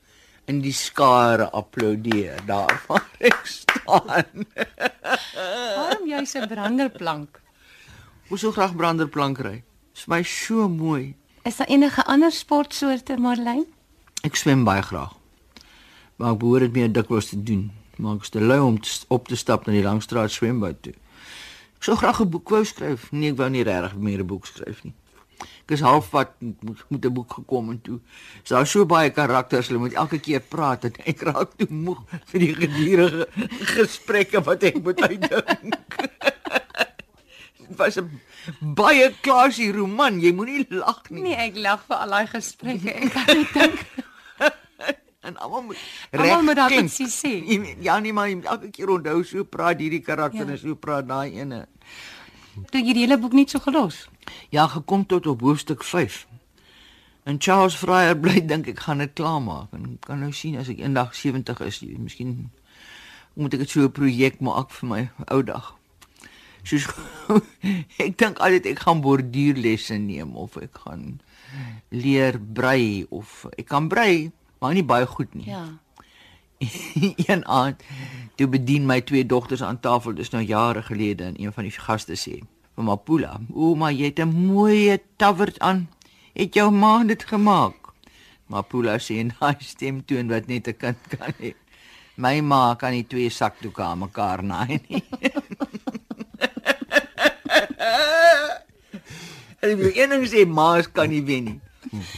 en 0.49 0.61
die 0.65 0.73
skare 0.73 1.51
apploudeer 1.53 2.41
daar 2.49 2.73
waar 2.89 3.05
ek 3.21 3.41
staan. 3.45 4.47
Waarom 5.77 6.07
jy 6.09 6.25
se 6.25 6.45
branderplank? 6.49 7.41
Hoe 8.29 8.39
so 8.41 8.53
graag 8.53 8.77
branderplank 8.77 9.41
ry. 9.45 9.59
Dis 9.93 10.07
my 10.09 10.23
so 10.25 10.69
mooi. 10.69 11.15
Is 11.49 11.61
daar 11.61 11.69
enige 11.69 12.05
ander 12.05 12.33
sportsoorte, 12.33 13.17
Marlene? 13.21 13.67
Ek 14.25 14.37
swem 14.37 14.65
baie 14.65 14.83
graag. 14.83 15.13
Maar 16.17 16.35
ek 16.35 16.41
behoort 16.41 16.67
dit 16.67 16.81
meer 16.81 16.93
dikwels 16.93 17.31
te 17.33 17.39
doen. 17.43 17.69
Maar 17.99 18.19
ek 18.19 18.27
is 18.29 18.33
te 18.35 18.41
lui 18.43 18.59
om 18.63 18.81
te, 18.81 18.95
op 19.13 19.29
te 19.29 19.37
stap 19.37 19.67
na 19.67 19.75
die 19.77 19.85
Langstraat 19.85 20.33
swembad 20.33 20.81
toe. 20.83 20.95
Ek 21.79 21.87
sou 21.87 21.97
graag 21.97 22.21
'n 22.21 22.31
boek 22.31 22.49
wou 22.51 22.65
skryf. 22.65 23.11
Nee, 23.13 23.31
ek 23.33 23.39
wou 23.39 23.49
nie 23.49 23.63
regtig 23.63 23.95
meer 23.97 24.21
'n 24.21 24.27
boek 24.27 24.47
skryf 24.47 24.85
nie. 24.85 24.95
Ek 25.69 25.71
is 25.77 25.81
halfpad 25.85 26.31
met 26.89 27.05
'n 27.05 27.13
boek 27.13 27.33
gekom 27.33 27.71
en 27.71 27.81
toe. 27.83 28.01
Is 28.43 28.49
daar 28.51 28.67
so 28.67 28.85
baie 28.87 29.11
karakters, 29.11 29.69
hulle 29.69 29.79
moet 29.79 29.93
elke 29.95 30.19
keer 30.19 30.41
praat 30.41 30.85
en 30.85 30.93
ek 31.05 31.21
raak 31.23 31.51
toe 31.57 31.69
moeg 31.71 32.01
vir 32.33 32.41
die 32.41 32.55
gedurende 32.55 33.27
gesprekke 33.77 34.41
wat 34.45 34.63
ek 34.63 34.83
moet 34.83 35.01
uitdink. 35.03 35.77
Dit 37.69 37.77
was 37.81 37.97
'n 38.01 38.21
baie 38.61 39.13
klasie 39.21 39.73
roman. 39.73 40.21
Jy 40.21 40.33
moenie 40.33 40.67
lag 40.71 41.03
nie. 41.11 41.23
Nee, 41.23 41.37
ek 41.37 41.57
lag 41.57 41.81
vir 41.87 41.97
al 41.97 42.11
daai 42.11 42.27
gesprekke. 42.27 42.91
Ek 42.95 43.13
kan 43.13 43.27
nie 43.37 43.49
dink 43.53 43.79
en 45.29 45.37
almal 45.37 45.63
moet 45.63 45.77
almal 46.13 46.43
moet 46.43 46.57
daar 46.57 46.73
ietsie 46.73 47.07
sê. 47.13 47.33
Ja 47.85 47.99
nee 48.01 48.13
maar 48.13 48.29
elke 48.29 48.71
keer 48.71 48.89
onthou 48.89 49.23
so 49.25 49.45
praat 49.45 49.79
hierdie 49.79 50.01
karakter 50.01 50.47
Ja. 50.47 50.53
en 50.53 50.59
so 50.59 50.75
praat 50.75 51.07
daai 51.09 51.37
ene. 51.37 51.67
Toe 52.71 52.81
jy 52.83 52.95
die 52.97 53.05
hele 53.07 53.19
boek 53.19 53.33
net 53.33 53.51
so 53.51 53.63
gelos. 53.63 54.09
Ja, 54.55 54.67
gekom 54.67 55.07
tot 55.07 55.27
op 55.27 55.41
hoofstuk 55.41 55.85
5. 55.85 56.27
En 57.29 57.37
Charles 57.39 57.77
Fryer 57.77 58.17
bly 58.19 58.41
dink 58.51 58.69
ek 58.73 58.85
gaan 58.87 59.03
dit 59.05 59.13
klaarmaak 59.13 59.75
en 59.77 59.99
kan 60.05 60.23
nou 60.25 60.33
sien 60.33 60.57
as 60.61 60.71
ek 60.73 60.81
eendag 60.81 61.15
70 61.15 61.61
is, 61.67 61.83
miskien 62.01 62.51
moet 63.39 63.55
ek 63.55 63.67
dit 63.67 63.71
so 63.71 63.85
'n 63.87 63.93
projek 63.95 64.41
maak 64.41 64.73
vir 64.75 64.89
my 64.89 65.03
ou 65.29 65.43
dag. 65.43 65.75
Soos 66.65 66.89
ek 68.05 68.17
dink 68.19 68.41
altyd 68.41 68.67
ek 68.73 68.83
gaan 68.87 69.05
borduurlesse 69.05 69.99
neem 70.01 70.35
of 70.37 70.57
ek 70.57 70.81
gaan 70.87 71.21
leer 71.93 72.41
brei 72.41 73.07
of 73.11 73.47
ek 73.57 73.69
kan 73.69 73.89
brei, 73.89 74.33
maar 74.61 74.75
nie 74.75 74.85
baie 74.85 75.07
goed 75.07 75.35
nie. 75.35 75.49
Ja. 75.49 75.79
een 77.31 77.47
aand 77.47 77.83
toe 78.37 78.47
bedien 78.47 78.87
my 78.87 79.01
twee 79.01 79.27
dogters 79.27 79.63
aan 79.63 79.81
tafel 79.81 80.15
dis 80.15 80.31
nou 80.31 80.43
jare 80.43 80.83
gelede 80.83 81.25
en 81.25 81.41
een 81.41 81.53
van 81.53 81.67
die 81.67 81.75
gaste 81.75 82.17
sê 82.19 82.39
vir 82.79 82.87
Mapula 82.87 83.41
ouma 83.55 83.91
jy 83.91 84.11
het 84.11 84.21
'n 84.23 84.31
mooi 84.31 84.99
tavert 85.17 85.59
aan. 85.59 85.89
Het 86.35 86.55
jou 86.55 86.71
ma 86.71 87.05
dit 87.05 87.25
gemaak? 87.25 87.75
Mapula 88.47 88.99
sê 88.99 89.19
en 89.19 89.35
daai 89.39 89.57
stemtoon 89.59 90.29
wat 90.29 90.47
net 90.47 90.69
'n 90.69 90.77
kind 90.77 90.99
kan 91.09 91.33
hê 91.41 91.55
my 92.17 92.41
ma 92.41 92.75
kan 92.75 92.91
nie 92.91 93.07
twee 93.07 93.31
sakdoeke 93.31 93.83
aan 93.83 93.99
mekaar 93.99 94.43
naai 94.43 94.81
nie. 94.89 95.03
En 99.61 99.71
ek 99.71 99.79
wil 99.79 99.91
een 99.95 100.11
ding 100.11 100.27
sê 100.31 100.47
ma's 100.47 100.87
kan 100.87 101.09
nie 101.11 101.23
wen 101.27 101.45
nie. 101.45 101.61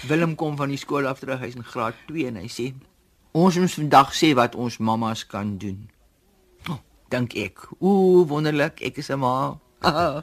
Willem 0.08 0.34
kom 0.34 0.56
van 0.56 0.68
die 0.68 0.76
skool 0.76 1.06
af 1.08 1.20
terug, 1.20 1.40
hy's 1.40 1.56
in 1.56 1.64
graad 1.64 1.94
2 2.08 2.26
en 2.28 2.36
hy 2.36 2.48
sê 2.52 2.66
ons 3.32 3.56
moet 3.56 3.74
vandag 3.78 4.14
sê 4.14 4.34
wat 4.34 4.54
ons 4.54 4.78
mammas 4.78 5.26
kan 5.26 5.56
doen. 5.58 5.88
Oh, 6.68 6.80
dink 7.08 7.34
ek. 7.34 7.68
Ooh, 7.78 8.26
wonderlik, 8.28 8.82
ek 8.82 8.98
is 8.98 9.10
'n 9.10 9.18
ma. 9.18 9.58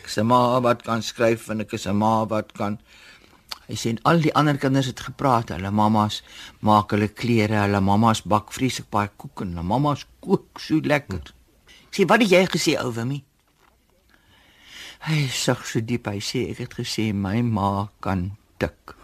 ek 0.00 0.06
is 0.06 0.18
'n 0.18 0.26
ma 0.26 0.60
wat 0.60 0.82
kan 0.82 1.02
skryf 1.02 1.48
en 1.48 1.60
ek 1.60 1.72
is 1.72 1.86
'n 1.86 1.96
ma 1.96 2.24
wat 2.24 2.52
kan 2.52 2.78
Hy 3.68 3.76
sê 3.76 3.90
en 3.92 3.98
al 4.08 4.22
die 4.24 4.32
ander 4.32 4.56
kinders 4.56 4.86
het 4.88 5.00
gepraat. 5.04 5.50
Hulle 5.52 5.70
mammas 5.70 6.22
maak 6.64 6.94
hulle 6.94 7.10
klere, 7.12 7.58
hulle 7.66 7.80
mammas 7.84 8.22
bak 8.24 8.52
vreeslik 8.56 8.88
baie 8.94 9.10
koek 9.20 9.42
en 9.44 9.52
hulle 9.52 9.64
mammas 9.72 10.06
kook 10.24 10.60
so 10.64 10.80
lekker. 10.80 11.34
Ek 11.88 11.98
sê 11.98 12.06
wat 12.08 12.24
het 12.24 12.32
jy 12.32 12.40
gesê, 12.48 12.78
ou 12.80 12.94
Wimmy? 12.96 13.20
Hy 15.04 15.26
sug 15.32 15.66
so 15.68 15.84
diep. 15.84 16.08
Hy 16.08 16.22
sê 16.24 16.46
ek 16.54 16.64
het 16.64 16.78
gesê 16.80 17.10
my 17.12 17.42
ma 17.44 17.90
kan 18.04 18.30
tik. 18.58 18.96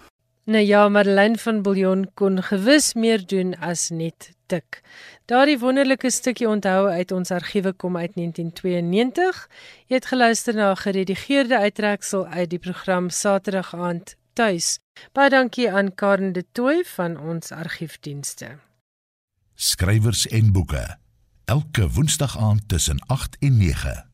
Nou 0.45 0.64
ja, 0.64 0.88
Madeleine 0.88 1.38
van 1.38 1.62
Billjon 1.62 2.11
kon 2.14 2.42
gewis 2.42 2.92
meer 2.95 3.22
doen 3.26 3.55
as 3.64 3.88
net 3.88 4.34
tik. 4.47 4.82
Daardie 5.24 5.57
wonderlike 5.59 6.11
stukkie 6.11 6.49
onthou 6.49 6.88
uit 6.88 7.12
ons 7.16 7.30
argiewe 7.32 7.72
kom 7.72 7.97
uit 7.97 8.12
1992. 8.14 9.49
Jy 9.88 9.97
het 9.97 10.11
geluister 10.12 10.55
na 10.55 10.70
'n 10.70 10.76
geredigeerde 10.76 11.59
uittreksel 11.59 12.26
uit 12.26 12.51
die 12.51 12.59
program 12.59 13.11
Saterdag 13.11 13.74
aand 13.74 14.16
tuis. 14.32 14.78
Baie 15.12 15.30
dankie 15.30 15.72
aan 15.72 15.95
Karen 15.95 16.32
de 16.32 16.45
Tooy 16.53 16.84
van 16.84 17.18
ons 17.18 17.51
argiefdienste. 17.51 18.59
Skrywers 19.55 20.26
en 20.26 20.53
boeke. 20.53 20.97
Elke 21.45 21.90
Woensdag 21.90 22.38
aand 22.38 22.68
tussen 22.68 22.99
8 23.07 23.36
en 23.40 23.57
9. 23.57 24.14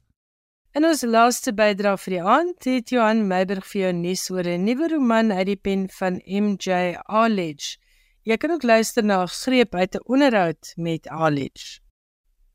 In 0.70 0.84
ons 0.86 1.00
laaste 1.02 1.50
bydrae 1.50 1.98
vir 1.98 2.14
die 2.14 2.26
aand 2.32 2.66
het 2.68 2.92
Johan 2.94 3.24
Meiberg 3.26 3.64
vir 3.66 3.80
jou 3.80 3.88
nuus 3.92 4.28
oor 4.30 4.46
'n 4.46 4.62
nuwe 4.68 4.88
roman 4.92 5.32
uit 5.32 5.48
die 5.48 5.56
pen 5.56 5.88
van 5.98 6.20
MJ 6.22 6.94
Arledge. 7.10 7.74
Jy 8.22 8.36
kan 8.36 8.54
ook 8.54 8.62
luister 8.62 9.02
na 9.02 9.24
'n 9.24 9.26
greep 9.26 9.74
uit 9.74 9.96
'n 9.96 10.06
onderhoud 10.06 10.72
met 10.76 11.08
Arledge. 11.08 11.80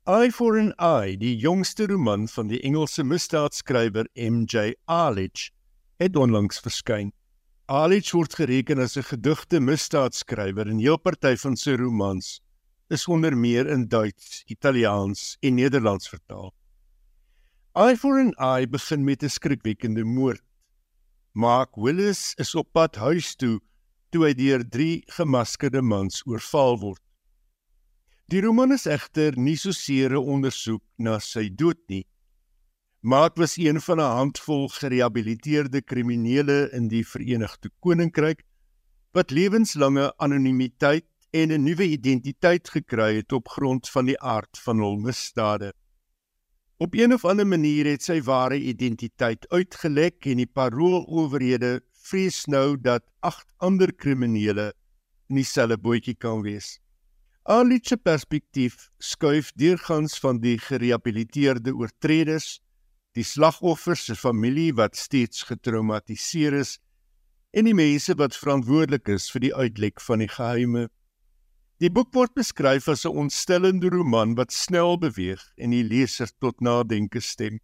Eye 0.06 0.32
for 0.32 0.56
an 0.58 0.72
Eye, 0.78 1.18
die 1.18 1.36
jongste 1.36 1.86
roman 1.86 2.26
van 2.28 2.48
die 2.48 2.60
Engelse 2.62 3.04
misdaadskrywer 3.04 4.08
MJ 4.14 4.74
Arledge, 4.86 5.50
het 5.98 6.16
onlangs 6.16 6.60
verskyn. 6.60 7.12
Arledge 7.66 8.16
word 8.16 8.34
gereken 8.34 8.78
as 8.78 8.96
'n 8.96 9.02
gedigte 9.02 9.60
misdaadskrywer 9.60 10.66
en 10.68 10.78
heel 10.78 10.98
party 10.98 11.36
van 11.36 11.56
sy 11.56 11.76
romans 11.76 12.40
is 12.88 13.06
onder 13.08 13.36
meer 13.36 13.66
in 13.66 13.88
Duits, 13.88 14.42
Italiaans 14.46 15.36
en 15.40 15.54
Nederlands 15.54 16.08
vertaal. 16.08 16.55
For 17.76 18.18
an 18.18 18.32
Eye 18.38 18.64
begin 18.64 19.04
met 19.04 19.22
'n 19.22 19.28
skrikwekkende 19.28 20.04
moord. 20.04 20.40
Mark 21.34 21.76
Willis 21.76 22.34
is 22.38 22.54
op 22.54 22.72
pad 22.72 22.96
huis 22.96 23.34
toe 23.36 23.60
toe 24.10 24.24
hy 24.24 24.32
deur 24.32 24.64
drie 24.64 25.04
gemaskerde 25.18 25.82
mans 25.82 26.22
oorval 26.24 26.78
word. 26.80 27.02
Die 28.32 28.40
roman 28.40 28.72
is 28.72 28.86
egter 28.86 29.36
nie 29.36 29.56
so 29.56 29.76
seer 29.76 30.16
'n 30.16 30.24
ondersoek 30.24 30.82
na 30.96 31.18
sy 31.18 31.50
dood 31.50 31.82
nie. 31.88 32.06
Mark 33.02 33.36
was 33.36 33.58
een 33.58 33.80
van 33.80 34.00
'n 34.00 34.16
handvol 34.18 34.68
gerehabiliteerde 34.68 35.82
kriminele 35.82 36.70
in 36.72 36.88
die 36.88 37.04
Verenigde 37.04 37.68
Koninkryk 37.80 38.40
wat 39.12 39.30
lewenslange 39.30 40.16
anonimiteit 40.16 41.04
en 41.30 41.52
'n 41.52 41.64
nuwe 41.64 41.84
identiteit 41.84 42.70
gekry 42.70 43.16
het 43.16 43.32
op 43.32 43.48
grond 43.48 43.88
van 43.88 44.06
die 44.06 44.20
aard 44.20 44.58
van 44.64 44.78
hul 44.78 44.96
misdade. 44.96 45.74
Op 46.78 46.94
een 46.94 47.12
of 47.14 47.24
ander 47.24 47.46
manier 47.46 47.86
het 47.88 48.02
sy 48.04 48.18
ware 48.20 48.58
identiteit 48.60 49.46
uitgelek 49.48 50.26
en 50.28 50.42
die 50.42 50.48
paroolowerhede 50.58 51.78
vrees 52.04 52.42
nou 52.52 52.76
dat 52.76 53.06
agt 53.24 53.48
ander 53.64 53.94
kriminele 53.96 54.74
in 55.30 55.40
dieselfde 55.40 55.78
bootjie 55.80 56.14
kan 56.20 56.42
wees. 56.44 56.76
Alitse 57.48 57.96
perspektief 57.96 58.90
skuif 59.00 59.54
deurgangs 59.56 60.18
van 60.20 60.42
die 60.42 60.58
gerehabiliteerde 60.60 61.72
oortreders, 61.72 62.58
die 63.16 63.24
slagoffers 63.24 64.04
se 64.10 64.16
familie 64.18 64.74
wat 64.76 65.00
steeds 65.00 65.46
getraumatiseer 65.48 66.58
is 66.60 66.76
en 67.56 67.64
die 67.64 67.76
mense 67.78 68.12
wat 68.20 68.36
verantwoordelik 68.36 69.08
is 69.16 69.30
vir 69.32 69.46
die 69.46 69.54
uitlek 69.54 70.02
van 70.04 70.20
die 70.20 70.28
geheime. 70.28 70.90
Die 71.78 71.90
boek 71.90 72.14
word 72.14 72.34
beskryf 72.34 72.88
as 72.88 73.04
'n 73.04 73.16
ontstellende 73.22 73.88
roman 73.88 74.34
wat 74.34 74.52
snel 74.52 74.98
beweeg 74.98 75.42
en 75.56 75.70
die 75.70 75.84
leser 75.84 76.30
tot 76.40 76.60
nadenke 76.60 77.20
stem. 77.20 77.60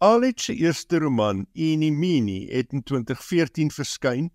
Alitse 0.00 0.54
eerste 0.54 0.98
roman, 0.98 1.46
Inimini, 1.54 2.50
het 2.50 2.72
in 2.72 2.82
2014 2.82 3.70
verskyn 3.70 4.30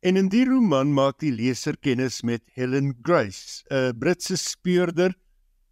En 0.00 0.16
in 0.16 0.30
die 0.32 0.46
roman 0.48 0.94
maak 0.96 1.18
die 1.20 1.32
leser 1.32 1.76
kennis 1.76 2.22
met 2.24 2.40
Helen 2.56 2.94
Grace, 3.04 3.60
'n 3.68 3.98
Britse 4.00 4.36
speurder 4.40 5.12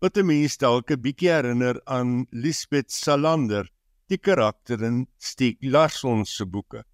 wat 0.05 0.19
'n 0.19 0.27
mens 0.27 0.59
dalk 0.61 0.91
'n 0.93 1.01
bietjie 1.01 1.33
herinner 1.33 1.81
aan 1.87 2.27
Lisbeth 2.31 2.93
Salander, 2.93 3.65
die 4.09 4.19
karakter 4.19 4.85
in 4.85 5.07
Stieg 5.17 5.57
Larsson 5.63 6.27
se 6.27 6.45
boeke. 6.45 6.85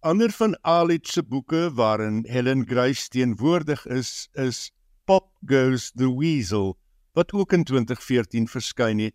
Ander 0.00 0.30
van 0.30 0.58
Alit 0.62 1.08
se 1.08 1.22
boeke 1.22 1.70
waarin 1.74 2.24
Helen 2.28 2.62
Grace 2.66 3.08
teenwoordig 3.08 3.86
is, 3.86 4.28
is 4.32 4.70
Pop 5.04 5.32
Goes 5.46 5.90
the 5.90 6.06
Weasel 6.18 6.78
wat 7.12 7.32
ook 7.32 7.52
in 7.52 7.64
2014 7.64 8.46
verskyn 8.48 8.98
het 8.98 9.14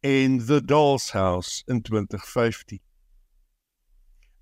en 0.00 0.36
The 0.46 0.60
Doll's 0.64 1.10
House 1.10 1.62
in 1.66 1.80
2015. 1.82 2.80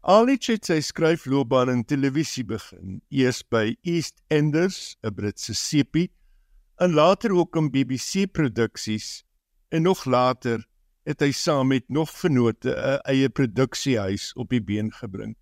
Alich 0.01 0.49
het 0.51 0.67
sy 0.67 0.81
skryfloopbaan 0.83 1.71
in 1.71 1.85
televisie 1.87 2.43
begin, 2.45 2.99
eers 3.09 3.45
by 3.47 3.77
East 3.87 4.19
Enders, 4.27 4.97
'n 5.07 5.15
Britse 5.15 5.55
sepie, 5.55 6.11
en 6.83 6.99
later 6.99 7.31
ook 7.31 7.55
in 7.57 7.71
BBC 7.71 8.27
produksies 8.33 9.23
en 9.69 9.87
nog 9.87 10.03
later 10.05 10.67
het 11.07 11.23
hy 11.23 11.31
saam 11.31 11.71
met 11.71 11.87
nog 11.89 12.11
vennote 12.11 12.75
'n 12.75 12.99
eie 13.07 13.31
produksiehuis 13.31 14.33
op 14.35 14.51
die 14.51 14.63
been 14.63 14.91
gebring. 14.91 15.37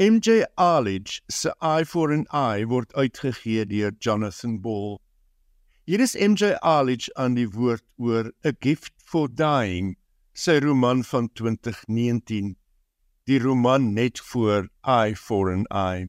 MJ 0.00 0.46
Alich 0.56 1.20
se 1.28 1.50
Eye 1.60 1.84
for 1.84 2.10
an 2.10 2.24
Eye 2.32 2.64
word 2.64 2.88
uitgegee 2.96 3.66
deur 3.68 3.90
Jonathan 4.00 4.56
Ball. 4.56 4.98
Hier 5.86 6.00
is 6.00 6.14
MJ 6.14 6.56
Alich 6.62 7.10
aan 7.18 7.34
die 7.34 7.44
woord 7.44 7.82
oor 7.98 8.30
A 8.42 8.52
Gift 8.52 8.94
for 9.04 9.28
Dying, 9.28 9.98
sy 10.32 10.56
roman 10.64 11.02
van 11.02 11.28
2019 11.36 12.54
die 13.28 13.38
roman 13.44 13.92
net 13.92 14.22
voor 14.30 14.70
Eye 14.88 15.12
for 15.12 15.52
an 15.52 15.66
Eye. 15.70 16.08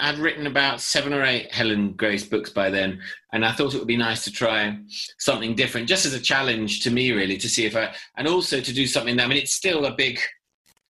I'd 0.00 0.18
written 0.18 0.48
about 0.48 0.80
seven 0.80 1.14
or 1.14 1.22
eight 1.22 1.54
Helen 1.54 1.92
Grace 1.92 2.26
books 2.26 2.50
by 2.50 2.70
then, 2.70 3.00
and 3.32 3.44
I 3.44 3.52
thought 3.52 3.72
it 3.72 3.78
would 3.78 3.86
be 3.86 3.96
nice 3.96 4.24
to 4.24 4.32
try 4.32 4.76
something 5.18 5.54
different, 5.54 5.88
just 5.88 6.06
as 6.06 6.12
a 6.12 6.20
challenge 6.20 6.80
to 6.80 6.90
me, 6.90 7.12
really, 7.12 7.38
to 7.38 7.48
see 7.48 7.66
if 7.66 7.76
I, 7.76 7.94
and 8.16 8.26
also 8.26 8.60
to 8.60 8.72
do 8.74 8.88
something 8.88 9.16
that, 9.16 9.26
I 9.26 9.28
mean, 9.28 9.38
it's 9.38 9.54
still 9.54 9.84
a 9.84 9.94
big 9.94 10.18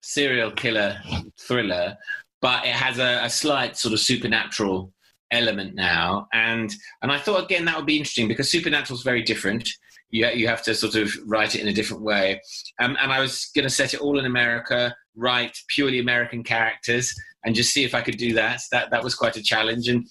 serial 0.00 0.52
killer 0.52 1.02
thriller, 1.36 1.98
but 2.40 2.64
it 2.64 2.72
has 2.72 2.98
a, 2.98 3.20
a 3.24 3.30
slight 3.30 3.76
sort 3.76 3.94
of 3.94 4.00
supernatural 4.00 4.92
element 5.30 5.74
now. 5.74 6.28
And, 6.32 6.72
and 7.02 7.10
I 7.10 7.18
thought, 7.18 7.44
again, 7.44 7.64
that 7.64 7.76
would 7.76 7.86
be 7.86 7.96
interesting 7.96 8.28
because 8.28 8.50
supernatural 8.50 8.96
is 8.98 9.04
very 9.04 9.22
different. 9.22 9.68
You, 10.10 10.28
you 10.28 10.46
have 10.48 10.62
to 10.64 10.74
sort 10.74 10.94
of 10.94 11.12
write 11.26 11.54
it 11.54 11.62
in 11.62 11.68
a 11.68 11.72
different 11.72 12.02
way. 12.02 12.40
Um, 12.80 12.96
and 13.00 13.12
I 13.12 13.20
was 13.20 13.50
going 13.54 13.64
to 13.64 13.70
set 13.70 13.94
it 13.94 14.00
all 14.00 14.18
in 14.18 14.26
America 14.26 14.94
write 15.16 15.56
purely 15.68 15.98
American 15.98 16.44
characters 16.44 17.14
and 17.44 17.54
just 17.54 17.72
see 17.72 17.84
if 17.84 17.94
I 17.94 18.02
could 18.02 18.18
do 18.18 18.34
that. 18.34 18.60
That 18.70 18.90
that 18.90 19.02
was 19.02 19.14
quite 19.14 19.36
a 19.36 19.42
challenge, 19.42 19.88
and 19.88 20.06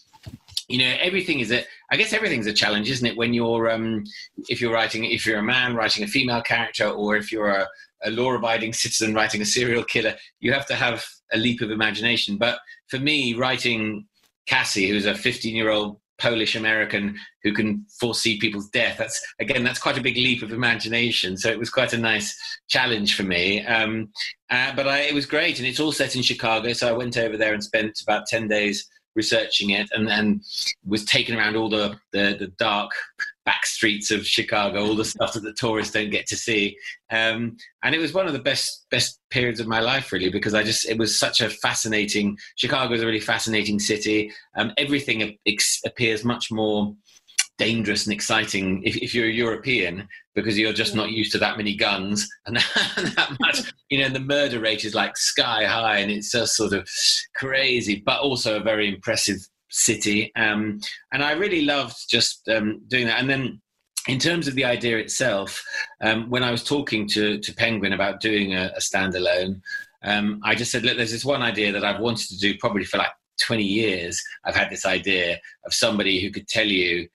you 0.67 0.79
know 0.79 0.95
everything 0.99 1.39
is 1.39 1.51
a 1.51 1.63
I 1.91 1.97
guess 1.97 2.13
everything's 2.13 2.47
a 2.47 2.53
challenge, 2.53 2.89
isn't 2.89 3.05
it? 3.05 3.17
When 3.17 3.33
you're 3.33 3.69
um, 3.69 4.03
if 4.49 4.59
you're 4.59 4.73
writing 4.73 5.05
if 5.05 5.25
you're 5.25 5.39
a 5.39 5.43
man 5.43 5.75
writing 5.75 6.03
a 6.03 6.07
female 6.07 6.41
character, 6.41 6.87
or 6.89 7.15
if 7.15 7.31
you're 7.31 7.49
a, 7.49 7.67
a 8.03 8.11
law-abiding 8.11 8.73
citizen 8.73 9.13
writing 9.13 9.41
a 9.41 9.45
serial 9.45 9.83
killer, 9.83 10.15
you 10.39 10.51
have 10.51 10.65
to 10.67 10.75
have 10.75 11.05
a 11.33 11.37
leap 11.37 11.61
of 11.61 11.71
imagination. 11.71 12.37
But 12.37 12.59
for 12.87 12.99
me, 12.99 13.33
writing 13.33 14.07
Cassie, 14.45 14.89
who's 14.89 15.05
a 15.05 15.13
15-year-old 15.13 15.99
Polish 16.17 16.55
American 16.55 17.17
who 17.43 17.53
can 17.53 17.85
foresee 17.99 18.39
people's 18.39 18.69
death. 18.69 18.97
That's 18.97 19.21
again, 19.39 19.63
that's 19.63 19.79
quite 19.79 19.97
a 19.97 20.01
big 20.01 20.15
leap 20.15 20.41
of 20.43 20.51
imagination. 20.51 21.37
So 21.37 21.49
it 21.49 21.59
was 21.59 21.69
quite 21.69 21.93
a 21.93 21.97
nice 21.97 22.37
challenge 22.69 23.15
for 23.15 23.23
me. 23.23 23.65
Um, 23.65 24.09
uh, 24.49 24.73
but 24.75 24.87
I, 24.87 25.01
it 25.01 25.13
was 25.13 25.25
great, 25.25 25.59
and 25.59 25.67
it's 25.67 25.79
all 25.79 25.91
set 25.91 26.15
in 26.15 26.21
Chicago. 26.21 26.73
So 26.73 26.87
I 26.87 26.97
went 26.97 27.17
over 27.17 27.37
there 27.37 27.53
and 27.53 27.63
spent 27.63 28.01
about 28.01 28.27
ten 28.27 28.47
days 28.47 28.87
researching 29.15 29.71
it, 29.71 29.89
and 29.91 30.09
and 30.09 30.41
was 30.85 31.03
taken 31.05 31.35
around 31.35 31.55
all 31.55 31.69
the 31.69 31.99
the, 32.13 32.37
the 32.39 32.51
dark 32.57 32.91
back 33.45 33.65
streets 33.65 34.11
of 34.11 34.25
Chicago, 34.25 34.83
all 34.83 34.95
the 34.95 35.05
stuff 35.05 35.33
that 35.33 35.43
the 35.43 35.53
tourists 35.53 35.93
don't 35.93 36.09
get 36.09 36.25
to 36.27 36.35
see. 36.35 36.75
Um, 37.11 37.55
and 37.83 37.93
it 37.93 37.99
was 37.99 38.13
one 38.13 38.27
of 38.27 38.33
the 38.33 38.39
best 38.39 38.87
best 38.89 39.19
periods 39.29 39.59
of 39.59 39.67
my 39.67 39.79
life, 39.79 40.11
really, 40.11 40.29
because 40.29 40.53
I 40.53 40.63
just 40.63 40.89
it 40.89 40.97
was 40.97 41.19
such 41.19 41.41
a 41.41 41.49
fascinating. 41.49 42.37
Chicago 42.55 42.93
is 42.93 43.03
a 43.03 43.05
really 43.05 43.19
fascinating 43.19 43.79
city. 43.79 44.31
Um, 44.57 44.73
everything 44.77 45.37
appears 45.85 46.25
much 46.25 46.51
more 46.51 46.95
dangerous 47.57 48.05
and 48.05 48.13
exciting 48.13 48.83
if, 48.83 48.97
if 48.97 49.15
you're 49.15 49.27
a 49.27 49.31
European 49.31 50.07
because 50.33 50.57
you're 50.59 50.73
just 50.73 50.93
not 50.93 51.11
used 51.11 51.31
to 51.31 51.37
that 51.37 51.55
many 51.55 51.73
guns 51.73 52.27
and 52.45 52.57
that 52.57 53.37
much. 53.39 53.61
You 53.89 53.99
know, 53.99 54.09
the 54.09 54.19
murder 54.19 54.59
rate 54.59 54.83
is 54.83 54.95
like 54.95 55.15
sky 55.17 55.65
high, 55.65 55.99
and 55.99 56.11
it's 56.11 56.31
just 56.31 56.55
sort 56.55 56.73
of 56.73 56.89
crazy, 57.35 58.01
but 58.05 58.21
also 58.21 58.57
a 58.57 58.63
very 58.63 58.89
impressive 58.89 59.37
city. 59.75 60.31
Um, 60.35 60.79
and 61.11 61.21
I 61.21 61.33
really 61.33 61.61
loved 61.61 62.09
just 62.09 62.47
um, 62.47 62.81
doing 62.87 63.07
that. 63.07 63.19
And 63.19 63.29
then 63.29 63.61
in 64.07 64.19
terms 64.19 64.47
of 64.47 64.55
the 64.55 64.63
idea 64.63 64.97
itself, 64.97 65.63
um, 66.01 66.29
when 66.29 66.43
I 66.43 66.51
was 66.51 66.63
talking 66.63 67.07
to, 67.09 67.39
to 67.39 67.53
Penguin 67.53 67.93
about 67.93 68.21
doing 68.21 68.53
a, 68.53 68.71
a 68.75 68.79
standalone, 68.79 69.61
um, 70.03 70.39
I 70.43 70.55
just 70.55 70.71
said, 70.71 70.83
look, 70.83 70.95
there's 70.95 71.11
this 71.11 71.25
one 71.25 71.41
idea 71.41 71.73
that 71.73 71.83
I've 71.83 71.99
wanted 71.99 72.29
to 72.29 72.37
do 72.37 72.57
probably 72.57 72.85
for 72.85 72.97
like 72.97 73.11
20 73.41 73.63
years. 73.63 74.21
I've 74.45 74.55
had 74.55 74.69
this 74.69 74.85
idea 74.85 75.39
of 75.65 75.73
somebody 75.73 76.21
who 76.21 76.31
could 76.31 76.47
tell 76.47 76.67
you 76.67 77.09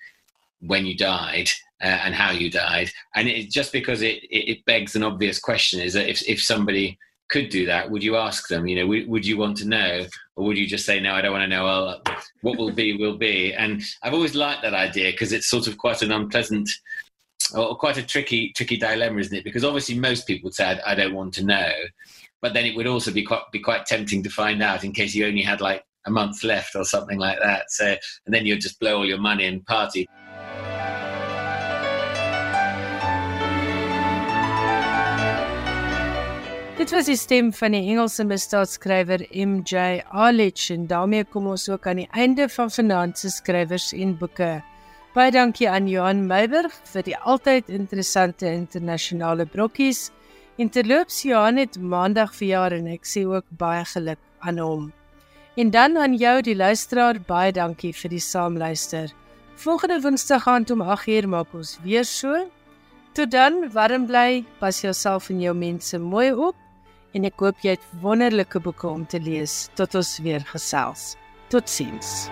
when 0.60 0.84
you 0.84 0.96
died 0.96 1.48
uh, 1.82 1.86
and 2.04 2.14
how 2.14 2.30
you 2.30 2.50
died. 2.50 2.90
And 3.14 3.26
it, 3.26 3.50
just 3.50 3.72
because 3.72 4.02
it, 4.02 4.22
it, 4.24 4.50
it 4.50 4.64
begs 4.66 4.94
an 4.96 5.02
obvious 5.02 5.38
question 5.38 5.80
is 5.80 5.94
that 5.94 6.10
if, 6.10 6.22
if 6.28 6.42
somebody 6.42 6.98
could 7.30 7.48
do 7.48 7.66
that, 7.66 7.90
would 7.90 8.02
you 8.02 8.16
ask 8.16 8.48
them? 8.48 8.66
You 8.66 8.80
know, 8.80 8.86
would, 8.86 9.08
would 9.08 9.26
you 9.26 9.38
want 9.38 9.56
to 9.58 9.68
know, 9.68 10.06
or 10.36 10.44
would 10.44 10.58
you 10.58 10.66
just 10.66 10.84
say, 10.84 11.00
no, 11.00 11.14
I 11.14 11.22
don't 11.22 11.32
want 11.32 11.44
to 11.44 11.48
know? 11.48 11.64
Well, 11.64 12.02
what 12.42 12.58
will 12.58 12.72
be 12.72 12.96
will 12.96 13.16
be. 13.16 13.54
And 13.54 13.82
I've 14.02 14.14
always 14.14 14.34
liked 14.34 14.62
that 14.62 14.74
idea 14.74 15.12
because 15.12 15.32
it's 15.32 15.48
sort 15.48 15.66
of 15.66 15.78
quite 15.78 16.02
an 16.02 16.12
unpleasant 16.12 16.68
or 17.54 17.76
quite 17.76 17.96
a 17.96 18.02
tricky 18.02 18.52
tricky 18.54 18.76
dilemma, 18.76 19.20
isn't 19.20 19.36
it? 19.36 19.44
Because 19.44 19.64
obviously 19.64 19.98
most 19.98 20.26
people 20.26 20.48
would 20.48 20.54
say, 20.54 20.80
I 20.84 20.94
don't 20.94 21.14
want 21.14 21.34
to 21.34 21.44
know, 21.44 21.72
but 22.42 22.54
then 22.54 22.66
it 22.66 22.76
would 22.76 22.86
also 22.86 23.12
be 23.12 23.22
quite 23.22 23.42
be 23.52 23.60
quite 23.60 23.86
tempting 23.86 24.22
to 24.22 24.30
find 24.30 24.62
out 24.62 24.84
in 24.84 24.92
case 24.92 25.14
you 25.14 25.26
only 25.26 25.42
had 25.42 25.60
like 25.60 25.84
a 26.06 26.10
month 26.10 26.42
left 26.44 26.74
or 26.74 26.84
something 26.84 27.18
like 27.18 27.38
that. 27.40 27.70
So 27.70 27.96
and 28.26 28.34
then 28.34 28.46
you'd 28.46 28.60
just 28.60 28.80
blow 28.80 28.98
all 28.98 29.06
your 29.06 29.18
money 29.18 29.46
and 29.46 29.64
party. 29.66 30.08
Dit 36.80 36.94
was 36.96 37.10
die 37.10 37.18
stem 37.20 37.50
van 37.52 37.74
die 37.76 37.90
Engelse 37.92 38.24
misdaadskrywer 38.24 39.20
MJ 39.36 39.98
Alich 40.16 40.70
en 40.72 40.86
daarmee 40.88 41.26
kom 41.28 41.50
ons 41.52 41.66
ook 41.68 41.84
aan 41.90 41.98
die 42.00 42.06
einde 42.16 42.46
van 42.48 42.70
vanaand 42.72 43.18
se 43.20 43.28
skrywers 43.34 43.90
en 43.92 44.14
boeke. 44.16 44.62
Baie 45.12 45.32
dankie 45.34 45.68
aan 45.68 45.90
Johan 45.92 46.22
Meiberg 46.30 46.72
vir 46.88 47.04
die 47.04 47.16
altyd 47.18 47.68
interessante 47.68 48.48
internasionale 48.48 49.44
brokkies. 49.44 50.06
Interloops 50.56 51.18
Johan 51.28 51.60
het 51.60 51.76
maandag 51.76 52.32
verjaar 52.38 52.72
en 52.78 52.88
ek 52.94 53.04
sê 53.04 53.26
ook 53.28 53.44
baie 53.60 53.84
geluk 53.92 54.22
aan 54.40 54.62
hom. 54.64 54.88
En 55.60 55.74
dan 55.76 56.00
aan 56.00 56.16
jou 56.16 56.38
die 56.48 56.56
luisteraar, 56.56 57.20
baie 57.28 57.52
dankie 57.52 57.92
vir 57.92 58.14
die 58.14 58.22
saamluister. 58.24 59.12
Volgende 59.66 60.00
Woensdag 60.00 60.48
aand 60.48 60.72
om 60.72 60.80
8:00 60.80 61.28
maak 61.28 61.52
ons 61.52 61.76
weer 61.84 62.08
so. 62.08 62.40
Tot 63.12 63.30
dan, 63.30 63.68
warm 63.68 64.06
bly, 64.06 64.46
pas 64.60 64.80
jouself 64.80 65.28
en 65.28 65.40
jou 65.44 65.54
mense 65.54 65.98
mooi 65.98 66.32
op 66.32 66.56
en 67.14 67.26
ek 67.28 67.42
hoop 67.42 67.64
jy 67.64 67.76
het 67.76 67.86
wonderlike 68.04 68.62
boeke 68.62 68.88
om 68.88 69.06
te 69.06 69.20
lees 69.22 69.68
tot 69.78 69.96
ons 69.98 70.16
weer 70.24 70.44
gesels. 70.52 71.14
Totsiens. 71.50 72.28